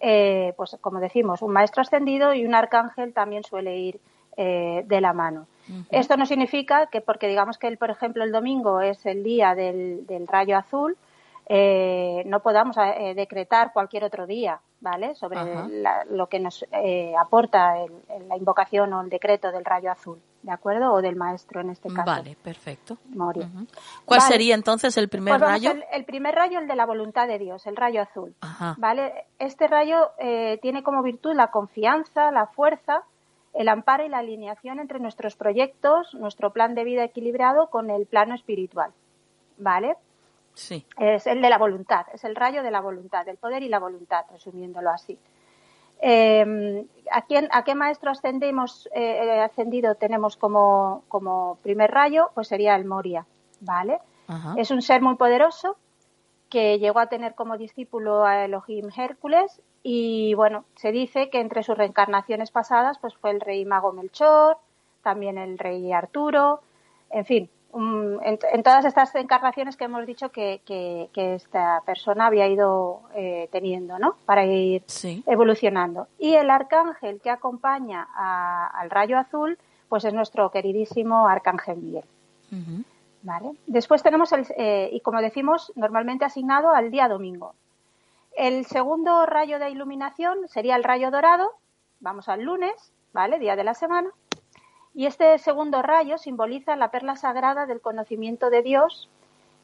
eh, 0.00 0.54
pues 0.56 0.76
como 0.80 1.00
decimos, 1.00 1.42
un 1.42 1.52
maestro 1.52 1.82
ascendido 1.82 2.34
y 2.34 2.44
un 2.44 2.54
arcángel 2.54 3.12
también 3.12 3.44
suele 3.44 3.78
ir 3.78 4.00
eh, 4.36 4.82
de 4.86 5.00
la 5.00 5.12
mano. 5.12 5.46
Esto 5.90 6.16
no 6.16 6.26
significa 6.26 6.86
que 6.86 7.00
porque 7.00 7.28
digamos 7.28 7.56
que, 7.56 7.68
el, 7.68 7.78
por 7.78 7.90
ejemplo, 7.90 8.24
el 8.24 8.32
domingo 8.32 8.80
es 8.80 9.06
el 9.06 9.22
día 9.22 9.54
del, 9.54 10.06
del 10.06 10.26
rayo 10.26 10.58
azul, 10.58 10.96
eh, 11.46 12.22
no 12.26 12.40
podamos 12.40 12.76
eh, 12.76 13.14
decretar 13.14 13.72
cualquier 13.72 14.04
otro 14.04 14.26
día, 14.26 14.60
¿vale? 14.80 15.14
Sobre 15.14 15.38
lo 16.10 16.28
que 16.28 16.38
nos 16.38 16.64
eh, 16.70 17.14
aporta 17.18 17.74
la 18.28 18.36
invocación 18.36 18.92
o 18.92 19.02
el 19.02 19.10
decreto 19.10 19.50
del 19.50 19.64
rayo 19.64 19.90
azul, 19.90 20.20
¿de 20.42 20.52
acuerdo? 20.52 20.92
O 20.92 21.02
del 21.02 21.16
maestro 21.16 21.60
en 21.60 21.70
este 21.70 21.88
caso. 21.88 22.06
Vale, 22.06 22.36
perfecto. 22.42 22.96
¿Cuál 24.04 24.20
sería 24.20 24.54
entonces 24.54 24.96
el 24.96 25.08
primer 25.08 25.38
pues 25.38 25.42
rayo? 25.42 25.72
El, 25.92 26.04
primer 26.04 26.34
rayo, 26.34 26.60
el 26.60 26.68
de 26.68 26.76
la 26.76 26.86
voluntad 26.86 27.26
de 27.26 27.38
Dios, 27.38 27.66
el 27.66 27.76
rayo 27.76 28.02
azul, 28.02 28.34
¿vale? 28.78 29.26
Este 29.38 29.66
rayo 29.66 30.12
tiene 30.60 30.82
como 30.82 31.02
virtud 31.02 31.34
la 31.34 31.48
confianza, 31.48 32.30
la 32.30 32.46
fuerza, 32.46 33.02
el 33.52 33.68
amparo 33.68 34.06
y 34.06 34.08
la 34.08 34.18
alineación 34.18 34.78
entre 34.78 35.00
nuestros 35.00 35.36
proyectos, 35.36 36.14
nuestro 36.14 36.52
plan 36.52 36.74
de 36.74 36.84
vida 36.84 37.04
equilibrado 37.04 37.68
con 37.68 37.90
el 37.90 38.06
plano 38.06 38.34
espiritual, 38.34 38.92
¿vale? 39.58 39.96
Sí. 40.54 40.86
Es 40.98 41.26
el 41.26 41.40
de 41.40 41.50
la 41.50 41.58
voluntad, 41.58 42.06
es 42.12 42.24
el 42.24 42.36
rayo 42.36 42.62
de 42.62 42.70
la 42.70 42.80
voluntad, 42.80 43.24
del 43.24 43.38
poder 43.38 43.62
y 43.62 43.68
la 43.68 43.78
voluntad, 43.78 44.24
resumiéndolo 44.30 44.90
así. 44.90 45.18
Eh, 46.04 46.84
¿a, 47.12 47.22
quién, 47.22 47.48
¿A 47.52 47.62
qué 47.62 47.76
maestro 47.76 48.10
ascendemos, 48.10 48.88
eh, 48.92 49.40
ascendido 49.40 49.94
tenemos 49.94 50.36
como, 50.36 51.04
como, 51.08 51.58
primer 51.62 51.92
rayo? 51.92 52.30
Pues 52.34 52.48
sería 52.48 52.74
el 52.74 52.84
Moria, 52.84 53.24
¿vale? 53.60 54.00
Es 54.56 54.70
un 54.70 54.80
ser 54.80 55.02
muy 55.02 55.16
poderoso 55.16 55.76
que 56.48 56.78
llegó 56.78 57.00
a 57.00 57.06
tener 57.06 57.34
como 57.34 57.58
discípulo 57.58 58.24
a 58.24 58.46
Elohim 58.46 58.88
Hércules 58.96 59.60
y, 59.82 60.34
bueno, 60.34 60.64
se 60.74 60.90
dice 60.90 61.28
que 61.28 61.40
entre 61.40 61.62
sus 61.62 61.76
reencarnaciones 61.76 62.50
pasadas 62.50 62.98
pues 62.98 63.14
fue 63.14 63.30
el 63.30 63.40
rey 63.40 63.64
mago 63.64 63.92
Melchor, 63.92 64.56
también 65.02 65.38
el 65.38 65.58
rey 65.58 65.92
Arturo, 65.92 66.60
en 67.10 67.24
fin, 67.26 67.50
en, 67.74 68.62
todas 68.62 68.84
estas 68.84 69.14
encarnaciones 69.14 69.76
que 69.76 69.84
hemos 69.84 70.06
dicho 70.06 70.30
que, 70.30 70.60
esta 71.14 71.80
persona 71.86 72.26
había 72.26 72.46
ido 72.46 73.02
eh, 73.14 73.48
teniendo, 73.50 73.98
¿no? 73.98 74.16
Para 74.26 74.44
ir 74.44 74.84
evolucionando. 75.26 76.08
Y 76.18 76.34
el 76.34 76.50
arcángel 76.50 77.20
que 77.20 77.30
acompaña 77.30 78.06
al 78.14 78.90
rayo 78.90 79.18
azul, 79.18 79.58
pues 79.88 80.04
es 80.04 80.12
nuestro 80.12 80.50
queridísimo 80.50 81.26
arcángel 81.28 81.78
Miguel. 81.78 82.04
¿Vale? 83.22 83.52
Después 83.66 84.02
tenemos, 84.02 84.32
el, 84.32 84.46
eh, 84.56 84.90
y 84.92 85.00
como 85.00 85.20
decimos, 85.20 85.72
normalmente 85.76 86.24
asignado 86.24 86.74
al 86.74 86.90
día 86.90 87.08
domingo. 87.08 87.54
El 88.36 88.66
segundo 88.66 89.26
rayo 89.26 89.58
de 89.58 89.70
iluminación 89.70 90.48
sería 90.48 90.76
el 90.76 90.84
rayo 90.84 91.10
dorado. 91.10 91.52
Vamos 92.00 92.28
al 92.28 92.42
lunes, 92.42 92.92
¿vale? 93.12 93.38
Día 93.38 93.56
de 93.56 93.64
la 93.64 93.74
semana. 93.74 94.10
Y 94.94 95.06
este 95.06 95.38
segundo 95.38 95.80
rayo 95.82 96.18
simboliza 96.18 96.76
la 96.76 96.90
perla 96.90 97.16
sagrada 97.16 97.66
del 97.66 97.80
conocimiento 97.80 98.50
de 98.50 98.62
Dios, 98.62 99.08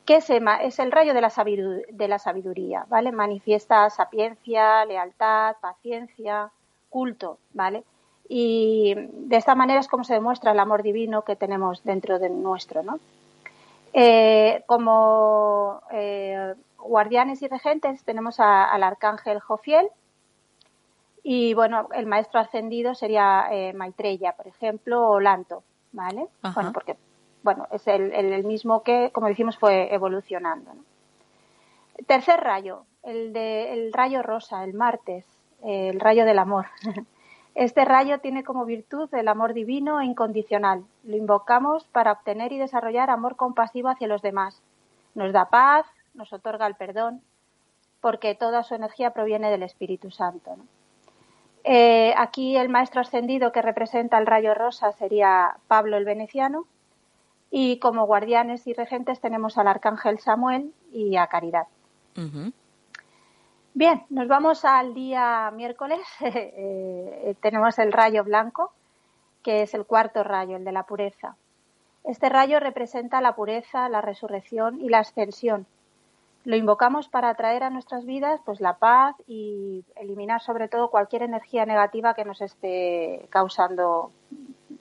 que 0.06 0.16
es 0.16 0.30
el 0.78 0.90
rayo 0.90 1.12
de 1.12 1.20
la, 1.20 2.18
sabiduría, 2.18 2.86
¿vale? 2.88 3.12
Manifiesta 3.12 3.90
sapiencia, 3.90 4.86
lealtad, 4.86 5.56
paciencia, 5.60 6.50
culto, 6.88 7.36
¿vale? 7.52 7.84
Y 8.26 8.94
de 8.96 9.36
esta 9.36 9.54
manera 9.54 9.80
es 9.80 9.88
como 9.88 10.04
se 10.04 10.14
demuestra 10.14 10.52
el 10.52 10.60
amor 10.60 10.82
divino 10.82 11.22
que 11.22 11.36
tenemos 11.36 11.84
dentro 11.84 12.18
de 12.18 12.30
nuestro, 12.30 12.82
¿no? 12.82 12.98
Eh, 13.92 14.62
como 14.66 15.82
eh, 15.90 16.54
guardianes 16.78 17.42
y 17.42 17.48
regentes 17.48 18.02
tenemos 18.04 18.40
al 18.40 18.82
arcángel 18.82 19.40
Jofiel, 19.40 19.88
y 21.30 21.52
bueno, 21.52 21.90
el 21.92 22.06
maestro 22.06 22.40
ascendido 22.40 22.94
sería 22.94 23.48
eh, 23.50 23.74
Maitreya, 23.74 24.32
por 24.32 24.46
ejemplo, 24.46 25.10
o 25.10 25.20
Lanto, 25.20 25.62
¿vale? 25.92 26.26
Bueno, 26.54 26.72
porque 26.72 26.96
bueno, 27.42 27.68
es 27.70 27.86
el, 27.86 28.14
el, 28.14 28.44
mismo 28.44 28.82
que, 28.82 29.10
como 29.12 29.26
decimos, 29.26 29.58
fue 29.58 29.92
evolucionando. 29.92 30.70
Tercer 32.06 32.40
rayo, 32.40 32.86
el 33.02 33.34
de 33.34 33.74
el 33.74 33.92
rayo 33.92 34.22
rosa, 34.22 34.64
el 34.64 34.72
martes, 34.72 35.26
el 35.62 36.00
rayo 36.00 36.24
del 36.24 36.38
amor. 36.38 36.68
Este 37.54 37.84
rayo 37.84 38.20
tiene 38.20 38.42
como 38.42 38.64
virtud 38.64 39.12
el 39.12 39.28
amor 39.28 39.52
divino 39.52 40.00
e 40.00 40.06
incondicional. 40.06 40.84
Lo 41.04 41.16
invocamos 41.16 41.84
para 41.88 42.12
obtener 42.12 42.52
y 42.52 42.58
desarrollar 42.58 43.10
amor 43.10 43.36
compasivo 43.36 43.90
hacia 43.90 44.08
los 44.08 44.22
demás. 44.22 44.62
Nos 45.14 45.34
da 45.34 45.50
paz, 45.50 45.84
nos 46.14 46.32
otorga 46.32 46.66
el 46.66 46.76
perdón, 46.76 47.20
porque 48.00 48.34
toda 48.34 48.62
su 48.62 48.74
energía 48.74 49.12
proviene 49.12 49.50
del 49.50 49.64
Espíritu 49.64 50.10
Santo. 50.10 50.56
¿no? 50.56 50.77
Eh, 51.64 52.14
aquí 52.16 52.56
el 52.56 52.68
maestro 52.68 53.00
ascendido 53.00 53.52
que 53.52 53.62
representa 53.62 54.18
el 54.18 54.26
rayo 54.26 54.54
rosa 54.54 54.92
sería 54.92 55.56
Pablo 55.66 55.96
el 55.96 56.04
Veneciano 56.04 56.66
y 57.50 57.78
como 57.78 58.06
guardianes 58.06 58.66
y 58.66 58.74
regentes 58.74 59.20
tenemos 59.20 59.58
al 59.58 59.68
arcángel 59.68 60.18
Samuel 60.18 60.72
y 60.92 61.16
a 61.16 61.26
Caridad. 61.26 61.66
Bien, 63.74 64.04
nos 64.10 64.26
vamos 64.28 64.64
al 64.64 64.94
día 64.94 65.50
miércoles. 65.54 66.00
Eh, 66.20 67.34
tenemos 67.40 67.78
el 67.78 67.92
rayo 67.92 68.24
blanco, 68.24 68.72
que 69.42 69.62
es 69.62 69.74
el 69.74 69.84
cuarto 69.84 70.24
rayo, 70.24 70.56
el 70.56 70.64
de 70.64 70.72
la 70.72 70.84
pureza. 70.84 71.36
Este 72.04 72.28
rayo 72.28 72.60
representa 72.60 73.20
la 73.20 73.34
pureza, 73.34 73.88
la 73.88 74.00
resurrección 74.00 74.80
y 74.80 74.88
la 74.88 75.00
ascensión 75.00 75.66
lo 76.44 76.56
invocamos 76.56 77.08
para 77.08 77.30
atraer 77.30 77.62
a 77.62 77.70
nuestras 77.70 78.04
vidas 78.06 78.40
pues 78.44 78.60
la 78.60 78.78
paz 78.78 79.16
y 79.26 79.84
eliminar 79.96 80.40
sobre 80.40 80.68
todo 80.68 80.90
cualquier 80.90 81.22
energía 81.22 81.66
negativa 81.66 82.14
que 82.14 82.24
nos 82.24 82.40
esté 82.40 83.26
causando 83.30 84.12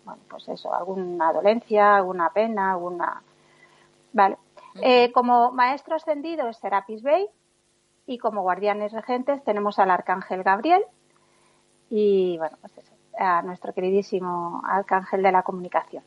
bueno, 0.05 0.21
pues 0.29 0.47
eso, 0.47 0.73
alguna 0.73 1.33
dolencia, 1.33 1.97
alguna 1.97 2.29
pena, 2.29 2.71
alguna 2.71 3.21
vale. 4.13 4.37
Eh, 4.81 5.11
como 5.11 5.51
maestro 5.51 5.95
ascendido 5.95 6.47
es 6.47 6.57
Serapis 6.57 7.01
Bey 7.01 7.27
y 8.05 8.17
como 8.17 8.43
guardianes 8.43 8.93
regentes 8.93 9.43
tenemos 9.43 9.79
al 9.79 9.91
arcángel 9.91 10.43
Gabriel 10.43 10.83
y 11.89 12.37
bueno, 12.37 12.57
pues 12.61 12.77
eso, 12.77 12.93
a 13.19 13.41
nuestro 13.41 13.73
queridísimo 13.73 14.61
arcángel 14.65 15.23
de 15.23 15.31
la 15.31 15.43
comunicación. 15.43 16.03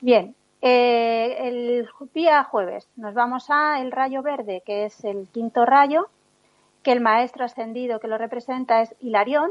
Bien, 0.00 0.36
eh, 0.60 1.36
el 1.48 1.88
día 2.12 2.42
jueves 2.44 2.88
nos 2.96 3.14
vamos 3.14 3.46
a 3.48 3.80
el 3.80 3.92
rayo 3.92 4.22
verde, 4.22 4.62
que 4.66 4.86
es 4.86 5.04
el 5.04 5.28
quinto 5.28 5.64
rayo, 5.64 6.08
que 6.82 6.92
el 6.92 7.00
maestro 7.00 7.44
ascendido 7.44 8.00
que 8.00 8.08
lo 8.08 8.18
representa 8.18 8.82
es 8.82 8.94
Hilarión. 9.00 9.50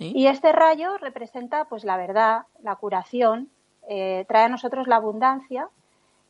Y 0.00 0.26
este 0.26 0.50
rayo 0.50 0.98
representa 0.98 1.66
pues 1.66 1.84
la 1.84 1.96
verdad, 1.96 2.42
la 2.60 2.74
curación, 2.74 3.50
eh, 3.88 4.24
trae 4.26 4.46
a 4.46 4.48
nosotros 4.48 4.88
la 4.88 4.96
abundancia 4.96 5.68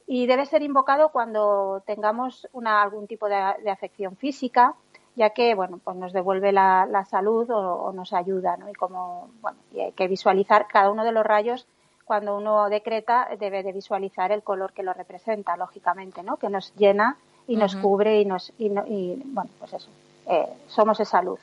y 0.06 0.26
debe 0.26 0.44
ser 0.44 0.62
invocado 0.62 1.08
cuando 1.08 1.82
tengamos 1.86 2.46
una, 2.52 2.82
algún 2.82 3.06
tipo 3.06 3.28
de, 3.30 3.36
afección 3.70 4.14
física, 4.16 4.74
ya 5.14 5.30
que 5.30 5.54
bueno 5.54 5.80
pues 5.82 5.96
nos 5.96 6.12
devuelve 6.12 6.52
la, 6.52 7.06
salud 7.08 7.48
o, 7.50 7.92
nos 7.92 8.12
ayuda, 8.12 8.58
¿no? 8.58 8.68
Y 8.68 8.74
como 8.74 9.30
bueno, 9.40 9.56
y 9.72 9.80
hay 9.80 9.92
que 9.92 10.06
visualizar 10.06 10.66
cada 10.68 10.90
uno 10.90 11.02
de 11.02 11.12
los 11.12 11.24
rayos 11.24 11.66
cuando 12.06 12.36
uno 12.36 12.68
decreta 12.70 13.28
debe 13.38 13.64
de 13.64 13.72
visualizar 13.72 14.30
el 14.30 14.42
color 14.42 14.72
que 14.72 14.84
lo 14.84 14.94
representa, 14.94 15.56
lógicamente, 15.56 16.22
¿no? 16.22 16.36
Que 16.36 16.48
nos 16.48 16.72
llena 16.76 17.16
y 17.48 17.56
nos 17.56 17.74
cubre 17.76 18.20
y 18.20 18.24
nos 18.24 18.52
y, 18.58 18.68
bueno, 18.68 19.50
pues 19.58 19.72
eso, 19.74 19.90
eh, 20.26 20.46
somos 20.68 20.98
esa 21.00 21.20
luz. 21.20 21.40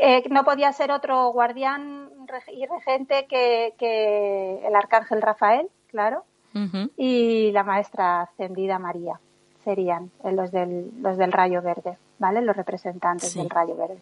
Eh, 0.00 0.24
no 0.30 0.44
podía 0.44 0.72
ser 0.72 0.90
otro 0.90 1.30
guardián 1.32 2.08
y 2.50 2.66
regente 2.66 3.26
que, 3.28 4.62
el 4.66 4.74
arcángel 4.74 5.20
Rafael, 5.20 5.68
claro, 5.88 6.24
y 6.96 7.50
la 7.52 7.62
maestra 7.62 8.22
ascendida 8.22 8.78
María 8.78 9.20
serían 9.64 10.10
los 10.24 10.50
del, 10.50 10.90
los 11.00 11.16
del 11.16 11.32
rayo 11.32 11.62
verde, 11.62 11.96
¿vale? 12.18 12.40
Los 12.40 12.56
representantes 12.56 13.34
del 13.34 13.48
rayo 13.50 13.76
verde. 13.76 13.98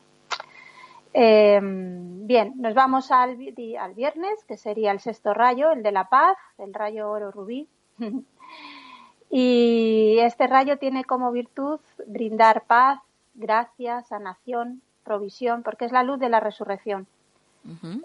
Eh, 1.13 1.61
bien, 1.63 2.55
nos 2.57 2.75
vamos 2.75 3.11
al, 3.11 3.37
al, 3.81 3.95
viernes, 3.95 4.45
que 4.45 4.57
sería 4.57 4.93
el 4.93 5.01
sexto 5.01 5.35
rayo, 5.35 5.73
el 5.73 5.83
de 5.83 5.93
la 5.93 6.09
paz, 6.09 6.37
el 6.59 6.73
rayo 6.73 7.11
oro 7.11 7.31
rubí. 7.31 7.69
y 9.31 10.19
este 10.21 10.47
rayo 10.47 10.79
tiene 10.79 11.05
como 11.05 11.33
virtud 11.33 11.81
brindar 12.07 12.65
paz, 12.67 13.01
gracia, 13.35 14.03
sanación, 14.03 14.83
provisión, 15.03 15.63
porque 15.63 15.85
es 15.85 15.93
la 15.93 16.03
luz 16.03 16.21
de 16.21 16.29
la 16.29 16.41
resurrección. 16.41 17.07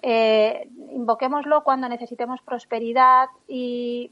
eh, 0.02 0.68
invoquémoslo 0.92 1.64
cuando 1.64 1.88
necesitemos 1.88 2.42
prosperidad 2.42 3.30
y, 3.48 4.12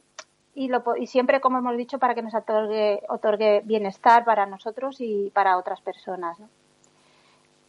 y, 0.56 0.68
lo, 0.70 0.84
y, 0.96 1.08
siempre, 1.08 1.42
como 1.42 1.58
hemos 1.58 1.76
dicho, 1.76 1.98
para 2.00 2.16
que 2.16 2.22
nos 2.22 2.36
otorgue, 2.36 3.02
otorgue 3.10 3.62
bienestar 3.66 4.24
para 4.24 4.46
nosotros 4.46 5.02
y 5.02 5.32
para 5.34 5.58
otras 5.58 5.82
personas. 5.82 6.40
¿no? 6.40 6.48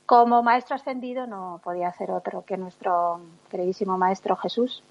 Como 0.07 0.42
maestro 0.42 0.76
ascendido 0.76 1.26
no 1.26 1.61
podía 1.64 1.92
ser 1.92 2.11
otro 2.11 2.44
que 2.44 2.57
nuestro 2.57 3.20
queridísimo 3.50 3.96
maestro 3.96 4.36
Jesús. 4.36 4.82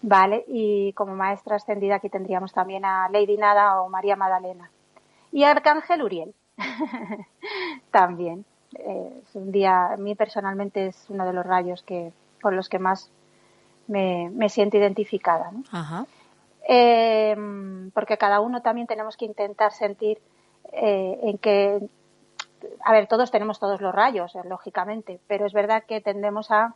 Vale, 0.00 0.44
y 0.46 0.92
como 0.92 1.14
maestra 1.14 1.56
ascendida 1.56 1.96
aquí 1.96 2.08
tendríamos 2.08 2.52
también 2.52 2.84
a 2.84 3.08
Lady 3.10 3.36
Nada 3.36 3.82
o 3.82 3.88
María 3.88 4.16
Magdalena. 4.16 4.70
Y 5.32 5.44
Arcángel 5.44 6.02
Uriel. 6.02 6.34
también. 7.90 8.44
Eh, 8.74 9.22
es 9.22 9.34
un 9.34 9.50
día, 9.50 9.92
a 9.92 9.96
mí 9.96 10.14
personalmente 10.14 10.88
es 10.88 11.06
uno 11.08 11.24
de 11.24 11.32
los 11.32 11.44
rayos 11.44 11.82
que, 11.82 12.12
con 12.40 12.56
los 12.56 12.68
que 12.68 12.78
más 12.78 13.10
me, 13.86 14.30
me 14.30 14.48
siento 14.48 14.76
identificada. 14.76 15.50
¿no? 15.50 15.62
Ajá. 15.72 16.06
Eh, 16.68 17.34
porque 17.94 18.18
cada 18.18 18.40
uno 18.40 18.60
también 18.60 18.86
tenemos 18.86 19.16
que 19.16 19.24
intentar 19.24 19.72
sentir 19.72 20.18
eh, 20.72 21.18
en 21.22 21.38
que, 21.38 21.80
a 22.84 22.92
ver, 22.92 23.06
todos 23.06 23.30
tenemos 23.30 23.58
todos 23.58 23.80
los 23.80 23.94
rayos, 23.94 24.34
eh, 24.34 24.40
lógicamente, 24.44 25.20
pero 25.26 25.46
es 25.46 25.52
verdad 25.52 25.84
que 25.86 26.00
tendemos 26.00 26.50
a, 26.50 26.74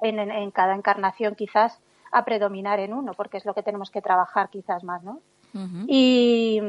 en, 0.00 0.18
en, 0.18 0.30
en, 0.30 0.50
cada 0.50 0.74
encarnación 0.74 1.34
quizás, 1.34 1.80
a 2.12 2.24
predominar 2.24 2.78
en 2.78 2.94
uno, 2.94 3.12
porque 3.14 3.38
es 3.38 3.44
lo 3.44 3.54
que 3.54 3.62
tenemos 3.62 3.90
que 3.90 4.00
trabajar 4.02 4.48
quizás 4.48 4.84
más, 4.84 5.02
¿no? 5.02 5.20
Uh 5.54 5.58
-huh. 5.58 5.84
y, 5.86 6.60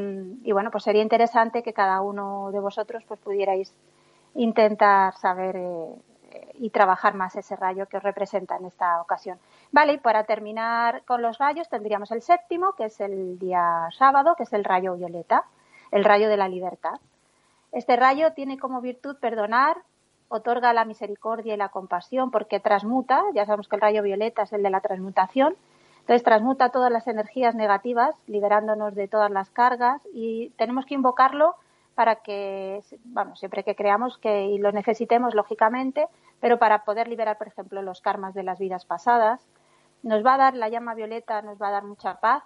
y, 0.44 0.52
bueno, 0.52 0.70
pues 0.70 0.84
sería 0.84 1.02
interesante 1.02 1.62
que 1.62 1.72
cada 1.72 2.00
uno 2.00 2.50
de 2.52 2.60
vosotros 2.60 3.02
pues 3.06 3.18
pudierais 3.20 3.74
intentar 4.34 5.16
saber 5.16 5.56
eh, 5.56 6.52
y 6.54 6.70
trabajar 6.70 7.14
más 7.14 7.34
ese 7.36 7.56
rayo 7.56 7.86
que 7.86 7.96
os 7.96 8.02
representa 8.02 8.56
en 8.56 8.66
esta 8.66 9.00
ocasión. 9.00 9.38
Vale, 9.72 9.94
y 9.94 9.98
para 9.98 10.24
terminar 10.24 11.02
con 11.04 11.20
los 11.22 11.38
rayos 11.38 11.68
tendríamos 11.68 12.10
el 12.12 12.22
séptimo, 12.22 12.74
que 12.74 12.84
es 12.86 13.00
el 13.00 13.38
día 13.38 13.88
sábado, 13.98 14.34
que 14.36 14.44
es 14.44 14.52
el 14.52 14.64
rayo 14.64 14.94
violeta, 14.94 15.44
el 15.90 16.04
rayo 16.04 16.28
de 16.28 16.36
la 16.36 16.48
libertad. 16.48 17.00
Este 17.76 17.94
rayo 17.94 18.32
tiene 18.32 18.56
como 18.56 18.80
virtud 18.80 19.16
perdonar, 19.18 19.76
otorga 20.28 20.72
la 20.72 20.86
misericordia 20.86 21.52
y 21.52 21.58
la 21.58 21.68
compasión 21.68 22.30
porque 22.30 22.58
transmuta, 22.58 23.22
ya 23.34 23.44
sabemos 23.44 23.68
que 23.68 23.76
el 23.76 23.82
rayo 23.82 24.02
violeta 24.02 24.44
es 24.44 24.52
el 24.54 24.62
de 24.62 24.70
la 24.70 24.80
transmutación, 24.80 25.56
entonces 26.00 26.22
transmuta 26.22 26.70
todas 26.70 26.90
las 26.90 27.06
energías 27.06 27.54
negativas, 27.54 28.14
liberándonos 28.26 28.94
de 28.94 29.08
todas 29.08 29.30
las 29.30 29.50
cargas 29.50 30.00
y 30.14 30.54
tenemos 30.56 30.86
que 30.86 30.94
invocarlo 30.94 31.56
para 31.94 32.16
que, 32.16 32.80
bueno, 33.04 33.36
siempre 33.36 33.62
que 33.62 33.76
creamos 33.76 34.16
que 34.16 34.46
y 34.46 34.56
lo 34.56 34.72
necesitemos, 34.72 35.34
lógicamente, 35.34 36.08
pero 36.40 36.58
para 36.58 36.82
poder 36.86 37.08
liberar, 37.08 37.36
por 37.36 37.48
ejemplo, 37.48 37.82
los 37.82 38.00
karmas 38.00 38.32
de 38.32 38.42
las 38.42 38.58
vidas 38.58 38.86
pasadas, 38.86 39.46
nos 40.02 40.24
va 40.24 40.36
a 40.36 40.38
dar 40.38 40.54
la 40.54 40.70
llama 40.70 40.94
violeta, 40.94 41.42
nos 41.42 41.60
va 41.60 41.68
a 41.68 41.72
dar 41.72 41.84
mucha 41.84 42.20
paz 42.20 42.42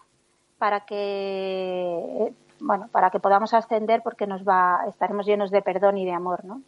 para 0.58 0.80
que, 0.86 2.34
bueno, 2.60 2.88
para 2.92 3.10
que 3.10 3.20
podamos 3.20 3.54
ascender 3.54 4.02
porque 4.02 4.26
nos 4.26 4.42
va, 4.44 4.80
estaremos 4.88 5.26
llenos 5.26 5.50
de 5.50 5.62
perdón 5.62 5.98
y 5.98 6.04
de 6.04 6.12
amor, 6.12 6.44
¿no? 6.44 6.62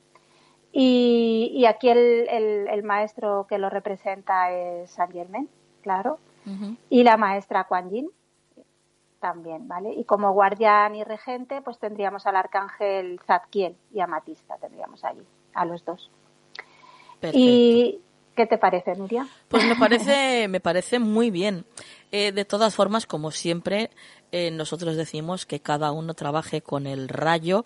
Y, 0.73 1.53
y 1.55 1.67
aquí 1.67 1.89
el, 1.91 2.27
el, 2.29 2.69
el, 2.69 2.83
maestro 2.83 3.47
que 3.49 3.59
lo 3.59 3.69
representa 3.69 4.51
es 4.51 4.91
San 4.91 5.13
Germain, 5.13 5.49
claro, 5.83 6.19
uh 6.47 6.51
-huh. 6.51 6.77
y 6.89 7.03
la 7.03 7.19
maestra 7.19 7.65
Kuan 7.65 7.91
Yin, 7.91 8.11
también, 9.23 9.69
¿vale? 9.69 9.93
Y 9.95 10.05
como 10.05 10.33
guardián 10.33 10.97
y 10.97 11.05
regente, 11.05 11.63
pues 11.63 11.79
tendríamos 11.79 12.27
al 12.27 12.37
arcángel 12.37 13.21
Zadkiel 13.25 13.77
y 13.95 14.01
Amatista, 14.01 14.57
tendríamos 14.59 15.05
allí, 15.05 15.23
a 15.55 15.65
los 15.65 15.85
dos. 15.85 16.11
Perfecto. 17.21 17.39
¿Y 17.39 18.01
qué 18.35 18.47
te 18.47 18.59
parece, 18.59 18.97
Nuria? 18.97 19.27
Pues 19.49 19.65
me 19.65 19.77
parece, 19.79 20.49
me 20.49 20.59
parece 20.61 20.99
muy 20.99 21.31
bien. 21.31 21.65
Eh, 22.15 22.31
de 22.31 22.45
todas 22.45 22.75
formas, 22.75 23.07
como 23.07 23.31
siempre, 23.31 23.91
eh, 24.33 24.51
nosotros 24.51 24.97
decimos 24.97 25.47
que 25.47 25.61
cada 25.61 25.93
uno 25.93 26.13
trabaje 26.13 26.61
con 26.61 26.87
el 26.87 27.09
rayo 27.09 27.65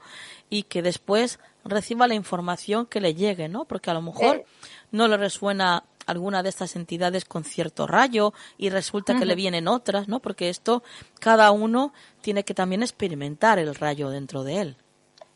y 0.49 0.62
que 0.62 0.82
después 0.82 1.40
reciba 1.64 2.07
la 2.07 2.14
información 2.14 2.86
que 2.86 3.01
le 3.01 3.14
llegue, 3.14 3.49
¿no? 3.49 3.64
Porque 3.64 3.90
a 3.90 3.94
lo 3.94 4.03
mejor 4.03 4.44
no 4.92 5.09
le 5.09 5.16
resuena 5.16 5.82
alguna 6.07 6.44
de 6.44 6.49
estas 6.49 6.76
entidades 6.76 7.24
con 7.24 7.42
cierto 7.42 7.88
rayo 7.88 8.32
y 8.57 8.70
resulta 8.70 9.12
uh 9.12 9.16
-huh. 9.16 9.18
que 9.18 9.24
le 9.26 9.34
vienen 9.34 9.66
otras, 9.66 10.07
¿no? 10.07 10.20
Porque 10.20 10.49
esto 10.49 10.84
cada 11.18 11.51
uno 11.51 11.92
tiene 12.20 12.44
que 12.44 12.55
también 12.55 12.82
experimentar 12.84 13.59
el 13.59 13.74
rayo 13.74 14.11
dentro 14.11 14.44
de 14.44 14.61
él. 14.61 14.76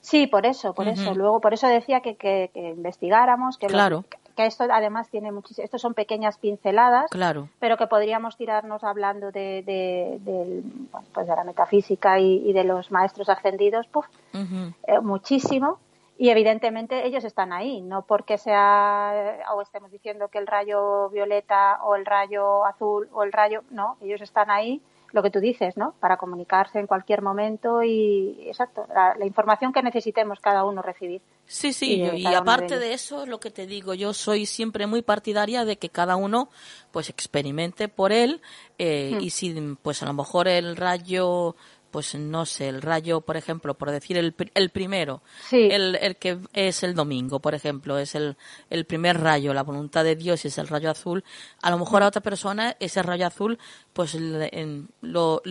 Sí, 0.01 0.29
por 0.29 0.47
eso, 0.47 0.73
por 0.73 0.87
uh 0.87 0.91
-huh. 0.91 0.93
eso. 0.93 1.15
Luego, 1.15 1.41
por 1.41 1.53
eso 1.53 1.67
decía 1.67 2.01
que, 2.01 2.17
que, 2.17 2.51
que 2.55 2.61
investigáramos, 2.71 3.59
que, 3.59 3.67
claro. 3.67 4.05
lo, 4.11 4.20
que 4.41 4.47
esto 4.47 4.65
además 4.71 5.09
tiene 5.11 5.33
muchísimas, 5.33 5.67
estos 5.67 5.83
son 5.83 5.95
pequeñas 5.95 6.39
pinceladas, 6.39 7.11
claro. 7.11 7.49
pero 7.59 7.77
que 7.77 7.87
podríamos 7.87 8.37
tirarnos 8.37 8.83
hablando 8.85 9.31
de, 9.31 9.63
de, 9.63 10.19
de, 10.21 10.63
bueno, 10.91 11.07
pues 11.13 11.27
de 11.27 11.37
la 11.37 11.45
metafísica 11.45 12.19
y, 12.19 12.49
y, 12.49 12.53
de 12.53 12.65
los 12.65 12.91
maestros 12.91 13.29
ascendidos, 13.29 13.87
puf, 13.89 14.07
uh 14.35 14.39
-huh. 14.39 14.75
eh, 14.87 15.01
muchísimo 15.01 15.79
y 16.17 16.29
evidentemente 16.29 17.07
ellos 17.07 17.25
están 17.25 17.53
ahí, 17.53 17.81
no 17.81 18.03
porque 18.03 18.37
sea 18.39 19.39
o 19.55 19.63
estemos 19.63 19.91
diciendo 19.91 20.29
que 20.29 20.39
el 20.39 20.47
rayo 20.47 21.09
violeta 21.11 21.81
o 21.83 21.95
el 21.97 22.05
rayo 22.05 22.67
azul 22.67 23.09
o 23.13 23.23
el 23.23 23.33
rayo, 23.33 23.63
no, 23.71 23.97
ellos 24.03 24.21
están 24.21 24.51
ahí, 24.51 24.83
lo 25.13 25.23
que 25.23 25.31
tú 25.31 25.41
dices, 25.41 25.77
¿no? 25.77 25.95
Para 26.01 26.17
comunicarse 26.17 26.79
en 26.79 26.87
cualquier 26.87 27.23
momento 27.23 27.83
y, 27.83 28.47
exacto, 28.47 28.87
la, 28.95 29.15
la 29.17 29.27
información 29.27 29.73
que 29.73 29.83
necesitemos 29.83 30.39
cada 30.41 30.65
uno 30.65 30.83
recibir. 30.83 31.21
Sí, 31.47 31.73
sí, 31.73 32.03
y, 32.15 32.23
y 32.23 32.27
aparte 32.27 32.79
de, 32.79 32.87
de, 32.87 32.93
eso, 32.93 33.27
lo 33.27 33.41
que 33.41 33.51
te 33.51 33.67
digo, 33.67 33.95
yo 33.95 34.15
soy 34.15 34.47
siempre 34.47 34.87
muy 34.87 35.03
partidaria 35.03 35.65
de 35.65 35.79
que 35.79 35.89
cada 35.89 36.15
uno 36.15 36.49
pues 36.93 37.11
experimente 37.11 37.89
por 37.89 38.13
él 38.13 38.41
eh, 38.79 39.13
hmm. 39.15 39.21
y 39.21 39.31
si 39.31 39.77
pues 39.83 40.03
a 40.03 40.07
lo 40.07 40.13
mejor 40.13 40.47
el 40.47 40.77
rayo 40.77 41.57
pues 41.91 42.15
no 42.15 42.47
sé, 42.47 42.69
el 42.69 42.83
rayo, 42.83 43.21
por 43.21 43.37
ejemplo, 43.37 43.75
por 43.75 43.91
decir 43.91 44.17
el, 44.17 44.35
el 44.55 44.71
primero, 44.71 45.23
sí. 45.49 45.69
el, 45.71 45.97
el 45.97 46.17
que 46.17 46.39
es 46.53 46.83
el 46.83 46.95
domingo, 46.95 47.41
por 47.41 47.55
ejemplo, 47.55 47.99
es 47.99 48.15
el, 48.15 48.37
el 48.71 48.85
primer 48.85 49.21
rayo, 49.21 49.53
la 49.55 49.63
voluntad 49.63 50.05
de 50.05 50.17
Dios 50.17 50.45
es 50.45 50.59
el 50.59 50.69
rayo 50.69 50.91
azul, 50.91 51.25
a 51.63 51.71
lo 51.71 51.79
mejor 51.79 52.03
a 52.03 52.09
otra 52.09 52.23
persona 52.23 52.77
ese 52.81 53.03
rayo 53.03 53.27
azul, 53.27 53.59
pues 53.93 54.15
en, 54.15 54.89
lo, 55.01 55.43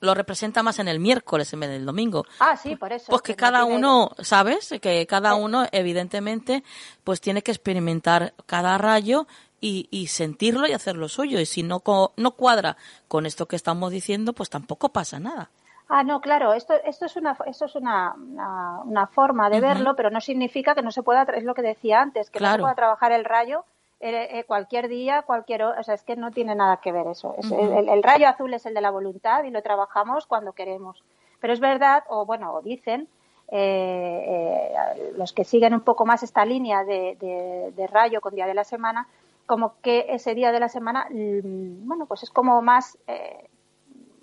lo 0.00 0.14
representa 0.14 0.62
más 0.62 0.78
en 0.78 0.88
el 0.88 1.00
miércoles 1.00 1.52
en 1.52 1.60
vez 1.60 1.70
del 1.70 1.84
domingo. 1.84 2.24
Ah, 2.38 2.56
sí, 2.56 2.76
por 2.76 2.92
eso. 2.92 3.06
Pues 3.08 3.22
que, 3.22 3.32
que 3.32 3.36
cada 3.36 3.60
no 3.60 3.66
tiene... 3.66 3.78
uno, 3.78 4.10
¿sabes? 4.20 4.74
Que 4.80 5.06
cada 5.06 5.34
uno, 5.34 5.66
evidentemente, 5.72 6.62
pues 7.02 7.20
tiene 7.20 7.42
que 7.42 7.50
experimentar 7.50 8.34
cada 8.46 8.78
rayo 8.78 9.26
y, 9.60 9.88
y, 9.90 10.08
sentirlo 10.08 10.66
y 10.68 10.72
hacerlo 10.72 11.08
suyo. 11.08 11.40
Y 11.40 11.46
si 11.46 11.62
no, 11.62 11.82
no 12.16 12.30
cuadra 12.32 12.76
con 13.08 13.26
esto 13.26 13.46
que 13.46 13.56
estamos 13.56 13.90
diciendo, 13.90 14.34
pues 14.34 14.50
tampoco 14.50 14.90
pasa 14.90 15.18
nada. 15.18 15.50
Ah, 15.96 16.02
no, 16.02 16.20
claro, 16.20 16.54
esto, 16.54 16.74
esto 16.84 17.06
es 17.06 17.14
una, 17.14 17.36
esto 17.46 17.66
es 17.66 17.76
una, 17.76 18.14
una, 18.16 18.80
una 18.84 19.06
forma 19.06 19.48
de 19.48 19.58
uh 19.58 19.60
-huh. 19.60 19.68
verlo, 19.68 19.94
pero 19.94 20.10
no 20.10 20.20
significa 20.20 20.74
que 20.74 20.82
no 20.82 20.90
se 20.90 21.04
pueda, 21.04 21.22
es 21.22 21.44
lo 21.44 21.54
que 21.54 21.62
decía 21.62 22.00
antes, 22.02 22.30
que 22.30 22.38
claro. 22.40 22.54
no 22.54 22.56
se 22.56 22.62
pueda 22.62 22.74
trabajar 22.74 23.12
el 23.12 23.24
rayo 23.24 23.64
eh, 24.00 24.40
eh, 24.40 24.44
cualquier 24.44 24.88
día, 24.88 25.22
cualquier 25.22 25.62
hora, 25.62 25.78
o 25.78 25.84
sea, 25.84 25.94
es 25.94 26.02
que 26.02 26.16
no 26.16 26.32
tiene 26.32 26.56
nada 26.56 26.78
que 26.78 26.90
ver 26.90 27.06
eso. 27.06 27.36
Es, 27.38 27.48
uh 27.48 27.54
-huh. 27.54 27.78
el, 27.78 27.88
el, 27.88 28.02
rayo 28.02 28.26
azul 28.28 28.52
es 28.54 28.66
el 28.66 28.74
de 28.74 28.80
la 28.80 28.90
voluntad 28.90 29.44
y 29.44 29.50
lo 29.50 29.62
trabajamos 29.62 30.26
cuando 30.26 30.52
queremos. 30.52 31.04
Pero 31.40 31.52
es 31.52 31.60
verdad, 31.60 32.02
o 32.08 32.26
bueno, 32.26 32.54
o 32.54 32.60
dicen, 32.60 33.06
eh, 33.52 34.74
los 35.16 35.32
que 35.32 35.44
siguen 35.44 35.74
un 35.74 35.82
poco 35.82 36.04
más 36.04 36.24
esta 36.24 36.44
línea 36.44 36.82
de, 36.82 37.16
de, 37.20 37.72
de 37.76 37.86
rayo 37.86 38.20
con 38.20 38.34
día 38.34 38.46
de 38.46 38.54
la 38.54 38.64
semana, 38.64 39.06
como 39.46 39.74
que 39.80 40.06
ese 40.08 40.34
día 40.34 40.50
de 40.50 40.60
la 40.60 40.68
semana, 40.68 41.06
mm, 41.10 41.86
bueno, 41.86 42.06
pues 42.06 42.22
es 42.24 42.30
como 42.30 42.60
más 42.62 42.98
eh, 43.06 43.48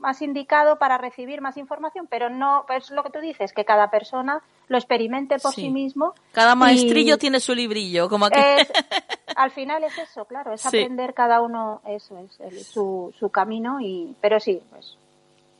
más 0.01 0.21
indicado 0.21 0.77
para 0.77 0.97
recibir 0.97 1.41
más 1.41 1.55
información, 1.57 2.07
pero 2.09 2.29
no, 2.29 2.65
es 2.75 2.89
lo 2.89 3.03
que 3.03 3.11
tú 3.11 3.19
dices, 3.19 3.53
que 3.53 3.63
cada 3.63 3.89
persona 3.89 4.41
lo 4.67 4.77
experimente 4.77 5.37
por 5.39 5.53
sí, 5.53 5.61
sí 5.61 5.69
mismo. 5.69 6.13
Cada 6.31 6.55
maestrillo 6.55 7.17
tiene 7.17 7.39
su 7.39 7.53
librillo, 7.53 8.09
como 8.09 8.25
aquí. 8.25 8.39
Es, 8.39 8.71
al 9.35 9.51
final 9.51 9.83
es 9.83 9.97
eso, 9.97 10.25
claro, 10.25 10.53
es 10.53 10.61
sí. 10.61 10.67
aprender 10.67 11.13
cada 11.13 11.41
uno, 11.41 11.81
eso 11.85 12.17
es, 12.17 12.39
el, 12.39 12.63
su, 12.63 13.13
su 13.17 13.29
camino, 13.29 13.79
y, 13.79 14.15
pero 14.19 14.39
sí, 14.39 14.61
pues 14.71 14.97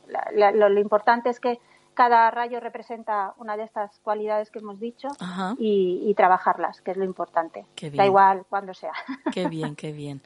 la, 0.08 0.28
la, 0.34 0.52
lo, 0.52 0.68
lo 0.68 0.80
importante 0.80 1.30
es 1.30 1.40
que 1.40 1.58
cada 1.94 2.30
rayo 2.30 2.60
representa 2.60 3.34
una 3.36 3.56
de 3.56 3.64
estas 3.64 3.98
cualidades 4.00 4.50
que 4.50 4.60
hemos 4.60 4.80
dicho 4.80 5.08
y, 5.58 6.02
y, 6.04 6.14
trabajarlas, 6.14 6.80
que 6.80 6.92
es 6.92 6.96
lo 6.96 7.04
importante. 7.04 7.66
Da 7.94 8.06
igual 8.06 8.44
cuando 8.48 8.74
sea. 8.74 8.92
Qué 9.32 9.48
bien, 9.48 9.76
qué 9.76 9.92
bien. 9.92 10.22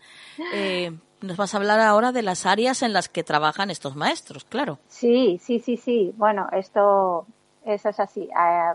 Eh, 0.54 0.96
nos 1.22 1.36
vas 1.36 1.54
a 1.54 1.58
hablar 1.58 1.80
ahora 1.80 2.12
de 2.12 2.22
las 2.22 2.46
áreas 2.46 2.82
en 2.82 2.92
las 2.92 3.08
que 3.08 3.24
trabajan 3.24 3.70
estos 3.70 3.96
maestros, 3.96 4.44
claro. 4.44 4.78
Sí, 4.88 5.38
sí, 5.42 5.58
sí, 5.58 5.76
sí. 5.76 6.14
Bueno, 6.16 6.48
esto 6.52 7.26
eso 7.66 7.88
es 7.88 8.00
así. 8.00 8.22
Eh, 8.22 8.74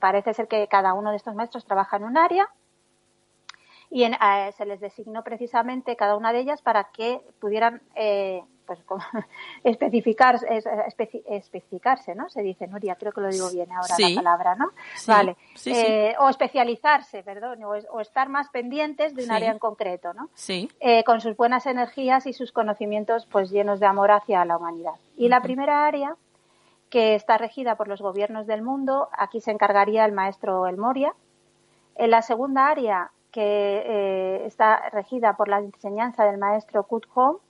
parece 0.00 0.34
ser 0.34 0.48
que 0.48 0.66
cada 0.66 0.94
uno 0.94 1.10
de 1.10 1.16
estos 1.16 1.34
maestros 1.34 1.64
trabaja 1.66 1.98
en 1.98 2.04
un 2.04 2.16
área 2.16 2.48
y 3.90 4.04
en, 4.04 4.14
eh, 4.14 4.50
se 4.56 4.64
les 4.64 4.80
designó 4.80 5.22
precisamente 5.22 5.94
cada 5.94 6.16
una 6.16 6.32
de 6.32 6.40
ellas 6.40 6.62
para 6.62 6.84
que 6.84 7.20
pudieran 7.38 7.82
eh, 7.94 8.42
pues 8.66 8.78
como 8.84 9.02
especificar, 9.64 10.38
especi, 10.86 11.22
especificarse, 11.28 12.14
¿no? 12.14 12.28
Se 12.28 12.42
dice, 12.42 12.66
Nuria, 12.66 12.96
creo 12.96 13.12
que 13.12 13.20
lo 13.20 13.28
digo 13.28 13.50
bien 13.50 13.70
ahora 13.72 13.94
sí. 13.94 14.14
la 14.14 14.22
palabra, 14.22 14.54
¿no? 14.54 14.70
Sí. 14.96 15.10
Vale. 15.10 15.36
Sí, 15.54 15.72
eh, 15.72 16.14
o 16.18 16.28
especializarse, 16.28 17.22
perdón, 17.22 17.62
o, 17.64 17.70
o, 17.70 18.00
estar 18.00 18.28
más 18.28 18.48
pendientes 18.50 19.14
de 19.14 19.24
un 19.24 19.30
área 19.30 19.50
en 19.50 19.58
concreto, 19.58 20.12
¿no? 20.14 20.28
Sí. 20.34 20.70
Eh, 20.80 21.04
con 21.04 21.20
sus 21.20 21.36
buenas 21.36 21.66
energías 21.66 22.26
y 22.26 22.32
sus 22.32 22.52
conocimientos 22.52 23.26
pues 23.26 23.50
llenos 23.50 23.80
de 23.80 23.86
amor 23.86 24.10
hacia 24.10 24.44
la 24.44 24.56
humanidad. 24.56 24.94
Y 25.16 25.24
uh 25.24 25.26
-huh. 25.26 25.30
la 25.30 25.40
primera 25.42 25.86
área 25.86 26.16
que 26.90 27.16
está 27.16 27.38
regida 27.38 27.74
por 27.74 27.88
los 27.88 28.00
gobiernos 28.00 28.46
del 28.46 28.62
mundo, 28.62 29.08
aquí 29.12 29.40
se 29.40 29.50
encargaría 29.50 30.04
el 30.04 30.12
maestro 30.12 30.66
El 30.66 30.76
Moria, 30.76 31.12
En 31.96 32.10
la 32.10 32.22
segunda 32.22 32.68
área, 32.68 33.10
que 33.34 33.82
eh, 33.84 34.46
está 34.46 34.90
regida 34.90 35.36
por 35.36 35.48
la 35.48 35.58
enseñanza 35.58 36.24
del 36.24 36.38
maestro 36.38 36.84
Kut 36.84 37.06
Home, 37.14 37.40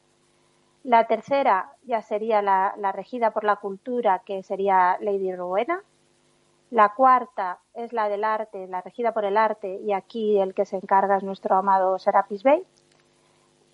la 0.85 1.07
tercera 1.07 1.72
ya 1.85 2.03
sería 2.03 2.43
la, 2.43 2.93
regida 2.93 3.30
por 3.30 3.43
la 3.43 3.57
cultura, 3.57 4.20
que 4.24 4.43
sería 4.43 4.99
Lady 5.01 5.35
Rowena. 5.35 5.80
La 6.70 6.91
cuarta 6.91 7.59
es 7.74 7.93
la 7.95 8.09
del 8.11 8.22
arte, 8.22 8.66
la 8.68 8.82
regida 8.82 9.12
por 9.12 9.24
el 9.24 9.39
arte, 9.39 9.80
y 9.82 9.93
aquí 9.93 10.39
el 10.39 10.53
que 10.53 10.66
se 10.66 10.76
encarga 10.76 11.16
es 11.16 11.22
nuestro 11.22 11.57
amado 11.57 11.99
Serapis 11.99 12.43
Bey. 12.43 12.62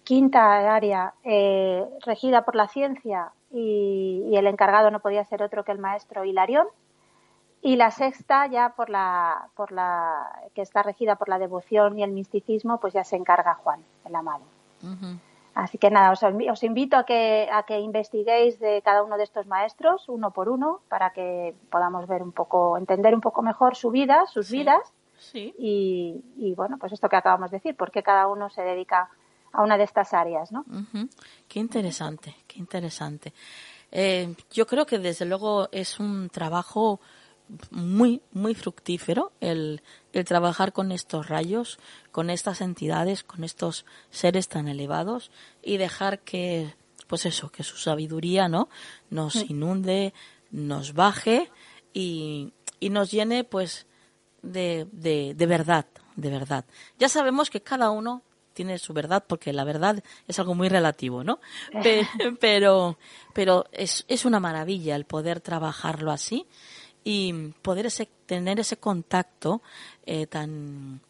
Quinta 0.05 0.75
área, 0.75 1.15
eh, 1.25 1.85
regida 2.07 2.45
por 2.45 2.55
la 2.55 2.69
ciencia, 2.69 3.33
y, 3.51 4.33
el 4.37 4.47
encargado 4.47 4.93
no 4.93 5.01
podía 5.01 5.25
ser 5.25 5.43
otro 5.43 5.65
que 5.65 5.73
el 5.73 5.79
maestro 5.79 6.25
Hilarión. 6.25 6.69
Y 7.61 7.75
la 7.77 7.91
sexta, 7.91 8.47
ya 8.47 8.71
por 8.71 8.89
la, 8.89 9.49
por 9.57 9.73
la, 9.73 10.31
que 10.55 10.63
está 10.63 10.83
regida 10.85 11.17
por 11.17 11.29
la 11.29 11.41
devoción 11.41 11.99
y 11.99 12.05
el 12.05 12.13
misticismo, 12.13 12.79
pues 12.79 12.95
ya 12.95 13.03
se 13.03 13.17
encarga 13.17 13.55
Juan, 13.57 13.81
el 14.05 14.15
amado. 14.15 14.45
Así 15.55 15.79
que 15.79 15.91
nada, 15.91 16.13
os, 16.13 16.63
invito 16.63 16.97
a 16.97 17.05
que, 17.05 17.49
a 17.53 17.65
que 17.65 17.81
investiguéis 17.81 18.59
de 18.61 18.83
cada 18.83 19.03
uno 19.03 19.17
de 19.17 19.25
estos 19.25 19.47
maestros, 19.47 20.09
uno 20.09 20.31
por 20.31 20.49
uno, 20.49 20.81
para 20.89 21.11
que 21.11 21.55
podamos 21.71 22.07
ver 22.07 22.23
un 22.23 22.33
poco, 22.33 22.79
entender 22.79 23.15
un 23.15 23.21
poco 23.21 23.43
mejor 23.43 23.75
su 23.77 23.91
vida, 23.91 24.27
sus 24.27 24.47
sí, 24.47 24.59
vidas. 24.59 24.93
Sí. 25.19 25.55
Y, 25.59 26.25
y, 26.37 26.55
bueno, 26.55 26.79
pues 26.79 26.93
esto 26.93 27.09
que 27.09 27.17
acabamos 27.17 27.51
de 27.51 27.59
decir, 27.59 27.77
porque 27.77 28.03
cada 28.03 28.27
uno 28.29 28.49
se 28.49 28.63
dedica 28.63 29.11
a 29.53 29.63
una 29.63 29.77
de 29.77 29.85
estas 29.85 30.15
áreas, 30.15 30.53
¿no? 30.53 30.61
Uh 30.61 30.85
-huh. 30.93 31.09
Qué 31.49 31.59
interesante, 31.59 32.37
qué 32.47 32.59
interesante. 32.59 33.33
Eh, 33.91 34.35
yo 34.53 34.67
creo 34.67 34.87
que 34.87 34.99
desde 34.99 35.25
luego 35.25 35.69
es 35.73 35.99
un 35.99 36.31
trabajo 36.31 37.01
muy, 37.71 38.23
muy 38.33 38.55
fructífero 38.55 39.33
el, 39.41 39.83
el 40.13 40.25
trabajar 40.25 40.73
con 40.73 40.93
estos 40.93 41.29
rayos, 41.29 41.79
con 42.13 42.31
estas 42.31 42.61
entidades, 42.61 43.25
con 43.25 43.45
estos 43.45 43.85
seres 44.11 44.49
tan 44.49 44.69
elevados 44.69 45.31
y 45.63 45.77
dejar 45.77 46.21
que, 46.21 46.75
pues 47.07 47.27
eso, 47.27 47.51
que 47.51 47.63
su 47.63 47.77
sabiduría, 47.77 48.49
¿no? 48.49 48.69
Nos 49.11 49.37
inunde, 49.37 50.15
nos 50.51 50.95
baje 50.95 51.51
y, 51.93 52.53
y 52.79 52.91
nos 52.91 53.11
llene, 53.11 53.45
pues, 53.45 53.87
de, 54.43 54.87
de, 54.93 55.35
de 55.35 55.47
verdad, 55.47 55.87
de 56.17 56.31
verdad. 56.31 56.65
Ya 56.99 57.09
sabemos 57.09 57.51
que 57.51 57.61
cada 57.61 57.91
uno 57.91 58.23
tiene 58.53 58.79
su 58.79 58.93
verdad 58.93 59.25
porque 59.27 59.53
la 59.53 59.65
verdad 59.65 60.03
es 60.27 60.39
algo 60.39 60.55
muy 60.55 60.69
relativo, 60.69 61.25
¿no? 61.25 61.41
Pero, 62.41 62.99
pero 63.33 63.65
es, 63.73 64.05
es 64.09 64.25
una 64.25 64.41
maravilla 64.41 64.97
el 64.97 65.05
poder 65.05 65.41
trabajarlo 65.41 66.11
así 66.11 66.47
y 67.05 67.33
poder 67.63 67.87
ese, 67.87 68.09
tener 68.27 68.61
ese 68.61 68.77
contacto 68.77 69.63
eh, 70.07 70.27
tan, 70.27 71.01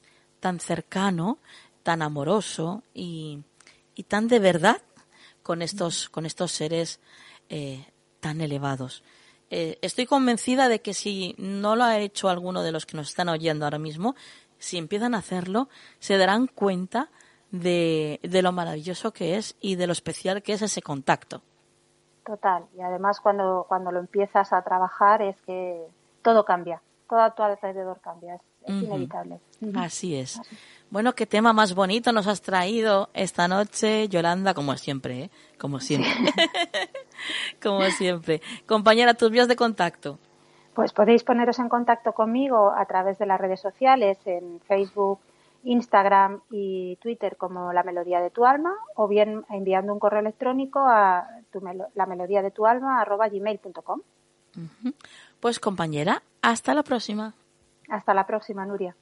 tan 0.41 0.61
cercano, 0.61 1.39
tan 1.83 2.03
amoroso 2.03 2.83
y, 2.95 3.41
y, 3.95 4.05
tan 4.05 4.29
de 4.29 4.39
verdad 4.39 4.83
con 5.43 5.63
estos, 5.63 6.09
con 6.09 6.27
estos 6.27 6.53
seres 6.53 7.01
eh, 7.49 7.87
tan 8.21 8.41
elevados. 8.41 9.03
Eh, 9.51 9.79
estoy 9.83 10.07
convencida 10.07 10.69
de 10.69 10.81
que 10.81 10.95
si 10.95 11.35
no 11.39 11.75
lo 11.75 11.85
ha 11.85 11.99
hecho 11.99 12.29
alguno 12.29 12.63
de 12.63 12.73
los 12.73 12.87
que 12.87 12.97
nos 12.97 13.09
están 13.09 13.29
oyendo 13.29 13.65
ahora 13.65 13.79
mismo, 13.79 14.15
si 14.59 14.79
empiezan 14.79 15.15
a 15.15 15.19
hacerlo, 15.19 15.69
se 15.99 16.19
darán 16.19 16.47
cuenta 16.47 17.11
de, 17.51 18.21
de 18.23 18.43
lo 18.43 18.53
maravilloso 18.53 19.13
que 19.13 19.37
es 19.37 19.57
y 19.61 19.75
de 19.75 19.89
lo 19.89 19.93
especial 19.93 20.43
que 20.43 20.53
es 20.53 20.63
ese 20.63 20.83
contacto. 20.83 21.43
Total. 22.25 22.65
Y 22.77 22.81
además 22.81 23.21
cuando, 23.21 23.65
cuando 23.69 23.91
lo 23.91 24.01
empiezas 24.01 24.53
a 24.53 24.63
trabajar 24.63 25.23
es 25.23 25.41
que 25.43 25.87
todo 26.23 26.45
cambia. 26.45 26.81
Todo 27.09 27.21
a 27.21 27.35
tu 27.35 27.43
alrededor 27.43 28.01
cambia. 28.01 28.35
Es, 28.35 28.43
es 28.63 28.75
uh 28.75 28.79
-huh. 28.79 28.85
inevitable. 28.85 29.41
Así 29.77 30.17
es. 30.17 30.39
Así. 30.39 30.57
Bueno, 30.91 31.15
qué 31.15 31.25
tema 31.25 31.53
más 31.53 31.75
bonito 31.75 32.13
nos 32.13 32.27
has 32.27 32.43
traído 32.43 33.11
esta 33.15 33.47
noche, 33.47 34.09
Yolanda, 34.09 34.55
como 34.55 34.77
siempre, 34.77 35.25
¿eh? 35.25 35.31
Como 35.59 35.79
siempre. 35.79 36.11
como 37.63 37.83
siempre. 37.85 38.43
Compañera, 38.67 39.15
tus 39.15 39.31
vías 39.31 39.47
de 39.47 39.55
contacto. 39.55 40.19
Pues 40.75 40.93
podéis 40.93 41.23
poneros 41.23 41.59
en 41.61 41.69
contacto 41.69 42.13
conmigo 42.13 42.73
a 42.77 42.85
través 42.87 43.19
de 43.19 43.27
las 43.27 43.41
redes 43.41 43.61
sociales, 43.61 44.19
en 44.25 44.61
Facebook, 44.61 45.21
Instagram 45.65 46.41
y 46.51 46.97
Twitter 46.97 47.37
como 47.37 47.73
La 47.73 47.83
Melodía 47.83 48.21
de 48.21 48.31
tu 48.31 48.45
Alma 48.45 48.75
o 48.95 49.09
bien 49.09 49.45
enviando 49.51 49.93
un 49.93 49.99
correo 49.99 50.21
electrónico 50.21 50.81
a 50.81 51.27
tu 51.53 51.61
melo 51.61 51.89
la 51.95 52.07
melodía 52.07 52.43
de 52.43 52.51
tu 52.51 52.67
alma 52.67 53.01
arroba 53.01 53.29
gmail.com. 53.29 54.01
Pues 55.41 55.61
compañera, 55.61 56.23
hasta 56.43 56.75
la 56.75 56.83
próxima. 56.83 57.35
Hasta 57.89 58.15
la 58.15 58.27
próxima, 58.27 58.65
Nuria. 58.67 58.95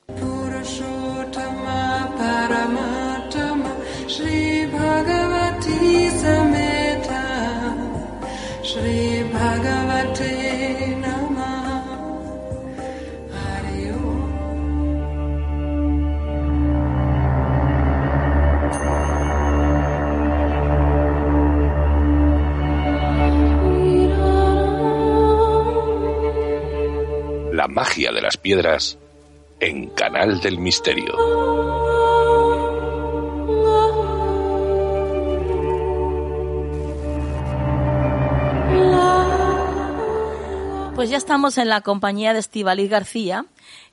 La 27.69 27.75
magia 27.75 28.13
de 28.13 28.23
las 28.23 28.39
piedras 28.39 28.97
en 29.61 29.91
Canal 29.91 30.41
del 30.41 30.59
Misterio. 30.59 31.13
Pues 40.95 41.11
ya 41.11 41.19
estamos 41.19 41.59
en 41.59 41.69
la 41.69 41.83
compañía 41.83 42.33
de 42.33 42.39
Estivaliz 42.39 42.89
García 42.89 43.45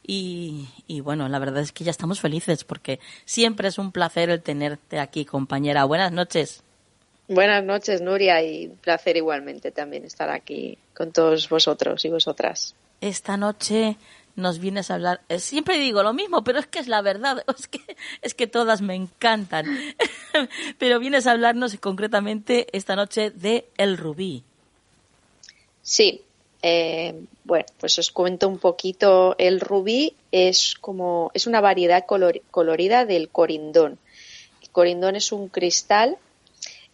y, 0.07 0.69
y, 0.87 1.01
bueno, 1.01 1.27
la 1.27 1.39
verdad 1.39 1.61
es 1.61 1.73
que 1.73 1.83
ya 1.83 1.91
estamos 1.91 2.21
felices 2.21 2.63
porque 2.63 3.01
siempre 3.25 3.67
es 3.67 3.77
un 3.77 3.91
placer 3.91 4.29
el 4.29 4.41
tenerte 4.41 4.99
aquí, 4.99 5.25
compañera. 5.25 5.83
Buenas 5.83 6.13
noches. 6.13 6.63
Buenas 7.27 7.65
noches, 7.65 8.01
Nuria, 8.01 8.41
y 8.41 8.67
un 8.67 8.77
placer 8.77 9.17
igualmente 9.17 9.71
también 9.71 10.05
estar 10.05 10.29
aquí 10.29 10.77
con 10.95 11.11
todos 11.11 11.49
vosotros 11.49 12.05
y 12.05 12.09
vosotras. 12.09 12.73
Esta 13.01 13.37
noche 13.37 13.97
nos 14.35 14.59
vienes 14.59 14.91
a 14.91 14.95
hablar. 14.95 15.21
Eh, 15.29 15.39
siempre 15.39 15.79
digo 15.79 16.03
lo 16.03 16.13
mismo, 16.13 16.43
pero 16.43 16.59
es 16.59 16.67
que 16.67 16.79
es 16.79 16.87
la 16.87 17.01
verdad. 17.01 17.43
Es 17.57 17.67
que, 17.67 17.97
es 18.21 18.33
que 18.33 18.47
todas 18.47 18.81
me 18.81 18.95
encantan. 18.95 19.65
pero 20.77 20.99
vienes 20.99 21.27
a 21.27 21.31
hablarnos 21.31 21.75
concretamente 21.77 22.67
esta 22.73 22.95
noche 22.95 23.31
de 23.31 23.67
El 23.77 23.97
Rubí. 23.97 24.43
Sí. 25.81 26.21
Eh, 26.67 27.13
bueno, 27.43 27.65
pues 27.79 27.99
os 27.99 28.11
cuento 28.11 28.47
un 28.47 28.57
poquito. 28.57 29.35
El 29.37 29.59
rubí 29.59 30.15
es 30.31 30.73
como 30.81 31.29
es 31.35 31.45
una 31.45 31.61
variedad 31.61 32.07
color, 32.07 32.41
colorida 32.49 33.05
del 33.05 33.29
corindón. 33.29 33.99
El 34.63 34.69
corindón 34.71 35.15
es 35.15 35.31
un 35.31 35.47
cristal 35.47 36.17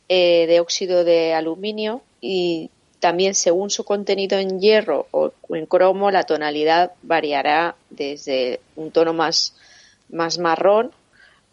eh, 0.10 0.46
de 0.46 0.60
óxido 0.60 1.06
de 1.06 1.34
aluminio 1.34 2.02
y 2.20 2.70
también 3.02 3.34
según 3.34 3.72
su 3.72 3.84
contenido 3.84 4.38
en 4.38 4.62
hierro 4.62 5.08
o 5.10 5.34
en 5.50 5.66
cromo 5.66 6.12
la 6.12 6.24
tonalidad 6.24 6.92
variará 7.02 7.76
desde 7.90 8.62
un 8.76 8.92
tono 8.92 9.12
más, 9.12 9.56
más 10.10 10.38
marrón 10.38 10.92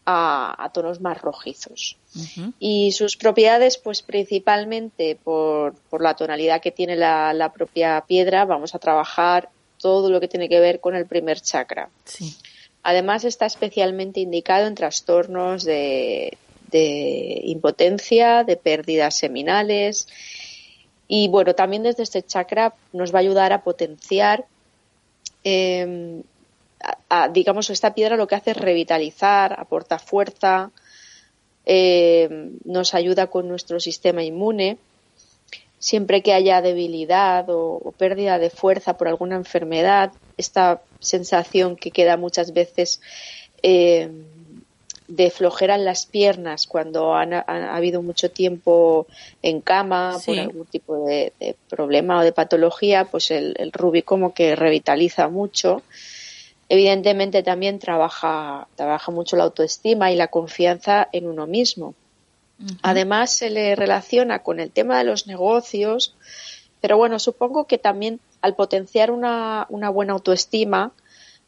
a, 0.04 0.54
a, 0.62 0.70
tonos 0.70 1.00
más 1.00 1.20
rojizos. 1.20 1.96
Uh 2.14 2.18
-huh. 2.18 2.52
Y 2.58 2.92
sus 2.92 3.16
propiedades, 3.16 3.78
pues 3.78 4.02
principalmente 4.02 5.16
por, 5.16 5.74
por 5.88 6.02
la 6.02 6.14
tonalidad 6.14 6.60
que 6.60 6.70
tiene 6.70 6.96
la, 6.96 7.32
la, 7.32 7.50
propia 7.50 8.04
piedra, 8.06 8.44
vamos 8.44 8.74
a 8.74 8.78
trabajar 8.78 9.48
todo 9.78 10.10
lo 10.10 10.20
que 10.20 10.28
tiene 10.28 10.50
que 10.50 10.60
ver 10.60 10.80
con 10.80 10.94
el 10.94 11.06
primer 11.06 11.40
chakra. 11.40 11.88
Sí. 12.04 12.36
Además 12.82 13.24
está 13.24 13.46
especialmente 13.46 14.20
indicado 14.20 14.66
en 14.66 14.74
trastornos 14.74 15.64
de, 15.64 16.36
de 16.70 17.40
impotencia, 17.44 18.44
de 18.44 18.56
pérdidas 18.56 19.16
seminales 19.16 20.08
y 21.08 21.28
bueno, 21.28 21.54
también 21.54 21.82
desde 21.82 22.02
este 22.02 22.22
chakra 22.22 22.74
nos 22.92 23.12
va 23.12 23.18
a 23.18 23.22
ayudar 23.22 23.52
a 23.54 23.62
potenciar, 23.62 24.44
eh, 25.42 26.22
a, 27.08 27.28
digamos, 27.28 27.70
esta 27.70 27.94
piedra 27.94 28.16
lo 28.16 28.26
que 28.28 28.34
hace 28.34 28.50
es 28.50 28.56
revitalizar, 28.58 29.58
aporta 29.58 29.98
fuerza, 29.98 30.70
eh, 31.64 32.50
nos 32.64 32.94
ayuda 32.94 33.28
con 33.28 33.48
nuestro 33.48 33.80
sistema 33.80 34.22
inmune. 34.22 34.78
Siempre 35.78 36.22
que 36.22 36.32
haya 36.32 36.60
debilidad 36.60 37.46
o, 37.48 37.94
pérdida 37.96 38.38
de 38.38 38.50
fuerza 38.50 38.98
por 38.98 39.08
alguna 39.08 39.36
enfermedad, 39.36 40.12
esta 40.36 40.82
sensación 40.98 41.76
que 41.76 41.90
queda 41.90 42.16
muchas 42.16 42.52
veces 42.52 43.00
eh, 43.62 44.10
de 45.08 45.30
flojera 45.30 45.74
en 45.74 45.84
las 45.84 46.06
piernas 46.06 46.66
cuando 46.66 47.14
han, 47.14 47.32
ha 47.32 47.74
habido 47.74 48.02
mucho 48.02 48.30
tiempo 48.30 49.06
en 49.42 49.62
cama 49.62 50.18
sí. 50.18 50.26
por 50.26 50.38
algún 50.38 50.66
tipo 50.66 51.06
de, 51.06 51.32
de, 51.40 51.56
problema 51.68 52.18
o 52.18 52.22
de 52.22 52.32
patología, 52.32 53.06
pues 53.06 53.30
el, 53.30 53.54
el 53.58 53.72
rubí 53.72 54.02
como 54.02 54.34
que 54.34 54.54
revitaliza 54.54 55.28
mucho. 55.28 55.82
evidentemente 56.68 57.42
también 57.42 57.78
trabaja, 57.78 58.68
trabaja 58.76 59.10
mucho 59.10 59.36
la 59.36 59.44
autoestima 59.44 60.12
y 60.12 60.16
la 60.16 60.28
confianza 60.28 61.08
en 61.12 61.26
uno 61.26 61.46
mismo. 61.46 61.94
Además, 62.82 63.30
se 63.30 63.50
le 63.50 63.76
relaciona 63.76 64.40
con 64.40 64.58
el 64.58 64.72
tema 64.72 64.98
de 64.98 65.04
los 65.04 65.28
negocios, 65.28 66.16
pero 66.80 66.96
bueno, 66.96 67.20
supongo 67.20 67.66
que 67.66 67.78
también 67.78 68.18
al 68.40 68.56
potenciar 68.56 69.12
una, 69.12 69.66
una 69.68 69.90
buena 69.90 70.12
autoestima, 70.14 70.92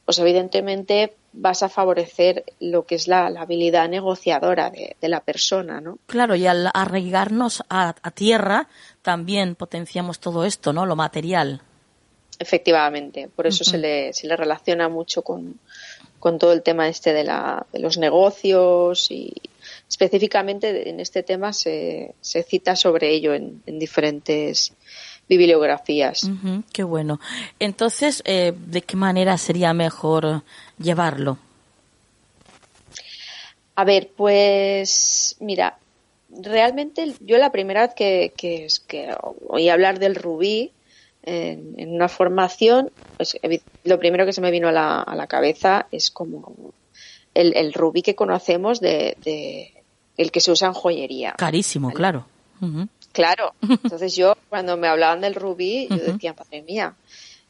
pues 0.04 0.18
evidentemente 0.20 1.14
vas 1.32 1.62
a 1.62 1.68
favorecer 1.68 2.44
lo 2.60 2.84
que 2.86 2.96
es 2.96 3.08
la, 3.08 3.26
habilidad 3.26 3.88
negociadora 3.88 4.70
de, 4.70 4.96
la 5.08 5.20
persona, 5.20 5.80
¿no? 5.80 5.98
Claro, 6.06 6.34
y 6.34 6.46
al 6.46 6.70
arraigarnos 6.74 7.62
a, 7.68 7.94
tierra 8.14 8.68
también 9.02 9.54
potenciamos 9.54 10.18
todo 10.18 10.44
esto, 10.44 10.72
¿no? 10.72 10.86
Lo 10.86 10.96
material. 10.96 11.62
Efectivamente, 12.38 13.28
por 13.34 13.46
eso 13.46 13.64
se, 13.64 13.76
le, 13.76 14.12
se 14.12 14.26
le 14.26 14.34
relaciona 14.34 14.88
mucho 14.88 15.22
con, 15.22 15.60
con 16.18 16.38
todo 16.38 16.52
el 16.52 16.62
tema 16.62 16.88
este 16.88 17.12
de, 17.12 17.24
la, 17.24 17.66
de 17.72 17.80
los 17.80 17.98
negocios 17.98 19.10
y 19.10 19.32
específicamente 19.88 20.88
en 20.88 21.00
este 21.00 21.22
tema 21.22 21.52
se, 21.52 22.14
se 22.20 22.42
cita 22.42 22.76
sobre 22.76 23.10
ello 23.10 23.34
en, 23.34 23.62
en 23.66 23.78
diferentes 23.78 24.72
bibliografías. 25.30 26.28
qué 26.72 26.82
bueno. 26.82 27.20
Entonces, 27.60 28.20
eh, 28.26 28.52
¿de 28.66 28.82
qué 28.82 28.96
manera 28.96 29.38
sería 29.38 29.72
mejor 29.72 30.42
llevarlo? 30.76 31.38
A 33.76 33.84
ver, 33.84 34.10
pues 34.16 35.36
mira, 35.38 35.78
realmente 36.30 37.14
yo 37.20 37.38
la 37.38 37.52
primera 37.52 37.82
vez 37.82 37.94
que, 37.94 38.32
que, 38.36 38.66
que 38.88 39.14
oí 39.46 39.68
hablar 39.68 40.00
del 40.00 40.16
rubí 40.16 40.72
en, 41.22 41.94
una 41.94 42.08
formación, 42.08 42.90
pues 43.16 43.38
lo 43.84 43.98
primero 44.00 44.26
que 44.26 44.32
se 44.32 44.40
me 44.40 44.50
vino 44.50 44.68
a 44.68 44.72
la, 44.72 45.00
a 45.00 45.14
la 45.14 45.28
cabeza 45.28 45.86
es 45.92 46.10
como 46.10 46.72
el, 47.34 47.72
rubí 47.72 48.02
que 48.02 48.16
conocemos 48.16 48.80
de, 48.80 49.72
el 50.16 50.32
que 50.32 50.40
se 50.40 50.50
usa 50.50 50.66
en 50.66 50.74
joyería. 50.74 51.34
Carísimo, 51.38 51.92
claro. 51.92 52.26
Claro. 53.12 53.54
Entonces 53.62 54.14
yo, 54.14 54.34
cuando 54.48 54.76
me 54.76 54.88
hablaban 54.88 55.20
del 55.20 55.34
rubí, 55.34 55.88
yo 55.88 55.96
decía, 55.96 56.34
madre 56.36 56.62
mía. 56.62 56.94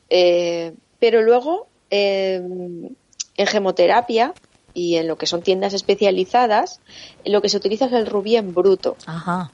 Eh, 0.08 0.72
pero 0.98 1.22
luego, 1.22 1.66
em, 1.90 2.88
en 3.36 3.46
gemoterapia 3.46 4.34
y 4.74 4.96
en 4.96 5.08
lo 5.08 5.16
que 5.16 5.26
son 5.26 5.42
tiendas 5.42 5.74
especializadas, 5.74 6.80
lo 7.24 7.42
que 7.42 7.48
se 7.48 7.56
utiliza 7.56 7.86
es 7.86 7.92
el 7.92 8.06
rubí 8.06 8.36
en 8.36 8.54
bruto. 8.54 8.96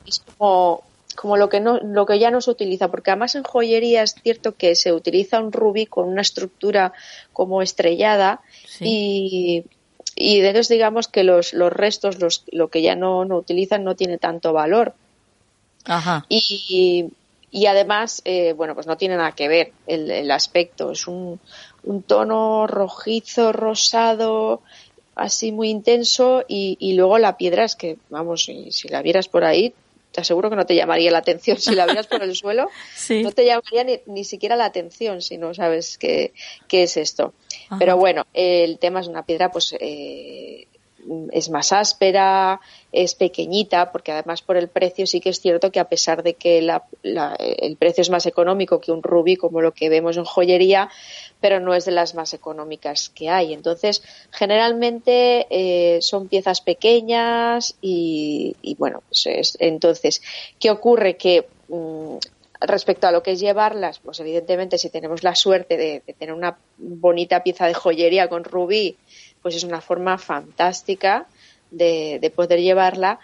Es 0.07 0.21
como, 0.21 0.83
como 1.15 1.37
lo 1.37 1.49
que 1.49 1.61
no, 1.61 1.79
lo 1.79 2.07
que 2.07 2.19
ya 2.19 2.31
no 2.31 2.41
se 2.41 2.51
utiliza, 2.51 2.89
porque 2.89 3.11
además 3.11 3.35
en 3.35 3.43
joyería 3.43 4.03
es 4.03 4.15
cierto 4.15 4.55
que 4.55 4.75
se 4.75 4.93
utiliza 4.93 5.41
un 5.41 5.53
rubí 5.53 5.87
con 5.87 6.09
una 6.09 6.23
estructura 6.23 6.93
como 7.33 7.63
estrellada 7.63 8.41
y, 8.81 9.65
y 10.15 10.39
entonces 10.41 10.69
digamos 10.69 11.09
que 11.09 11.25
los, 11.25 11.53
los 11.53 11.73
restos, 11.73 12.21
los, 12.21 12.45
lo 12.51 12.69
que 12.69 12.83
ya 12.83 12.95
no, 12.97 13.25
no 13.25 13.37
utilizan 13.37 13.85
no 13.85 13.95
tiene 13.97 14.19
tanto 14.19 14.53
valor. 14.53 14.95
Y, 16.29 17.11
y 17.51 17.67
además, 17.67 18.23
eh, 18.25 18.53
bueno, 18.53 18.75
pues 18.75 18.87
no 18.87 18.97
tiene 18.97 19.17
nada 19.17 19.33
que 19.33 19.49
ver 19.49 19.73
el, 19.87 20.11
el 20.11 20.31
aspecto. 20.31 20.93
Es 20.93 21.07
un, 21.07 21.41
un, 21.85 22.03
tono 22.03 22.67
rojizo, 22.67 23.53
rosado, 23.53 24.63
así 25.15 25.53
muy 25.53 25.71
intenso 25.71 26.45
y, 26.47 26.77
y, 26.81 26.95
luego 26.95 27.19
la 27.19 27.37
piedra 27.37 27.65
es 27.65 27.77
que, 27.77 27.97
vamos, 28.11 28.45
si, 28.45 28.71
si, 28.73 28.89
la 28.89 29.03
vieras 29.03 29.29
por 29.29 29.45
ahí, 29.45 29.73
te 30.13 30.21
aseguro 30.21 30.51
que 30.51 30.57
no 30.57 30.67
te 30.67 30.75
llamaría 30.75 31.11
la 31.11 31.19
atención. 31.19 31.59
Si 31.59 31.75
la 31.75 31.87
vieras 31.87 32.07
por 32.07 32.23
el 32.23 32.35
suelo, 32.37 32.71
no 33.11 33.33
te 33.33 33.45
llamaría 33.47 33.85
ni, 33.85 34.01
ni, 34.07 34.25
siquiera 34.25 34.57
la 34.57 34.65
atención 34.67 35.23
si 35.23 35.39
no 35.39 35.55
sabes 35.55 35.99
qué, 35.99 36.33
qué 36.69 36.85
es 36.85 36.97
esto. 36.97 37.33
Pero 37.79 37.97
bueno, 37.97 38.27
el 38.33 38.79
tema 38.79 39.01
es 39.01 39.09
una 39.09 39.25
piedra, 39.25 39.51
pues, 39.51 39.75
eh, 39.81 40.69
es 41.33 41.51
más 41.51 41.73
áspera, 41.73 42.61
es 42.93 43.15
pequeñita, 43.15 43.93
porque 43.93 44.13
además 44.13 44.43
por 44.43 44.57
el 44.57 44.69
precio 44.69 45.07
sí 45.07 45.21
que 45.21 45.31
es 45.31 45.41
cierto 45.41 45.71
que 45.71 45.81
a 45.81 45.89
pesar 45.89 46.23
de 46.23 46.35
que 46.35 46.59
el 46.59 47.77
precio 47.77 48.03
es 48.03 48.11
más 48.11 48.27
económico 48.27 48.81
que 48.81 48.93
un 48.93 49.03
rubí, 49.03 49.37
como 49.37 49.61
lo 49.61 49.73
que 49.73 49.89
vemos 49.89 50.17
en 50.17 50.25
joyería, 50.25 50.89
pero 51.41 51.61
no 51.61 51.75
es 51.75 51.85
de 51.85 51.93
las 51.93 52.15
más 52.15 52.35
económicas 52.35 53.09
que 53.11 53.29
hay. 53.29 53.53
Entonces, 53.53 54.03
generalmente 54.31 55.47
eh, 55.51 56.01
son 56.03 56.29
piezas 56.29 56.61
pequeñas 56.61 57.77
y, 57.81 58.57
bueno, 58.79 59.03
pues 59.09 59.57
entonces, 59.61 60.23
¿qué 60.59 60.71
ocurre? 60.71 61.17
Que 61.17 61.47
mm, 61.69 62.17
respecto 62.61 63.07
a 63.07 63.13
lo 63.13 63.23
que 63.23 63.33
es 63.33 63.41
llevarlas, 63.41 63.99
pues 63.99 64.19
evidentemente 64.21 64.79
si 64.79 64.91
tenemos 64.91 65.23
la 65.23 65.35
suerte 65.35 65.77
de 65.77 66.03
tener 66.19 66.35
una 66.35 66.59
bonita 66.79 67.43
pieza 67.43 67.67
de 67.67 67.75
joyería 67.75 68.29
con 68.29 68.45
rubí, 68.45 68.97
pues 69.47 69.55
es 69.55 69.63
una 69.63 69.81
forma 69.81 70.19
fantástica 70.19 71.29
de, 71.71 72.33
poder 72.35 72.61
llevarla. 72.61 73.21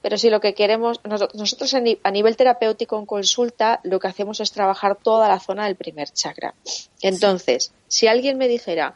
Pero 0.00 0.16
si 0.16 0.30
lo 0.30 0.40
que 0.40 0.54
queremos, 0.54 1.02
nosotros 1.04 1.74
a 1.74 2.10
nivel 2.10 2.34
terapéutico 2.34 2.98
en 2.98 3.04
consulta, 3.04 3.80
lo 3.82 4.00
que 4.00 4.08
hacemos 4.08 4.40
es 4.40 4.52
trabajar 4.52 4.96
toda 4.96 5.28
la 5.28 5.38
zona 5.38 5.66
del 5.66 5.76
primer 5.76 6.08
chakra. 6.08 6.54
Entonces, 7.02 7.74
si 7.88 8.06
alguien 8.06 8.38
me 8.38 8.48
dijera 8.48 8.94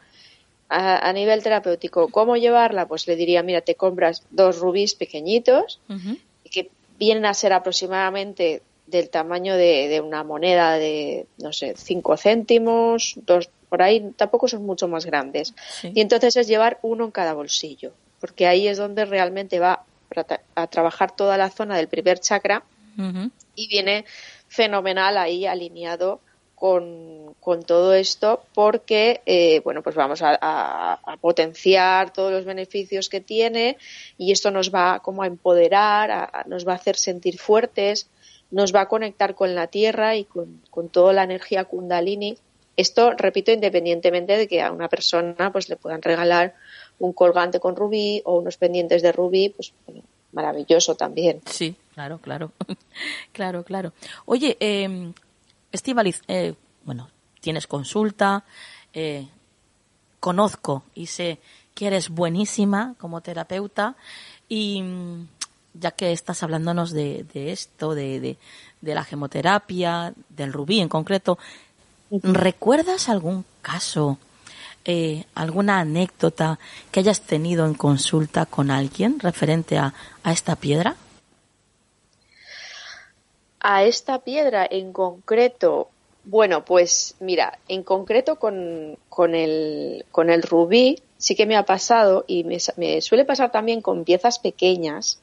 a, 0.69 1.13
nivel 1.13 1.43
terapéutico 1.43 2.07
cómo 2.07 2.35
llevarla, 2.35 2.87
pues 2.87 3.05
le 3.05 3.15
diría, 3.15 3.43
mira, 3.43 3.61
te 3.61 3.75
compras 3.75 4.23
dos 4.31 4.57
rubíes 4.57 4.95
pequeñitos, 4.95 5.79
que 6.49 6.71
vienen 6.97 7.27
a 7.27 7.35
ser 7.35 7.53
aproximadamente 7.53 8.63
del 8.87 9.11
tamaño 9.11 9.55
de, 9.55 10.01
una 10.03 10.23
moneda 10.23 10.79
de, 10.79 11.27
no 11.37 11.53
sé, 11.53 11.75
cinco 11.77 12.17
céntimos, 12.17 13.13
dos, 13.17 13.51
por 13.71 13.81
ahí 13.81 14.11
tampoco 14.17 14.49
son 14.49 14.65
mucho 14.65 14.89
más 14.89 15.05
grandes. 15.05 15.53
Y 15.81 16.01
entonces 16.01 16.35
es 16.35 16.45
llevar 16.45 16.77
uno 16.81 17.05
en 17.05 17.11
cada 17.11 17.33
bolsillo, 17.33 17.93
porque 18.19 18.45
ahí 18.45 18.67
es 18.67 18.77
donde 18.77 19.05
realmente 19.05 19.61
va 19.61 19.85
a 20.55 20.67
trabajar 20.67 21.15
toda 21.15 21.37
la 21.37 21.49
zona 21.49 21.77
del 21.77 21.87
primer 21.87 22.19
chakra 22.19 22.63
y 23.55 23.67
viene 23.69 24.03
fenomenal 24.49 25.17
ahí 25.17 25.45
alineado 25.45 26.19
con, 26.53 27.33
todo 27.65 27.93
esto 27.93 28.43
porque 28.53 29.21
eh, 29.25 29.61
bueno 29.61 29.81
pues 29.81 29.95
vamos 29.95 30.19
a, 30.21 30.99
potenciar 31.21 32.11
todos 32.11 32.33
los 32.33 32.43
beneficios 32.43 33.07
que 33.07 33.21
tiene 33.21 33.77
y 34.17 34.33
esto 34.33 34.51
nos 34.51 34.69
va 34.69 34.99
como 34.99 35.23
a 35.23 35.27
empoderar 35.27 36.45
nos 36.47 36.67
va 36.67 36.73
a 36.73 36.75
hacer 36.75 36.97
sentir 36.97 37.39
fuertes 37.39 38.09
nos 38.51 38.75
va 38.75 38.81
a 38.81 38.87
conectar 38.89 39.33
con 39.33 39.55
la 39.55 39.67
tierra 39.67 40.17
y 40.17 40.25
con, 40.25 40.61
con 40.69 40.89
toda 40.89 41.13
la 41.13 41.23
energía 41.23 41.63
kundalini 41.63 42.37
esto, 42.77 43.11
repito, 43.11 43.51
independientemente 43.51 44.37
de 44.37 44.47
que 44.47 44.61
a 44.61 44.71
una 44.71 44.87
persona 44.87 45.51
pues 45.51 45.69
le 45.69 45.75
puedan 45.75 46.01
regalar 46.01 46.55
un 46.99 47.13
colgante 47.13 47.59
con 47.59 47.75
rubí 47.75 48.21
o 48.25 48.37
unos 48.37 48.57
pendientes 48.57 49.01
de 49.01 49.11
rubí, 49.11 49.49
pues 49.49 49.73
maravilloso 50.31 50.95
también. 50.95 51.41
Sí, 51.45 51.75
claro, 51.93 52.19
claro. 52.19 52.51
claro, 53.33 53.63
claro. 53.63 53.93
Oye, 54.25 54.57
Estivaliz, 55.71 56.21
eh, 56.27 56.53
bueno, 56.83 57.09
tienes 57.39 57.67
consulta, 57.67 58.43
eh, 58.93 59.27
conozco 60.19 60.83
y 60.93 61.07
sé 61.07 61.39
que 61.73 61.87
eres 61.87 62.09
buenísima 62.09 62.95
como 62.97 63.21
terapeuta 63.21 63.95
y 64.49 64.81
mm, 64.81 65.27
ya 65.73 65.91
que 65.91 66.11
estás 66.11 66.43
hablándonos 66.43 66.91
de, 66.91 67.25
esto, 67.33 67.95
de, 67.95 68.19
de, 68.19 68.37
de, 68.81 68.95
la 68.95 69.05
gemoterapia, 69.05 70.13
del 70.29 70.51
rubí 70.51 70.81
en 70.81 70.89
concreto, 70.89 71.37
¿Recuerdas 72.11 73.07
algún 73.07 73.45
caso, 73.61 74.17
eh, 74.83 75.23
alguna 75.33 75.79
anécdota 75.79 76.59
que 76.91 76.99
hayas 76.99 77.21
tenido 77.21 77.65
en 77.65 77.73
consulta 77.73 78.45
con 78.45 78.69
alguien 78.69 79.19
referente 79.19 79.77
a, 79.77 79.93
esta 80.25 80.57
piedra? 80.57 80.97
A 83.61 83.83
esta 83.85 84.19
piedra 84.19 84.67
en 84.69 84.91
concreto, 84.91 85.89
bueno, 86.25 86.65
pues 86.65 87.15
mira, 87.21 87.59
en 87.69 87.83
concreto 87.83 88.35
con, 88.37 88.97
con, 89.07 89.33
el, 89.33 90.05
con 90.11 90.29
el 90.29 90.43
rubí 90.43 91.01
sí 91.17 91.35
que 91.35 91.45
me 91.45 91.55
ha 91.55 91.63
pasado 91.63 92.25
y 92.27 92.43
me, 92.43 92.99
suele 92.99 93.25
pasar 93.25 93.51
también 93.51 93.81
con 93.81 94.03
piezas 94.03 94.39
pequeñas 94.39 95.21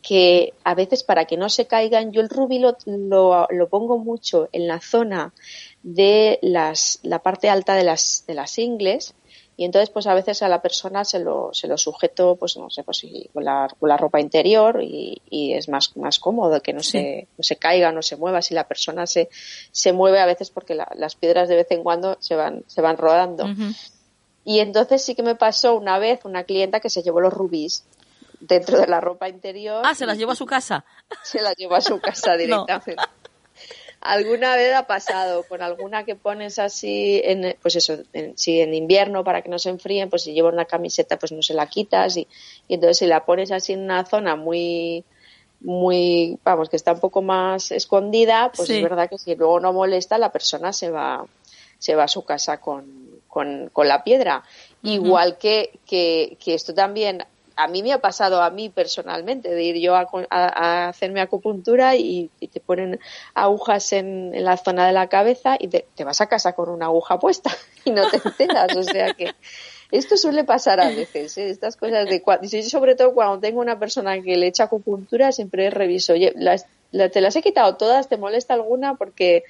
que 0.00 0.54
a 0.62 0.74
veces 0.76 1.02
para 1.02 1.24
que 1.24 1.36
no 1.36 1.48
se 1.48 1.66
caigan, 1.66 2.12
yo 2.12 2.20
el 2.20 2.28
rubí 2.28 2.60
lo, 2.60 2.76
lo, 2.86 3.48
lo 3.50 3.68
pongo 3.68 3.98
mucho 3.98 4.48
en 4.52 4.68
la 4.68 4.80
zona 4.80 5.32
de 5.82 6.38
las, 6.42 7.00
la 7.02 7.20
parte 7.20 7.48
alta 7.48 7.74
de 7.74 7.84
las, 7.84 8.24
de 8.26 8.34
las 8.34 8.58
ingles 8.58 9.14
y 9.56 9.64
entonces 9.64 9.90
pues 9.90 10.06
a 10.06 10.14
veces 10.14 10.42
a 10.42 10.48
la 10.48 10.62
persona 10.62 11.04
se 11.04 11.18
lo, 11.18 11.52
se 11.52 11.68
lo 11.68 11.76
sujeto 11.76 12.36
pues 12.36 12.56
no 12.56 12.70
sé 12.70 12.84
pues 12.84 13.04
con 13.32 13.44
la, 13.44 13.68
con 13.78 13.88
la 13.88 13.96
ropa 13.96 14.20
interior 14.20 14.82
y, 14.82 15.20
y, 15.28 15.52
es 15.52 15.68
más, 15.68 15.96
más 15.96 16.18
cómodo 16.18 16.62
que 16.62 16.72
no, 16.72 16.82
se, 16.82 17.28
no 17.36 17.44
se 17.44 17.56
caiga, 17.56 17.92
no 17.92 18.02
se 18.02 18.16
mueva 18.16 18.42
si 18.42 18.54
la 18.54 18.66
persona 18.66 19.06
se, 19.06 19.28
se 19.70 19.92
mueve 19.92 20.20
a 20.20 20.26
veces 20.26 20.50
porque 20.50 20.74
las 20.74 21.16
piedras 21.16 21.48
de 21.48 21.56
vez 21.56 21.66
en 21.70 21.82
cuando 21.82 22.16
se 22.20 22.34
van, 22.34 22.64
se 22.66 22.80
van 22.80 22.96
rodando. 22.96 23.46
Y 24.44 24.58
entonces 24.60 25.04
sí 25.04 25.14
que 25.14 25.22
me 25.22 25.36
pasó 25.36 25.76
una 25.76 25.98
vez 25.98 26.24
una 26.24 26.44
clienta 26.44 26.80
que 26.80 26.90
se 26.90 27.02
llevó 27.02 27.20
los 27.20 27.32
rubíes 27.32 27.84
dentro 28.40 28.78
de 28.78 28.86
la 28.86 29.00
ropa 29.00 29.28
interior. 29.28 29.82
Ah, 29.84 29.94
se 29.94 30.06
las 30.06 30.18
llevó 30.18 30.32
a 30.32 30.36
su 30.36 30.46
casa. 30.46 30.84
Se 31.22 31.40
las 31.40 31.54
llevó 31.56 31.76
a 31.76 31.80
su 31.80 32.00
casa 32.00 32.32
directamente. 32.36 32.96
Alguna 34.02 34.56
vez 34.56 34.74
ha 34.74 34.86
pasado 34.86 35.44
con 35.44 35.62
alguna 35.62 36.04
que 36.04 36.16
pones 36.16 36.58
así, 36.58 37.20
en, 37.24 37.56
pues 37.62 37.76
eso, 37.76 37.98
en, 38.12 38.36
si 38.36 38.60
en 38.60 38.74
invierno 38.74 39.24
para 39.24 39.42
que 39.42 39.48
no 39.48 39.58
se 39.58 39.70
enfríen, 39.70 40.10
pues 40.10 40.22
si 40.22 40.32
llevas 40.34 40.52
una 40.52 40.64
camiseta 40.64 41.18
pues 41.18 41.32
no 41.32 41.42
se 41.42 41.54
la 41.54 41.66
quitas 41.68 42.16
y, 42.16 42.26
y 42.68 42.74
entonces 42.74 42.98
si 42.98 43.06
la 43.06 43.24
pones 43.24 43.50
así 43.52 43.72
en 43.72 43.82
una 43.82 44.04
zona 44.04 44.36
muy 44.36 45.04
muy, 45.64 46.38
vamos, 46.44 46.68
que 46.68 46.76
está 46.76 46.92
un 46.92 46.98
poco 46.98 47.22
más 47.22 47.70
escondida, 47.70 48.50
pues 48.54 48.68
Sí. 48.68 48.78
es 48.78 48.82
verdad 48.82 49.08
que 49.08 49.16
si 49.16 49.36
luego 49.36 49.60
no 49.60 49.72
molesta, 49.72 50.18
la 50.18 50.32
persona 50.32 50.72
se 50.72 50.90
va, 50.90 51.24
se 51.78 51.94
va 51.94 52.04
a 52.04 52.08
su 52.08 52.24
casa 52.24 52.60
con, 52.60 53.20
con, 53.28 53.70
con 53.72 53.86
la 53.86 54.02
piedra. 54.02 54.42
Igual 54.82 55.38
que, 55.38 55.78
que, 55.86 56.36
que 56.42 56.54
esto 56.54 56.74
también, 56.74 57.24
a 57.62 57.68
mí 57.68 57.82
me 57.82 57.92
ha 57.92 57.98
pasado 58.00 58.42
a 58.42 58.50
mí 58.50 58.68
personalmente, 58.70 59.48
de 59.54 59.62
ir 59.62 59.76
yo 59.76 59.94
a, 59.94 60.06
a- 60.30 60.84
a 60.84 60.88
hacerme 60.88 61.20
acupuntura 61.20 61.94
y, 61.96 62.30
y 62.40 62.48
te 62.48 62.60
ponen 62.60 62.98
agujas 63.34 63.92
en, 63.92 64.34
en 64.34 64.44
la 64.44 64.56
zona 64.56 64.86
de 64.86 64.92
la 64.92 65.08
cabeza 65.08 65.56
y 65.58 65.68
te, 65.68 65.86
te 65.94 66.04
vas 66.04 66.20
a 66.20 66.26
casa 66.26 66.52
con 66.54 66.68
una 66.68 66.86
aguja 66.86 67.18
puesta 67.18 67.50
y 67.84 67.90
no 67.90 68.06
te 68.08 68.20
enteras. 68.24 68.74
O 68.76 68.82
sea 68.82 69.12
que 69.12 69.34
esto 69.90 70.16
suele 70.16 70.44
pasar 70.44 70.80
a 70.80 70.88
veces, 70.90 71.36
¿eh? 71.38 71.50
estas 71.50 71.76
cosas 71.76 72.08
de 72.08 72.22
cua- 72.22 72.38
y 72.42 72.62
sobre 72.62 72.94
todo 72.94 73.12
cuando 73.14 73.38
tengo 73.40 73.60
una 73.60 73.78
persona 73.78 74.20
que 74.22 74.36
le 74.36 74.46
echa 74.46 74.64
acupuntura, 74.64 75.32
siempre 75.32 75.68
reviso, 75.70 76.14
oye, 76.14 76.32
las, 76.36 76.66
la- 76.92 77.10
te 77.10 77.20
las 77.20 77.36
he 77.36 77.42
quitado 77.42 77.76
todas, 77.76 78.08
¿te 78.08 78.16
molesta 78.16 78.54
alguna? 78.54 78.94
Porque 78.94 79.44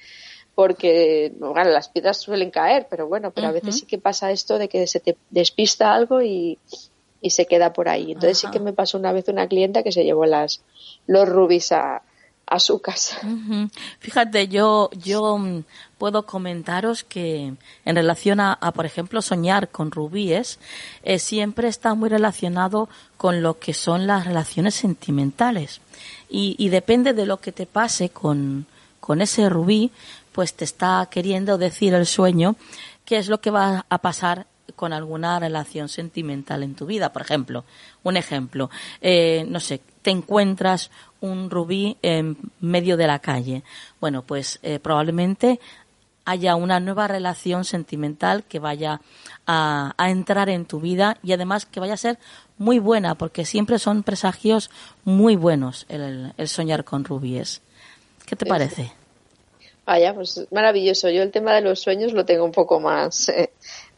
porque 0.55 1.31
bueno, 1.39 1.63
las 1.71 1.89
piedras 1.89 2.17
suelen 2.21 2.51
caer, 2.51 2.85
pero 2.89 3.07
bueno, 3.07 3.31
pero 3.31 3.47
a 3.47 3.51
veces 3.51 3.75
sí 3.79 3.85
que 3.87 3.97
pasa 3.97 4.29
esto 4.31 4.59
de 4.59 4.69
que 4.69 4.85
se 4.85 4.99
te 4.99 5.17
despista 5.31 5.93
algo 5.95 6.21
y, 6.21 6.59
y 7.23 7.31
se 7.31 7.47
queda 7.47 7.73
por 7.73 7.89
ahí. 7.89 8.11
Entonces 8.11 8.43
Ajá. 8.43 8.51
sí 8.51 8.59
que 8.59 8.63
me 8.63 8.73
pasó 8.73 8.99
una 8.99 9.13
vez 9.13 9.27
una 9.29 9.47
clienta 9.47 9.81
que 9.81 9.91
se 9.91 10.03
llevó 10.03 10.25
las 10.25 10.61
los 11.07 11.27
rubis 11.27 11.71
a, 11.71 12.03
a 12.45 12.59
su 12.59 12.79
casa. 12.79 13.17
Ujú. 13.23 13.69
Fíjate, 13.99 14.49
yo, 14.49 14.89
yo 14.91 15.37
mm, 15.37 15.63
puedo 15.97 16.25
comentaros 16.25 17.03
que 17.05 17.53
en 17.85 17.95
relación 17.95 18.41
a, 18.41 18.53
a, 18.53 18.71
por 18.73 18.85
ejemplo, 18.85 19.21
soñar 19.21 19.69
con 19.69 19.89
rubíes, 19.89 20.59
eh, 21.03 21.17
siempre 21.17 21.69
está 21.69 21.95
muy 21.95 22.09
relacionado 22.09 22.89
con 23.15 23.41
lo 23.41 23.57
que 23.57 23.73
son 23.73 24.05
las 24.05 24.25
relaciones 24.25 24.75
sentimentales. 24.75 25.79
Y, 26.29 26.55
y 26.59 26.69
depende 26.69 27.13
de 27.13 27.25
lo 27.25 27.37
que 27.37 27.53
te 27.53 27.65
pase 27.65 28.09
con, 28.09 28.65
con 28.99 29.21
ese 29.21 29.47
rubí, 29.47 29.91
pues 30.33 30.53
te 30.53 30.65
está 30.65 31.07
queriendo 31.09 31.57
decir 31.57 31.93
el 31.93 32.05
sueño 32.05 32.57
qué 33.05 33.17
es 33.17 33.29
lo 33.29 33.39
que 33.39 33.51
va 33.51 33.85
a 33.87 33.97
pasar 33.99 34.45
con 34.75 34.93
alguna 34.93 35.39
relación 35.39 35.89
sentimental 35.89 36.63
en 36.63 36.75
tu 36.75 36.85
vida. 36.85 37.13
Por 37.13 37.21
ejemplo, 37.21 37.65
un 38.03 38.17
ejemplo, 38.17 38.69
eh, 39.01 39.45
no 39.47 39.59
sé, 39.59 39.81
te 40.01 40.11
encuentras 40.11 40.91
un 41.21 41.49
rubí 41.49 41.97
en 42.01 42.37
medio 42.59 42.97
de 42.97 43.07
la 43.07 43.19
calle. 43.19 43.63
Bueno, 44.01 44.23
pues 44.23 44.59
eh, 44.63 44.79
probablemente 44.79 45.59
haya 46.25 46.55
una 46.55 46.79
nueva 46.79 47.07
relación 47.07 47.65
sentimental 47.65 48.43
que 48.43 48.59
vaya 48.59 49.01
a, 49.45 49.93
a 49.97 50.09
entrar 50.09 50.49
en 50.49 50.65
tu 50.65 50.79
vida 50.79 51.17
y 51.21 51.33
además 51.33 51.65
que 51.65 51.79
vaya 51.79 51.95
a 51.95 51.97
ser 51.97 52.17
muy 52.57 52.79
buena, 52.79 53.15
porque 53.15 53.45
siempre 53.45 53.77
son 53.79 54.03
presagios 54.03 54.69
muy 55.03 55.35
buenos 55.35 55.85
el, 55.89 56.33
el 56.37 56.47
soñar 56.47 56.85
con 56.85 57.03
rubíes. 57.03 57.61
¿Qué 58.25 58.35
te 58.35 58.45
parece? 58.45 58.93
Vaya, 59.85 60.13
pues 60.13 60.47
maravilloso. 60.49 61.09
Yo 61.09 61.23
el 61.23 61.31
tema 61.31 61.53
de 61.53 61.61
los 61.61 61.81
sueños 61.81 62.13
lo 62.13 62.23
tengo 62.23 62.45
un 62.45 62.53
poco 62.53 62.79
más 62.79 63.27
eh, 63.27 63.51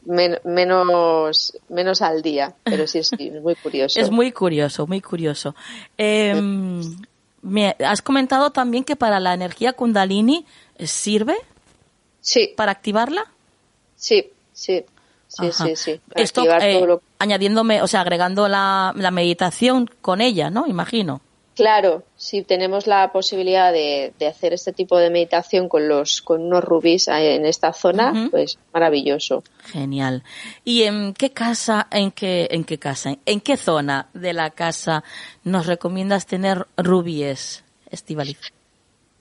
men- 0.05 0.39
menos 0.43 1.57
menos 1.69 2.01
al 2.01 2.21
día, 2.21 2.53
pero 2.63 2.87
sí, 2.87 3.03
sí, 3.03 3.31
es 3.33 3.41
muy 3.41 3.55
curioso. 3.55 3.99
Es 3.99 4.09
muy 4.11 4.31
curioso, 4.31 4.87
muy 4.87 5.01
curioso. 5.01 5.55
Eh, 5.97 6.33
me 7.41 7.75
has 7.85 8.01
comentado 8.01 8.51
también 8.51 8.83
que 8.83 8.95
para 8.95 9.19
la 9.19 9.33
energía 9.33 9.73
kundalini 9.73 10.45
eh, 10.77 10.87
sirve 10.87 11.35
Sí, 12.21 12.53
para 12.57 12.71
activarla. 12.71 13.25
sí, 13.95 14.31
sí, 14.51 14.83
sí, 15.27 15.45
Ajá. 15.47 15.65
sí, 15.65 15.75
sí. 15.75 16.01
Para 16.09 16.23
Esto 16.23 16.41
activar 16.41 16.63
eh, 16.63 16.73
todo 16.73 16.87
lo- 16.87 17.01
añadiéndome, 17.19 17.81
o 17.83 17.87
sea, 17.87 18.01
agregando 18.01 18.47
la, 18.47 18.93
la 18.95 19.11
meditación 19.11 19.89
con 20.01 20.21
ella, 20.21 20.49
¿no? 20.49 20.65
Imagino. 20.65 21.21
Claro, 21.55 22.03
si 22.17 22.41
tenemos 22.41 22.85
la 22.85 23.13
posibilidad 23.13 23.71
de, 23.71 24.13
de 24.19 24.27
hacer 24.27 24.51
este 24.51 24.73
tipo 24.73 24.97
de 24.97 25.09
meditación 25.09 25.69
con 25.69 25.87
los 25.87 26.21
con 26.21 26.41
unos 26.41 26.61
rubíes 26.61 27.07
eh, 27.07 27.35
en 27.35 27.45
esta 27.45 27.71
zona, 27.71 28.27
pues 28.29 28.59
maravilloso. 28.73 29.41
Genial. 29.63 30.23
¿Y 30.65 30.83
en 30.83 31.13
qué 31.13 31.31
casa, 31.31 31.87
en 31.91 32.11
qué, 32.11 32.49
en 32.51 32.65
qué 32.65 32.77
casa, 32.77 33.15
en 33.25 33.39
qué 33.39 33.55
zona 33.55 34.09
de 34.13 34.33
la 34.33 34.49
casa 34.49 35.05
nos 35.45 35.65
recomiendas 35.65 36.25
tener 36.25 36.67
rubíes, 36.75 37.63
Estivaliz? 37.89 38.37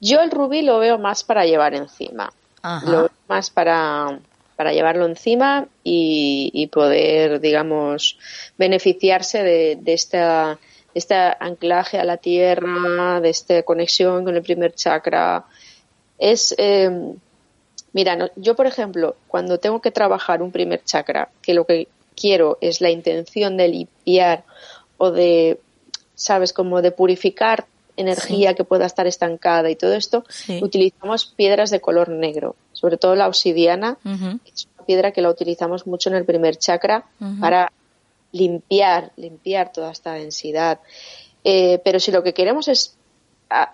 Yo 0.00 0.20
el 0.20 0.32
rubí 0.32 0.62
lo 0.62 0.80
veo 0.80 0.98
más 0.98 1.22
para 1.22 1.44
llevar 1.46 1.74
encima. 1.74 2.32
Ajá. 2.62 2.90
Lo 2.90 2.98
veo 3.02 3.10
más 3.28 3.50
para, 3.50 4.18
para 4.56 4.72
llevarlo 4.72 5.06
encima 5.06 5.68
y, 5.84 6.50
y 6.52 6.66
poder, 6.66 7.40
digamos, 7.40 8.18
beneficiarse 8.58 9.44
de, 9.44 9.78
de 9.80 9.92
esta 9.92 10.58
este 10.94 11.14
anclaje 11.14 11.98
a 11.98 12.04
la 12.04 12.16
tierra, 12.16 13.20
de 13.20 13.28
esta 13.30 13.62
conexión 13.62 14.24
con 14.24 14.36
el 14.36 14.42
primer 14.42 14.74
chakra. 14.74 15.44
Es, 16.18 16.54
eh, 16.58 16.90
mira, 17.92 18.16
no- 18.16 18.30
yo 18.36 18.54
por 18.54 18.66
ejemplo, 18.66 19.16
cuando 19.28 19.58
tengo 19.58 19.80
que 19.80 19.90
trabajar 19.90 20.42
un 20.42 20.52
primer 20.52 20.82
chakra, 20.84 21.28
que 21.42 21.54
lo 21.54 21.64
que 21.64 21.88
quiero 22.16 22.58
es 22.60 22.80
la 22.80 22.90
intención 22.90 23.56
de 23.56 23.68
limpiar 23.68 24.44
o 24.98 25.10
de, 25.10 25.58
sabes, 26.14 26.52
como 26.52 26.80
de 26.82 26.92
purificar 26.92 27.66
energía 27.96 28.54
que 28.54 28.64
pueda 28.64 28.86
estar 28.86 29.06
estancada 29.06 29.70
y 29.70 29.76
todo 29.76 29.94
esto, 29.94 30.24
Sí. 30.28 30.60
utilizamos 30.62 31.26
piedras 31.26 31.70
de 31.70 31.80
color 31.80 32.08
negro, 32.08 32.56
sobre 32.72 32.96
todo 32.96 33.14
la 33.14 33.28
obsidiana, 33.28 33.98
es 34.44 34.66
una 34.76 34.84
piedra 34.86 35.12
que 35.12 35.22
la 35.22 35.30
utilizamos 35.30 35.86
mucho 35.86 36.08
en 36.08 36.16
el 36.16 36.24
primer 36.24 36.56
chakra 36.56 37.04
para 37.40 37.72
limpiar, 38.34 39.12
limpiar 39.16 39.72
toda 39.72 39.90
esta 39.90 40.12
densidad. 40.14 40.80
Eh, 41.44 41.80
pero 41.84 42.00
si 42.00 42.10
lo 42.10 42.22
que 42.22 42.34
queremos 42.34 42.68
es 42.68 42.96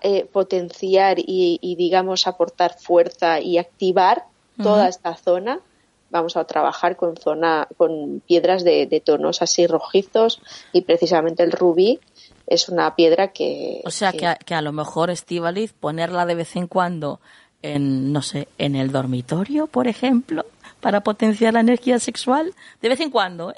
eh, 0.01 0.25
potenciar 0.31 1.17
y, 1.19 1.57
y, 1.61 1.75
digamos, 1.75 2.27
aportar 2.27 2.77
fuerza 2.79 3.39
y 3.39 3.57
activar 3.57 4.23
toda 4.61 4.87
esta 4.87 5.15
zona, 5.15 5.59
vamos 6.11 6.37
a 6.37 6.43
trabajar 6.43 6.95
con 6.97 7.17
zona, 7.17 7.67
con 7.77 8.21
piedras 8.27 8.63
de, 8.63 8.85
de 8.85 8.99
tonos 8.99 9.41
así 9.41 9.65
rojizos 9.65 10.39
y 10.71 10.81
precisamente 10.81 11.41
el 11.41 11.51
rubí 11.51 11.99
es 12.45 12.69
una 12.69 12.95
piedra 12.95 13.29
que, 13.29 13.81
O 13.85 13.89
sea, 13.91 14.11
que- 14.11 14.17
que 14.19 14.27
a, 14.27 14.35
que 14.35 14.53
a 14.53 14.61
lo 14.61 14.71
mejor 14.73 15.09
Estivaliz 15.09 15.73
ponerla 15.73 16.25
de 16.27 16.35
vez 16.35 16.55
en 16.57 16.67
cuando 16.67 17.19
en, 17.63 18.11
no 18.11 18.21
sé, 18.21 18.47
en 18.57 18.75
el 18.75 18.91
dormitorio, 18.91 19.67
por 19.67 19.87
ejemplo, 19.87 20.45
para 20.81 21.01
potenciar 21.01 21.53
la 21.53 21.59
energía 21.61 21.97
sexual, 21.99 22.53
de 22.81 22.89
vez 22.89 22.99
en 22.99 23.09
cuando, 23.09 23.51
¿eh? 23.51 23.55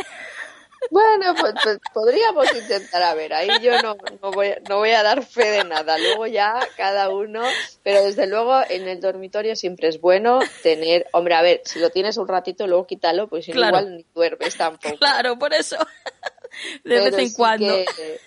Bueno, 0.91 1.33
pues, 1.39 1.53
pues 1.63 1.79
podríamos 1.93 2.45
intentar 2.53 3.03
a 3.03 3.13
ver, 3.13 3.33
ahí 3.33 3.49
yo 3.61 3.81
no, 3.81 3.95
no, 4.21 4.31
voy, 4.31 4.53
no 4.69 4.77
voy 4.77 4.91
a 4.91 5.03
dar 5.03 5.23
fe 5.25 5.45
de 5.51 5.63
nada, 5.63 5.97
luego 5.97 6.27
ya 6.27 6.59
cada 6.77 7.09
uno, 7.09 7.41
pero 7.83 8.03
desde 8.03 8.27
luego 8.27 8.61
en 8.69 8.87
el 8.87 8.99
dormitorio 8.99 9.55
siempre 9.55 9.87
es 9.87 9.99
bueno 10.01 10.39
tener, 10.61 11.07
hombre, 11.13 11.35
a 11.35 11.41
ver, 11.41 11.61
si 11.65 11.79
lo 11.79 11.89
tienes 11.89 12.17
un 12.17 12.27
ratito, 12.27 12.67
luego 12.67 12.85
quítalo, 12.87 13.27
pues 13.27 13.45
Claro. 13.45 13.77
igual 13.79 13.97
ni 13.97 14.05
duermes 14.13 14.55
tampoco. 14.57 14.97
Claro, 14.97 15.37
por 15.39 15.53
eso. 15.53 15.77
De 16.83 16.95
Pero 16.95 17.03
vez 17.05 17.13
en 17.17 17.29
sí 17.29 17.35
cuando. 17.35 17.67
que- 17.67 18.19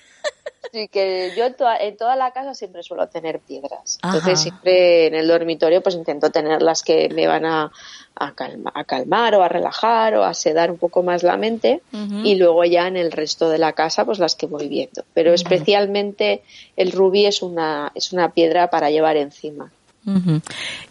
sí 0.73 0.89
que 0.89 1.33
yo 1.37 1.45
en 1.47 1.55
toda, 1.55 1.77
en 1.79 1.97
toda 1.97 2.17
la 2.17 2.31
casa 2.33 2.55
siempre 2.55 2.83
suelo 2.83 3.07
tener 3.09 3.41
piedras. 3.41 3.99
Ajá. 4.03 4.17
Entonces 4.19 4.41
siempre 4.41 5.07
en 5.07 5.14
el 5.14 5.29
dormitorio 5.29 5.83
pues 5.83 5.95
intento 5.95 6.31
tener 6.31 6.62
las 6.62 6.83
que 6.83 7.09
me 7.14 7.27
van 7.27 7.45
a, 7.45 7.71
a, 8.14 8.33
calma- 8.35 8.73
a 8.75 8.85
calmar 8.85 9.35
o 9.35 9.43
a 9.43 9.49
relajar 9.49 10.14
o 10.14 10.25
a 10.25 10.35
sedar 10.35 10.71
un 10.71 10.79
poco 10.79 11.03
más 11.03 11.23
la 11.23 11.37
mente 11.37 11.81
y 12.25 12.35
luego 12.37 12.64
ya 12.64 12.87
en 12.89 12.97
el 12.97 13.12
resto 13.12 13.49
de 13.49 13.59
la 13.59 13.73
casa 13.73 14.05
pues 14.05 14.19
las 14.19 14.35
que 14.35 14.47
voy 14.47 14.69
viendo. 14.69 15.05
Pero 15.14 15.33
especialmente 15.35 16.43
el 16.77 16.93
rubí 16.93 17.27
es 17.27 17.43
una, 17.43 17.93
es 17.95 18.12
una 18.12 18.31
piedra 18.33 18.69
para 18.71 18.91
llevar 18.91 19.17
encima. 19.17 19.71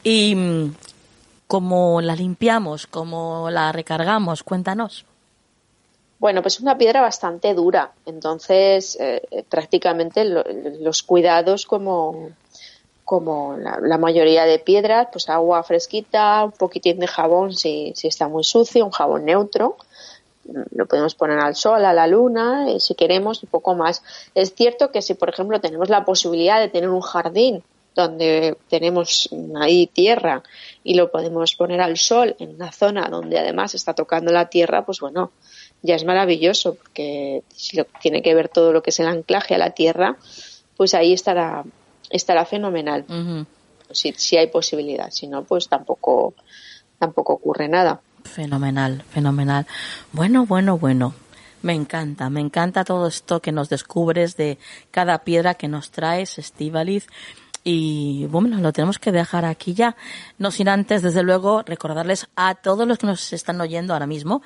Y 0.03 0.35
mm, 0.35 0.75
cómo 1.47 2.01
la 2.01 2.15
limpiamos, 2.15 2.85
cómo 2.87 3.49
la 3.49 3.71
recargamos, 3.71 4.43
cuéntanos. 4.43 5.05
Bueno, 6.17 6.41
pues 6.41 6.55
es 6.55 6.61
una 6.61 6.77
piedra 6.77 7.01
bastante 7.01 7.53
dura, 7.53 7.91
entonces 8.05 8.97
eh, 8.99 9.21
eh, 9.31 9.43
prácticamente 9.47 10.23
lo- 10.23 10.43
los 10.79 11.03
cuidados 11.03 11.65
como, 11.65 12.29
como 13.03 13.57
la, 13.57 13.97
mayoría 13.97 14.45
de 14.45 14.59
piedras, 14.59 15.09
pues 15.11 15.29
agua 15.29 15.63
fresquita, 15.63 16.45
un 16.45 16.51
poquitín 16.53 16.99
de 16.99 17.07
jabón 17.07 17.53
si, 17.53 17.93
si 17.95 18.07
está 18.07 18.27
muy 18.29 18.43
sucio, 18.45 18.85
un 18.85 18.91
jabón 18.91 19.25
neutro, 19.25 19.77
lo 20.71 20.85
podemos 20.85 21.15
poner 21.15 21.39
al 21.39 21.55
sol, 21.55 21.83
a 21.85 21.93
la 21.93 22.07
luna, 22.07 22.69
eh, 22.69 22.79
si 22.79 22.95
queremos, 22.95 23.43
un 23.43 23.49
poco 23.49 23.73
más. 23.75 24.03
Es 24.35 24.53
cierto 24.53 24.91
que 24.91 25.01
si, 25.01 25.15
por 25.15 25.29
ejemplo, 25.29 25.59
tenemos 25.59 25.89
la 25.89 26.05
posibilidad 26.05 26.59
de 26.59 26.69
tener 26.69 26.89
un 26.89 27.01
jardín 27.01 27.63
donde 27.95 28.57
tenemos 28.69 29.29
ahí 29.59 29.87
tierra 29.87 30.43
y 30.83 30.95
lo 30.95 31.09
podemos 31.11 31.55
poner 31.55 31.81
al 31.81 31.97
sol 31.97 32.35
en 32.39 32.55
una 32.55 32.71
zona 32.71 33.07
donde 33.09 33.39
además 33.39 33.73
está 33.73 33.93
tocando 33.93 34.31
la 34.31 34.49
tierra, 34.49 34.85
pues 34.85 34.99
bueno, 34.99 35.31
ya 35.81 35.95
es 35.95 36.03
maravilloso 36.05 36.75
porque 36.75 37.43
si 37.55 37.77
lo- 37.77 37.85
tiene 38.01 38.21
que 38.21 38.33
ver 38.33 38.49
todo 38.49 38.73
lo 38.73 38.81
que 38.83 38.89
es 38.89 38.99
el 38.99 39.07
anclaje 39.07 39.55
a 39.55 39.57
la 39.57 39.71
tierra, 39.71 40.17
pues 40.77 40.93
ahí 40.93 41.13
estará 41.13 41.63
estará 42.09 42.45
fenomenal. 42.45 43.05
Si, 43.91 44.13
si 44.13 44.37
hay 44.37 44.47
posibilidad. 44.47 45.09
Si 45.11 45.27
no, 45.27 45.43
pues 45.43 45.67
tampoco, 45.67 46.33
tampoco 46.99 47.33
ocurre 47.33 47.67
nada. 47.67 48.01
Fenomenal, 48.23 49.03
fenomenal. 49.09 49.67
Bueno, 50.11 50.45
bueno, 50.45 50.77
bueno. 50.77 51.13
Me 51.61 51.73
encanta, 51.73 52.29
me 52.29 52.41
encanta 52.41 52.83
todo 52.83 53.07
esto 53.07 53.41
que 53.41 53.51
nos 53.51 53.69
descubres 53.69 54.37
de 54.37 54.59
cada 54.91 55.19
piedra 55.23 55.55
que 55.55 55.67
nos 55.67 55.89
traes, 55.91 56.37
Estivaliz. 56.37 57.07
Y 57.63 58.27
bueno, 58.27 58.59
lo 58.59 58.71
tenemos 58.71 58.99
que 58.99 59.11
dejar 59.11 59.45
aquí 59.45 59.73
ya. 59.73 59.95
No 60.37 60.51
sin 60.51 60.69
antes, 60.69 61.01
desde 61.01 61.23
luego, 61.23 61.63
recordarles 61.63 62.27
a 62.35 62.53
todos 62.53 62.87
los 62.87 62.99
que 62.99 63.07
nos 63.07 63.33
están 63.33 63.59
oyendo 63.61 63.93
ahora 63.93 64.05
mismo 64.05 64.43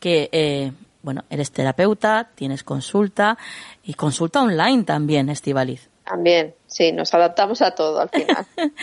que, 0.00 0.28
eh, 0.32 0.72
bueno, 1.02 1.24
eres 1.30 1.52
terapeuta, 1.52 2.30
tienes 2.34 2.64
consulta 2.64 3.38
y 3.84 3.94
consulta 3.94 4.42
online 4.42 4.82
también, 4.84 5.28
Estivaliz. 5.28 5.88
También, 6.04 6.54
sí, 6.66 6.90
nos 6.90 7.14
adaptamos 7.14 7.62
a 7.62 7.70
todo 7.72 8.00
al 8.00 8.08
final. 8.08 8.44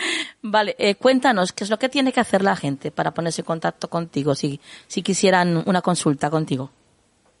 vale, 0.42 0.74
eh, 0.78 0.94
cuéntanos, 0.94 1.52
¿qué 1.52 1.64
es 1.64 1.70
lo 1.70 1.78
que 1.78 1.90
tiene 1.90 2.12
que 2.12 2.20
hacer 2.20 2.42
la 2.42 2.56
gente 2.56 2.90
para 2.90 3.12
ponerse 3.12 3.42
en 3.42 3.46
contacto 3.46 3.90
contigo 3.90 4.34
si, 4.34 4.58
si 4.86 5.02
quisieran 5.02 5.62
una 5.66 5.82
consulta 5.82 6.30
contigo? 6.30 6.70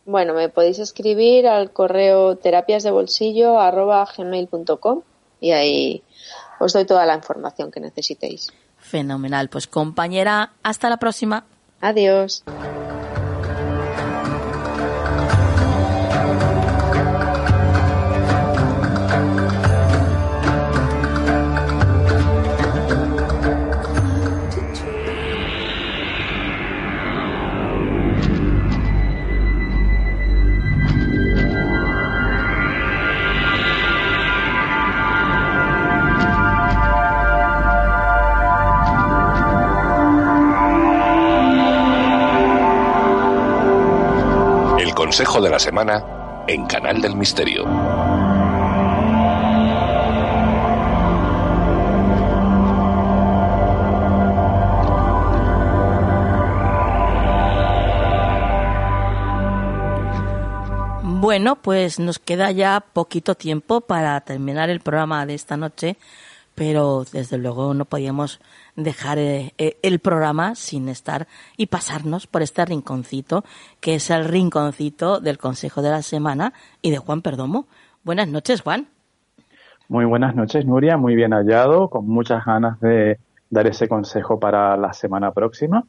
Bueno, 0.04 0.34
me 0.34 0.50
podéis 0.50 0.78
escribir 0.78 1.46
al 1.46 1.70
correo 1.70 2.36
terapiasdebolsillo.gmail.com 2.36 5.02
y 5.40 5.52
ahí 5.52 6.02
os 6.58 6.72
doy 6.72 6.84
toda 6.84 7.06
la 7.06 7.14
información 7.14 7.70
que 7.70 7.80
necesitéis. 7.80 8.52
Fenomenal. 8.78 9.48
Pues 9.48 9.66
compañera, 9.66 10.52
hasta 10.62 10.88
la 10.88 10.96
próxima. 10.96 11.44
Adiós. 11.80 12.42
Consejo 45.18 45.40
de 45.40 45.50
la 45.50 45.58
semana 45.58 46.04
en 46.46 46.64
Canal 46.66 47.00
del 47.02 47.16
Misterio. 47.16 47.64
Bueno, 61.02 61.56
pues 61.56 61.98
nos 61.98 62.20
queda 62.20 62.52
ya 62.52 62.78
poquito 62.92 63.34
tiempo 63.34 63.80
para 63.80 64.20
terminar 64.20 64.70
el 64.70 64.78
programa 64.78 65.26
de 65.26 65.34
esta 65.34 65.56
noche, 65.56 65.96
pero 66.58 67.04
desde 67.12 67.38
luego 67.38 67.72
no 67.72 67.84
podíamos 67.84 68.40
dejar 68.74 69.18
eh, 69.18 69.54
eh, 69.58 69.76
el 69.82 70.00
programa 70.00 70.56
sin 70.56 70.88
estar 70.88 71.28
y 71.56 71.66
pasarnos 71.66 72.26
por 72.26 72.42
este 72.42 72.64
rinconcito, 72.64 73.44
que 73.80 73.94
es 73.94 74.10
el 74.10 74.24
rinconcito 74.24 75.20
del 75.20 75.38
Consejo 75.38 75.82
de 75.82 75.90
la 75.90 76.02
Semana 76.02 76.52
y 76.82 76.90
de 76.90 76.98
Juan 76.98 77.22
Perdomo. 77.22 77.66
Buenas 78.02 78.28
noches, 78.28 78.62
Juan. 78.62 78.88
Muy 79.88 80.04
buenas 80.04 80.34
noches, 80.34 80.66
Nuria. 80.66 80.96
Muy 80.96 81.14
bien 81.14 81.30
hallado, 81.32 81.88
con 81.88 82.08
muchas 82.08 82.44
ganas 82.44 82.80
de 82.80 83.18
dar 83.50 83.68
ese 83.68 83.86
consejo 83.86 84.40
para 84.40 84.76
la 84.76 84.92
semana 84.92 85.30
próxima. 85.30 85.84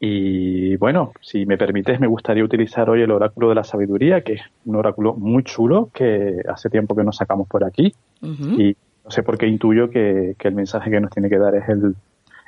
Y 0.00 0.74
bueno, 0.78 1.12
si 1.20 1.46
me 1.46 1.56
permites, 1.56 2.00
me 2.00 2.08
gustaría 2.08 2.42
utilizar 2.42 2.90
hoy 2.90 3.02
el 3.02 3.12
oráculo 3.12 3.50
de 3.50 3.54
la 3.54 3.62
sabiduría, 3.62 4.22
que 4.22 4.32
es 4.32 4.42
un 4.64 4.74
oráculo 4.74 5.14
muy 5.14 5.44
chulo 5.44 5.90
que 5.94 6.42
hace 6.48 6.68
tiempo 6.68 6.96
que 6.96 7.04
nos 7.04 7.16
sacamos 7.16 7.46
por 7.46 7.62
aquí. 7.62 7.94
Y 8.20 8.76
no 9.04 9.10
sé 9.10 9.22
por 9.22 9.36
qué 9.38 9.46
intuyo 9.46 9.90
que, 9.90 10.34
que 10.38 10.48
el 10.48 10.54
mensaje 10.54 10.90
que 10.90 11.00
nos 11.00 11.10
tiene 11.10 11.28
que 11.28 11.38
dar 11.38 11.54
es 11.54 11.68
el, 11.68 11.94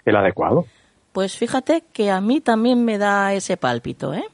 el 0.05 0.17
adecuado. 0.17 0.67
Pues 1.13 1.37
fíjate 1.37 1.85
que 1.93 2.11
a 2.11 2.21
mí 2.21 2.41
también 2.41 2.85
me 2.85 2.99
da 2.99 3.33
ese 3.35 3.57
pálpito, 3.57 4.13
¿eh? 4.15 4.25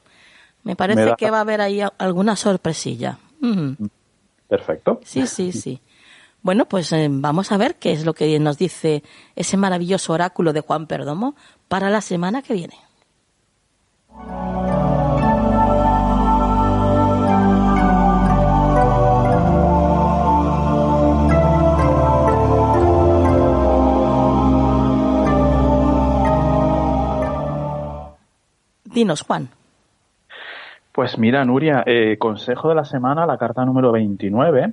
Me 0.64 0.76
parece 0.76 1.00
Me 1.00 1.06
da- 1.10 1.16
que 1.16 1.30
va 1.30 1.38
a 1.38 1.40
haber 1.42 1.60
ahí 1.60 1.80
alguna 1.98 2.36
sorpresilla. 2.36 3.18
Perfecto. 4.48 5.00
Sí, 5.04 5.26
sí, 5.26 5.52
sí. 5.52 5.80
Bueno, 6.42 6.66
pues 6.66 6.90
eh, 6.92 7.06
vamos 7.10 7.52
a 7.52 7.56
ver 7.58 7.74
qué 7.76 7.92
es 7.92 8.04
lo 8.04 8.14
que 8.14 8.38
nos 8.40 8.56
dice 8.58 9.02
ese 9.36 9.56
maravilloso 9.56 10.12
oráculo 10.12 10.52
de 10.52 10.60
Juan 10.60 10.86
Perdomo 10.86 11.34
para 11.68 11.90
la 11.90 12.00
semana 12.00 12.42
que 12.42 12.54
viene. 12.54 12.74
Dinos, 28.92 29.22
Juan. 29.22 29.48
Pues 30.92 31.18
mira, 31.18 31.44
Nuria, 31.44 31.82
eh, 31.86 32.16
consejo 32.18 32.68
de 32.68 32.74
la 32.74 32.84
semana, 32.84 33.24
la 33.26 33.38
carta 33.38 33.64
número 33.64 33.92
29, 33.92 34.72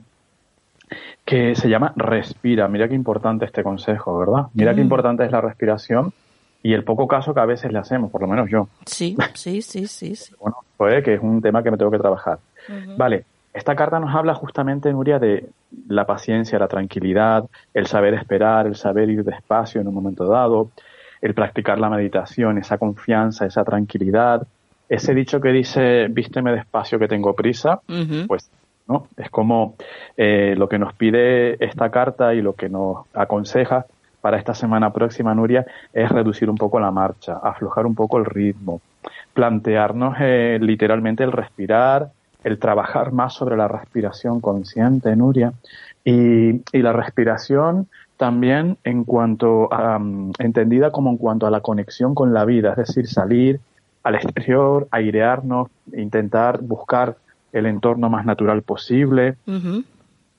que 1.26 1.56
se 1.56 1.70
llama 1.70 1.94
Respira. 1.96 2.68
Mira 2.68 2.88
qué 2.88 2.96
importante 2.96 3.46
este 3.46 3.64
consejo, 3.64 4.18
¿verdad? 4.18 4.48
Mira 4.54 4.74
qué 4.74 4.82
Mm. 4.82 4.84
importante 4.86 5.26
es 5.26 5.32
la 5.32 5.42
respiración 5.42 6.14
y 6.64 6.74
el 6.74 6.84
poco 6.84 7.08
caso 7.08 7.34
que 7.34 7.40
a 7.40 7.46
veces 7.46 7.72
le 7.72 7.80
hacemos, 7.80 8.10
por 8.12 8.22
lo 8.22 8.28
menos 8.28 8.50
yo. 8.50 8.68
Sí, 8.86 9.16
sí, 9.36 9.62
sí, 9.62 9.86
sí, 9.88 10.16
sí. 10.16 10.34
Bueno, 10.40 10.58
pues 10.76 11.04
que 11.04 11.16
es 11.16 11.22
un 11.22 11.42
tema 11.42 11.62
que 11.62 11.72
me 11.72 11.78
tengo 11.78 11.92
que 11.92 12.00
trabajar. 12.00 12.40
Vale, 12.98 13.24
esta 13.54 13.76
carta 13.76 14.00
nos 14.00 14.14
habla 14.14 14.34
justamente, 14.34 14.92
Nuria, 14.92 15.20
de 15.20 15.50
la 15.88 16.06
paciencia, 16.06 16.60
la 16.60 16.68
tranquilidad, 16.68 17.46
el 17.74 17.88
saber 17.88 18.14
esperar, 18.16 18.68
el 18.68 18.76
saber 18.76 19.10
ir 19.10 19.24
despacio 19.24 19.80
en 19.82 19.88
un 19.88 19.94
momento 19.94 20.26
dado, 20.28 20.70
el 21.28 21.34
practicar 21.34 21.78
la 21.78 21.90
meditación, 21.90 22.58
esa 22.58 22.78
confianza, 22.78 23.46
esa 23.46 23.66
tranquilidad. 23.66 24.48
Ese 24.88 25.14
dicho 25.14 25.42
que 25.42 25.50
dice, 25.50 26.08
vísteme 26.08 26.54
despacio 26.54 26.98
que 26.98 27.10
tengo 27.10 27.34
prisa, 27.34 27.82
pues 28.28 28.50
no, 28.88 29.08
es 29.18 29.30
como 29.30 29.76
eh, 30.16 30.56
lo 30.58 30.70
que 30.70 30.80
nos 30.80 30.94
pide 30.94 31.62
esta 31.64 31.90
carta 31.92 32.34
y 32.34 32.42
lo 32.42 32.54
que 32.54 32.70
nos 32.70 33.06
aconseja 33.14 33.86
para 34.22 34.38
esta 34.38 34.54
semana 34.54 34.94
próxima, 34.94 35.36
Nuria, 35.36 35.66
es 35.92 36.10
reducir 36.10 36.50
un 36.50 36.56
poco 36.56 36.80
la 36.80 36.92
marcha, 36.92 37.40
aflojar 37.44 37.86
un 37.86 37.96
poco 37.96 38.18
el 38.18 38.26
ritmo, 38.26 38.80
plantearnos 39.34 40.16
eh, 40.22 40.58
literalmente 40.62 41.26
el 41.26 41.34
respirar, 41.34 42.08
el 42.46 42.58
trabajar 42.58 43.12
más 43.12 43.34
sobre 43.34 43.58
la 43.58 43.68
respiración 43.68 44.40
consciente, 44.40 45.14
Nuria, 45.18 45.52
y, 46.06 46.62
y 46.72 46.82
la 46.82 46.94
respiración 46.94 47.90
también 48.18 48.78
en 48.84 49.04
cuanto 49.04 49.72
a, 49.72 50.02
entendida 50.40 50.92
como 50.92 51.12
en 51.12 51.18
cuanto 51.18 51.48
a 51.48 51.52
la 51.52 51.62
conexión 51.62 52.16
con 52.16 52.34
la 52.34 52.46
vida, 52.46 52.72
es 52.72 52.88
decir, 52.88 53.08
salir 53.08 53.60
al 54.04 54.16
exterior, 54.16 54.88
airearnos, 54.92 55.70
intentar 55.94 56.62
buscar 56.62 57.18
el 57.54 57.66
entorno 57.66 58.10
más 58.10 58.26
natural 58.26 58.62
posible, 58.64 59.36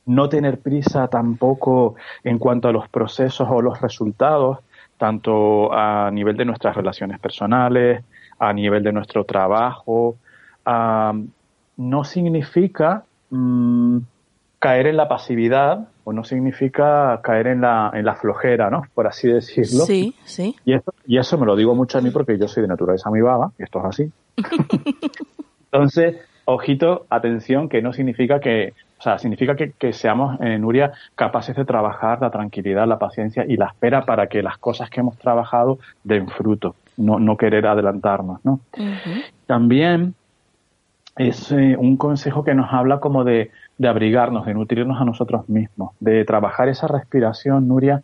no 0.07 0.29
tener 0.29 0.59
prisa 0.59 1.09
tampoco 1.09 1.95
en 2.25 2.39
cuanto 2.39 2.69
a 2.69 2.73
los 2.73 2.89
procesos 2.89 3.49
o 3.51 3.61
los 3.63 3.81
resultados, 3.81 4.59
tanto 4.97 5.73
a 5.73 6.11
nivel 6.11 6.37
de 6.37 6.45
nuestras 6.45 6.75
relaciones 6.77 7.19
personales, 7.19 8.03
a 8.39 8.53
nivel 8.53 8.83
de 8.83 8.93
nuestro 8.93 9.25
trabajo. 9.25 10.17
No 10.65 12.05
significa 12.05 13.05
mm, 13.31 13.99
caer 14.59 14.87
en 14.89 14.97
la 14.97 15.09
pasividad 15.09 15.89
o 16.09 16.13
no 16.15 16.25
significa 16.25 17.21
caer 17.23 17.49
en 17.49 17.61
la, 17.61 17.91
en 17.93 18.07
la 18.07 18.15
flojera, 18.15 18.71
¿no? 18.71 18.85
Por 18.95 19.07
así 19.07 19.29
decirlo. 19.29 19.85
Sí, 19.85 20.15
sí. 20.25 20.57
Y 20.65 20.73
eso, 20.73 20.95
y 21.07 21.19
eso 21.19 21.37
me 21.37 21.45
lo 21.45 21.55
digo 21.55 21.75
mucho 21.75 21.99
a 21.99 22.01
mí 22.01 22.11
porque 22.11 22.39
yo 22.39 22.49
soy 22.49 22.63
de 22.63 22.69
naturaleza 22.69 23.11
muy 23.11 23.21
vaga, 23.21 23.51
y 23.59 23.63
esto 23.63 23.79
es 23.81 23.85
así. 23.85 24.13
Entonces, 25.71 26.17
ojito, 26.47 27.05
atención, 27.11 27.69
que 27.69 27.83
no 27.83 27.93
significa 27.93 28.41
que, 28.41 28.73
o 28.99 29.03
sea, 29.03 29.19
significa 29.19 29.55
que, 29.55 29.73
que 29.73 29.93
seamos, 29.93 30.41
eh, 30.41 30.59
Nuria, 30.59 30.93
capaces 31.15 31.55
de 31.55 31.67
trabajar 31.67 32.23
la 32.23 32.31
tranquilidad, 32.31 32.89
la 32.89 32.99
paciencia 32.99 33.45
y 33.47 33.59
la 33.59 33.67
espera 33.67 34.07
para 34.07 34.29
que 34.29 34.43
las 34.43 34.57
cosas 34.57 34.89
que 34.89 35.01
hemos 35.01 35.19
trabajado 35.19 35.79
den 36.05 36.27
fruto, 36.29 36.75
no, 36.97 37.19
no 37.19 37.37
querer 37.37 37.67
adelantarnos, 37.67 38.43
¿no? 38.47 38.61
También 39.45 40.15
es 41.17 41.53
eh, 41.53 41.77
un 41.79 41.99
consejo 41.99 42.45
que 42.45 42.55
nos 42.55 42.73
habla 42.73 42.99
como 42.99 43.25
de, 43.25 43.51
de 43.79 43.89
abrigarnos, 43.89 44.45
de 44.47 44.55
nutrirnos 44.55 45.01
a 45.01 45.05
nosotros 45.05 45.49
mismos, 45.49 45.93
de 46.01 46.25
trabajar 46.25 46.69
esa 46.69 46.89
respiración, 46.89 47.69
Nuria, 47.69 48.03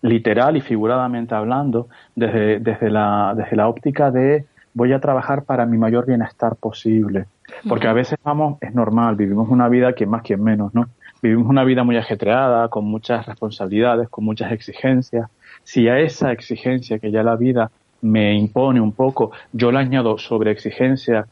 literal 0.00 0.56
y 0.56 0.60
figuradamente 0.60 1.34
hablando, 1.34 1.88
desde, 2.16 2.58
desde, 2.58 2.90
la, 2.90 3.34
desde 3.36 3.56
la 3.56 3.68
óptica 3.68 4.10
de 4.10 4.46
voy 4.74 4.92
a 4.92 5.00
trabajar 5.00 5.44
para 5.44 5.66
mi 5.66 5.78
mayor 5.78 6.06
bienestar 6.06 6.56
posible. 6.56 7.26
Porque 7.68 7.86
a 7.86 7.92
veces 7.92 8.18
vamos, 8.24 8.56
es 8.62 8.74
normal, 8.74 9.16
vivimos 9.16 9.48
una 9.50 9.68
vida 9.68 9.92
quien 9.92 10.08
más, 10.08 10.22
quien 10.22 10.42
menos, 10.42 10.74
¿no? 10.74 10.88
vivimos 11.22 11.48
una 11.48 11.62
vida 11.62 11.84
muy 11.84 11.96
ajetreada, 11.96 12.68
con 12.68 12.84
muchas 12.84 13.26
responsabilidades, 13.26 14.08
con 14.08 14.24
muchas 14.24 14.50
exigencias. 14.50 15.30
Si 15.62 15.88
a 15.88 16.00
esa 16.00 16.32
exigencia 16.32 16.98
que 16.98 17.12
ya 17.12 17.22
la 17.22 17.36
vida 17.36 17.70
me 18.00 18.34
impone 18.34 18.80
un 18.80 18.92
poco, 18.92 19.30
yo 19.52 19.70
le 19.70 19.78
añado 19.78 20.18
sobre 20.18 20.50
exigencia, 20.50 21.26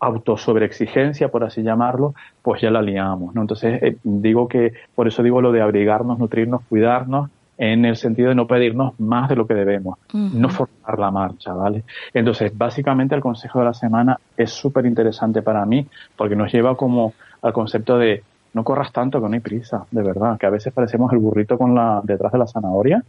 auto 0.00 0.36
sobre 0.36 0.66
exigencia, 0.66 1.28
por 1.28 1.44
así 1.44 1.62
llamarlo, 1.62 2.14
pues 2.42 2.60
ya 2.60 2.70
la 2.70 2.82
liamos, 2.82 3.34
¿no? 3.34 3.40
Entonces, 3.40 3.82
eh, 3.82 3.96
digo 4.02 4.48
que, 4.48 4.72
por 4.94 5.08
eso 5.08 5.22
digo 5.22 5.40
lo 5.40 5.52
de 5.52 5.62
abrigarnos, 5.62 6.18
nutrirnos, 6.18 6.62
cuidarnos, 6.68 7.30
en 7.58 7.84
el 7.86 7.96
sentido 7.96 8.28
de 8.28 8.34
no 8.34 8.46
pedirnos 8.46 8.98
más 9.00 9.28
de 9.28 9.36
lo 9.36 9.46
que 9.46 9.54
debemos, 9.54 9.98
no 10.12 10.48
forzar 10.50 10.98
la 10.98 11.10
marcha, 11.10 11.54
¿vale? 11.54 11.84
Entonces, 12.12 12.52
básicamente 12.56 13.14
el 13.14 13.22
consejo 13.22 13.60
de 13.60 13.64
la 13.64 13.74
semana 13.74 14.18
es 14.36 14.50
súper 14.50 14.84
interesante 14.84 15.40
para 15.40 15.64
mí, 15.64 15.86
porque 16.16 16.36
nos 16.36 16.52
lleva 16.52 16.76
como 16.76 17.14
al 17.40 17.52
concepto 17.52 17.96
de 17.96 18.22
no 18.52 18.64
corras 18.64 18.92
tanto 18.92 19.20
que 19.22 19.28
no 19.28 19.34
hay 19.34 19.40
prisa, 19.40 19.86
de 19.90 20.02
verdad, 20.02 20.38
que 20.38 20.46
a 20.46 20.50
veces 20.50 20.72
parecemos 20.72 21.12
el 21.12 21.18
burrito 21.18 21.56
con 21.56 21.74
la 21.74 22.00
detrás 22.04 22.32
de 22.32 22.38
la 22.38 22.46
zanahoria, 22.46 23.02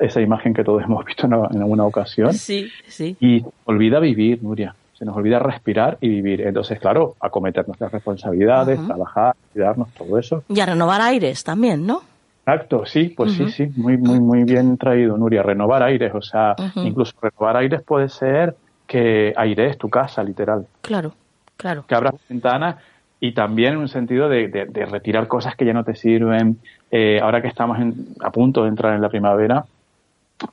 esa 0.00 0.20
imagen 0.20 0.54
que 0.54 0.62
todos 0.62 0.82
hemos 0.84 1.04
visto 1.04 1.26
en, 1.26 1.32
en 1.32 1.62
alguna 1.62 1.84
ocasión. 1.84 2.32
Sí, 2.32 2.68
sí. 2.86 3.16
Y 3.20 3.44
olvida 3.64 3.98
vivir, 3.98 4.42
Nuria. 4.42 4.74
Se 4.98 5.04
nos 5.04 5.16
olvida 5.16 5.38
respirar 5.38 5.98
y 6.00 6.08
vivir. 6.08 6.40
Entonces, 6.40 6.78
claro, 6.80 7.14
acometer 7.20 7.66
nuestras 7.66 7.92
responsabilidades, 7.92 8.84
trabajar, 8.86 9.36
cuidarnos, 9.52 9.92
todo 9.92 10.18
eso. 10.18 10.42
Y 10.48 10.60
a 10.60 10.66
renovar 10.66 11.00
aires 11.02 11.44
también, 11.44 11.86
¿no? 11.86 12.00
Exacto, 12.46 12.86
sí, 12.86 13.12
pues 13.16 13.32
sí, 13.32 13.50
sí, 13.50 13.70
muy, 13.76 13.96
muy, 13.96 14.20
muy 14.20 14.44
bien 14.44 14.78
traído, 14.78 15.18
Nuria. 15.18 15.42
Renovar 15.42 15.82
aires, 15.82 16.12
o 16.14 16.22
sea, 16.22 16.54
incluso 16.76 17.12
renovar 17.20 17.56
aires 17.56 17.82
puede 17.82 18.08
ser 18.08 18.54
que 18.86 19.34
airees 19.36 19.76
tu 19.76 19.90
casa, 19.90 20.22
literal. 20.22 20.64
Claro, 20.80 21.12
claro. 21.56 21.84
Que 21.88 21.94
abras 21.94 22.14
ventanas 22.28 22.76
y 23.18 23.32
también 23.32 23.72
en 23.72 23.78
un 23.78 23.88
sentido 23.88 24.28
de, 24.28 24.46
de, 24.48 24.66
de 24.66 24.86
retirar 24.86 25.26
cosas 25.26 25.56
que 25.56 25.66
ya 25.66 25.72
no 25.72 25.82
te 25.82 25.96
sirven. 25.96 26.58
Eh, 26.90 27.18
ahora 27.20 27.42
que 27.42 27.48
estamos 27.48 27.80
en, 27.80 27.94
a 28.20 28.30
punto 28.30 28.62
de 28.62 28.68
entrar 28.68 28.94
en 28.94 29.02
la 29.02 29.08
primavera, 29.08 29.64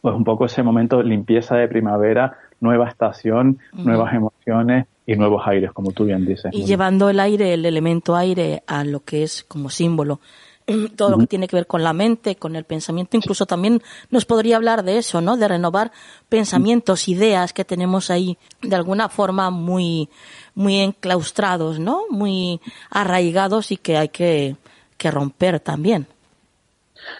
pues 0.01 0.15
un 0.15 0.23
poco 0.23 0.45
ese 0.45 0.63
momento 0.63 1.03
limpieza 1.03 1.57
de 1.57 1.67
primavera, 1.67 2.37
nueva 2.63 2.87
estación, 2.87 3.59
nuevas 3.73 4.13
emociones 4.13 4.87
y 5.05 5.15
nuevos 5.15 5.43
aires, 5.45 5.71
como 5.73 5.91
tú 5.91 6.05
bien 6.05 6.25
dices. 6.25 6.51
Y 6.53 6.63
llevando 6.63 7.09
el 7.09 7.19
aire, 7.19 7.53
el 7.53 7.65
elemento 7.65 8.15
aire, 8.15 8.63
a 8.65 8.83
lo 8.85 9.01
que 9.01 9.23
es 9.23 9.43
como 9.43 9.69
símbolo. 9.69 10.21
Todo 10.95 11.09
lo 11.09 11.17
que 11.17 11.27
tiene 11.27 11.49
que 11.49 11.57
ver 11.57 11.67
con 11.67 11.83
la 11.83 11.91
mente, 11.91 12.37
con 12.37 12.55
el 12.55 12.63
pensamiento, 12.63 13.17
incluso 13.17 13.45
también 13.45 13.81
nos 14.09 14.23
podría 14.23 14.55
hablar 14.55 14.83
de 14.83 14.97
eso, 14.97 15.19
¿no? 15.19 15.35
De 15.35 15.49
renovar 15.49 15.91
pensamientos, 16.29 17.09
ideas 17.09 17.51
que 17.51 17.65
tenemos 17.65 18.09
ahí 18.09 18.37
de 18.61 18.75
alguna 18.77 19.09
forma 19.09 19.49
muy, 19.49 20.09
muy 20.55 20.79
enclaustrados, 20.79 21.79
¿no? 21.79 22.03
Muy 22.09 22.61
arraigados 22.89 23.73
y 23.73 23.77
que 23.77 23.97
hay 23.97 24.07
que, 24.07 24.55
que 24.97 25.11
romper 25.11 25.59
también. 25.59 26.07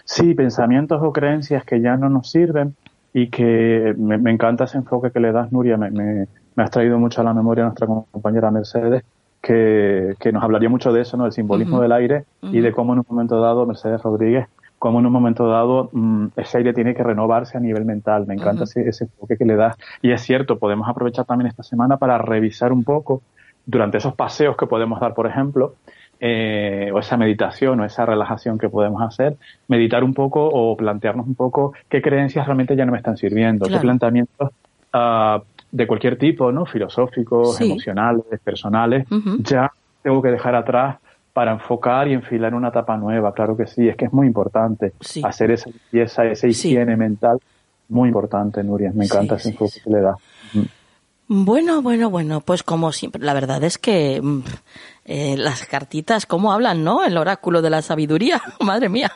Sí, 0.06 0.32
pensamientos 0.32 0.98
o 1.02 1.12
creencias 1.12 1.64
que 1.64 1.82
ya 1.82 1.98
no 1.98 2.08
nos 2.08 2.30
sirven 2.30 2.74
y 3.14 3.28
que 3.30 3.94
me, 3.96 4.18
me 4.18 4.30
encanta 4.30 4.64
ese 4.64 4.76
enfoque 4.76 5.10
que 5.10 5.20
le 5.20 5.32
das, 5.32 5.50
Nuria. 5.52 5.78
Me, 5.78 5.90
me- 5.90 6.26
me 6.56 6.62
has 6.62 6.70
traído 6.70 6.98
mucho 6.98 7.20
a 7.20 7.24
la 7.24 7.32
memoria 7.32 7.64
nuestra 7.64 7.86
compañera 7.86 8.50
Mercedes, 8.50 9.02
que, 9.40 10.14
que 10.20 10.32
nos 10.32 10.42
hablaría 10.42 10.68
mucho 10.68 10.92
de 10.92 11.00
eso, 11.02 11.16
¿no? 11.16 11.24
Del 11.24 11.32
simbolismo 11.32 11.80
del 11.82 11.92
aire 11.92 12.24
y 12.54 12.60
de 12.60 12.72
cómo 12.72 12.92
en 12.92 13.00
un 13.00 13.04
momento 13.08 13.40
dado, 13.40 13.66
Mercedes 13.66 14.02
Rodríguez, 14.02 14.46
cómo 14.78 15.00
en 15.00 15.06
un 15.06 15.12
momento 15.12 15.48
dado 15.48 15.90
mm, 15.92 16.26
ese 16.36 16.58
aire 16.58 16.72
tiene 16.72 16.94
que 16.94 17.02
renovarse 17.02 17.56
a 17.56 17.60
nivel 17.60 17.84
mental. 17.84 18.26
Me 18.26 18.34
encanta 18.34 18.64
ese, 18.64 18.88
ese 18.88 19.04
enfoque 19.04 19.36
que 19.36 19.44
le 19.44 19.56
das. 19.56 19.76
Y 20.02 20.12
es 20.12 20.20
cierto, 20.22 20.58
podemos 20.58 20.88
aprovechar 20.88 21.24
también 21.24 21.48
esta 21.48 21.62
semana 21.62 21.96
para 21.96 22.18
revisar 22.18 22.72
un 22.72 22.84
poco 22.84 23.22
durante 23.66 23.98
esos 23.98 24.14
paseos 24.14 24.56
que 24.56 24.66
podemos 24.66 25.00
dar, 25.00 25.14
por 25.14 25.26
ejemplo, 25.26 25.74
eh, 26.20 26.90
o 26.92 26.98
esa 26.98 27.16
meditación 27.16 27.80
o 27.80 27.84
esa 27.84 28.06
relajación 28.06 28.58
que 28.58 28.68
podemos 28.68 29.02
hacer, 29.02 29.36
meditar 29.68 30.02
un 30.04 30.14
poco 30.14 30.44
o 30.46 30.76
plantearnos 30.76 31.26
un 31.26 31.34
poco 31.34 31.72
qué 31.88 32.00
creencias 32.00 32.46
realmente 32.46 32.76
ya 32.76 32.86
no 32.86 32.92
me 32.92 32.98
están 32.98 33.16
sirviendo, 33.16 33.66
Claro. 33.66 33.80
qué 33.80 33.84
planteamientos 33.84 34.50
ah, 34.92 35.42
de 35.72 35.86
cualquier 35.86 36.16
tipo, 36.18 36.52
¿no? 36.52 36.66
Filosóficos, 36.66 37.56
Sí. 37.56 37.64
emocionales, 37.64 38.24
personales, 38.44 39.06
Ujú. 39.10 39.36
ya 39.38 39.70
tengo 40.02 40.22
que 40.22 40.28
dejar 40.30 40.54
atrás 40.54 40.98
para 41.32 41.50
enfocar 41.52 42.06
y 42.06 42.12
enfilar 42.12 42.54
una 42.54 42.68
etapa 42.68 42.96
nueva. 42.96 43.32
Claro 43.34 43.56
que 43.56 43.66
sí, 43.66 43.88
es 43.88 43.96
que 43.96 44.04
es 44.04 44.12
muy 44.12 44.28
importante 44.28 44.92
hacer 45.24 45.50
esa 45.50 45.68
limpieza, 45.68 46.24
esa 46.26 46.46
higiene 46.46 46.96
mental, 46.96 47.38
muy 47.88 48.08
importante, 48.08 48.62
Nuria. 48.62 48.92
Me 48.94 49.04
encanta 49.04 49.34
ese 49.34 49.48
enfoque 49.50 49.80
que 49.82 49.90
le 49.90 50.00
da. 50.00 50.16
Bueno, 51.26 51.80
bueno, 51.82 52.10
bueno, 52.10 52.40
pues 52.42 52.62
como 52.62 52.92
siempre, 52.92 53.22
la 53.22 53.32
verdad 53.32 53.62
es 53.64 53.78
que 53.78 54.20
mm, 54.22 54.40
eh, 55.06 55.36
las 55.38 55.66
cartitas, 55.66 56.26
¿cómo 56.26 56.52
hablan, 56.52 56.84
no? 56.84 57.02
El 57.04 57.16
oráculo 57.16 57.62
de 57.62 57.70
la 57.70 57.80
sabiduría, 57.82 58.40
madre 58.60 58.88
mía. 58.88 59.10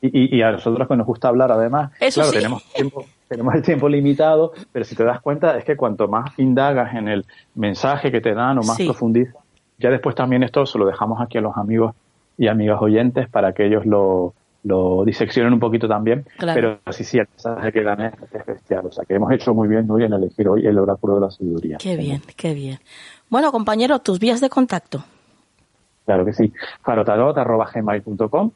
Y, 0.00 0.08
y- 0.36 0.36
y 0.38 0.42
a 0.42 0.52
nosotros 0.52 0.88
que 0.88 0.96
nos 0.96 1.06
gusta 1.06 1.28
hablar, 1.28 1.52
además, 1.52 1.92
Eso 2.00 2.20
claro, 2.20 2.30
sí. 2.32 2.36
tenemos 2.38 2.62
tiempo, 2.72 3.06
tenemos 3.28 3.54
el 3.54 3.62
tiempo 3.62 3.88
limitado, 3.88 4.52
pero 4.72 4.84
si 4.84 4.94
te 4.96 5.04
das 5.04 5.20
cuenta 5.20 5.56
es 5.58 5.64
que 5.64 5.76
cuanto 5.76 6.08
más 6.08 6.30
indagas 6.38 6.94
en 6.94 7.08
el 7.08 7.26
mensaje 7.54 8.10
que 8.10 8.20
te 8.22 8.32
dan 8.34 8.58
o 8.58 8.62
más 8.62 8.76
Sí. 8.76 8.86
profundizas, 8.86 9.36
ya 9.78 9.90
después 9.90 10.14
también 10.16 10.42
esto 10.42 10.64
se 10.64 10.78
lo 10.78 10.86
dejamos 10.86 11.20
aquí 11.20 11.36
a 11.38 11.42
los 11.42 11.56
amigos 11.56 11.94
y 12.38 12.48
amigas 12.48 12.78
oyentes 12.80 13.28
para 13.28 13.52
que 13.52 13.66
ellos 13.66 13.84
lo, 13.84 14.34
lo 14.68 15.04
diseccionen 15.04 15.52
un 15.52 15.60
poquito 15.60 15.88
también. 15.88 16.24
Claro. 16.36 16.60
Pero 16.60 16.78
sí, 16.92 17.04
sí, 17.04 17.18
el 17.18 17.26
mensaje 17.28 17.72
que 17.72 17.82
dan 17.82 18.00
es 18.02 18.12
es 18.32 18.46
bestial. 18.46 18.86
O 18.86 18.92
sea, 18.92 19.04
que 19.04 19.14
hemos 19.14 19.32
hecho 19.32 19.54
muy 19.54 19.66
bien 19.66 19.90
hoy 19.90 20.04
en 20.04 20.12
elegir 20.12 20.48
hoy 20.48 20.66
el 20.66 20.78
oráculo 20.78 21.16
de 21.16 21.20
la 21.22 21.30
sabiduría. 21.30 21.78
Qué 21.78 21.96
bien, 21.96 22.22
qué 22.36 22.54
bien. 22.54 22.78
Bueno, 23.30 23.50
compañero, 23.50 23.98
tus 23.98 24.18
vías 24.18 24.40
de 24.40 24.50
contacto. 24.50 25.02
Claro 26.04 26.24
que 26.24 26.32
sí. 26.32 26.52
farotarot.gmail.com 26.82 28.50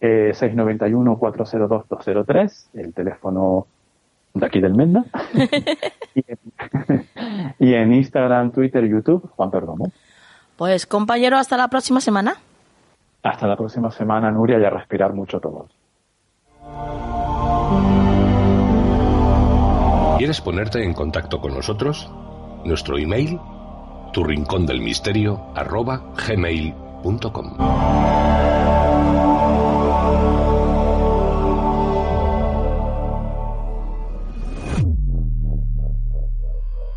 eh, 0.00 0.32
691-402-203, 0.34 2.66
el 2.74 2.92
teléfono 2.92 3.66
de 4.34 4.46
aquí 4.46 4.60
del 4.60 4.74
Menda. 4.74 5.04
y, 6.14 6.24
en, 6.26 6.38
y 7.58 7.74
en 7.74 7.94
Instagram, 7.94 8.52
Twitter, 8.52 8.86
YouTube, 8.86 9.30
Juan 9.34 9.50
Perdomo. 9.50 9.90
Pues 10.56 10.86
compañero, 10.86 11.38
hasta 11.38 11.56
la 11.56 11.68
próxima 11.68 12.00
semana. 12.00 12.36
Hasta 13.24 13.46
la 13.46 13.56
próxima 13.56 13.90
semana, 13.90 14.30
Nuria, 14.30 14.58
y 14.58 14.64
a 14.64 14.70
respirar 14.70 15.14
mucho 15.14 15.40
todos. 15.40 15.70
¿Quieres 20.18 20.42
ponerte 20.42 20.84
en 20.84 20.92
contacto 20.92 21.40
con 21.40 21.54
nosotros? 21.54 22.10
Nuestro 22.66 22.98
email, 22.98 23.40
tu 24.12 24.24
rincón 24.24 24.66
del 24.66 24.82
misterio, 24.82 25.40
arroba 25.54 26.12
gmail.com. 26.28 27.56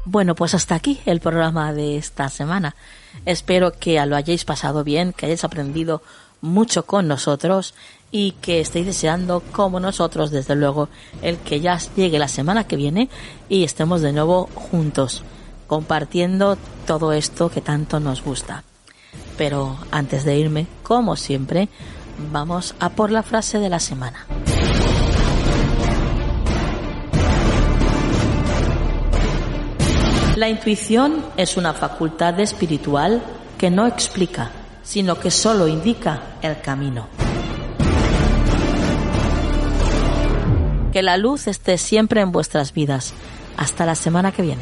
Bueno, 0.04 0.36
pues 0.36 0.54
hasta 0.54 0.76
aquí 0.76 1.00
el 1.06 1.22
programa 1.22 1.74
de 1.74 1.98
esta 1.98 2.28
semana. 2.28 2.76
Espero 3.26 3.74
que 3.74 4.04
lo 4.06 4.16
hayáis 4.16 4.46
pasado 4.46 4.84
bien, 4.84 5.14
que 5.14 5.26
hayáis 5.26 5.44
aprendido 5.44 6.02
mucho 6.42 6.86
con 6.86 7.08
nosotros 7.08 7.74
y 8.12 8.32
que 8.34 8.62
estéis 8.62 8.86
deseando, 8.86 9.42
como 9.52 9.80
nosotros, 9.80 10.32
desde 10.32 10.56
luego, 10.56 10.90
el 11.22 11.38
que 11.38 11.60
ya 11.60 11.78
llegue 11.96 12.20
la 12.20 12.28
semana 12.28 12.66
que 12.66 12.76
viene 12.76 13.10
y 13.50 13.64
estemos 13.64 14.02
de 14.02 14.14
nuevo 14.14 14.50
juntos, 14.54 15.24
compartiendo 15.68 16.58
todo 16.86 17.12
esto 17.12 17.50
que 17.50 17.62
tanto 17.62 18.00
nos 18.00 18.24
gusta. 18.24 18.64
Pero 19.38 19.78
antes 19.92 20.24
de 20.24 20.38
irme, 20.38 20.68
como 20.84 21.16
siempre, 21.16 21.70
vamos 22.32 22.76
a 22.80 22.90
por 22.90 23.12
la 23.12 23.24
frase 23.24 23.60
de 23.60 23.70
la 23.70 23.80
semana. 23.80 24.26
La 30.38 30.50
intuición 30.50 31.26
es 31.36 31.58
una 31.58 31.74
facultad 31.74 32.40
espiritual 32.40 33.24
que 33.58 33.72
no 33.72 33.88
explica, 33.88 34.52
sino 34.84 35.20
que 35.20 35.32
solo 35.32 35.68
indica 35.68 36.38
el 36.44 36.62
camino. 36.62 37.08
Que 40.94 41.02
la 41.02 41.18
luz 41.18 41.48
esté 41.48 41.80
siempre 41.80 42.22
en 42.22 42.32
vuestras 42.32 42.72
vidas. 42.72 43.16
Hasta 43.58 43.88
la 43.88 43.96
semana 43.96 44.32
que 44.32 44.44
viene. 44.44 44.62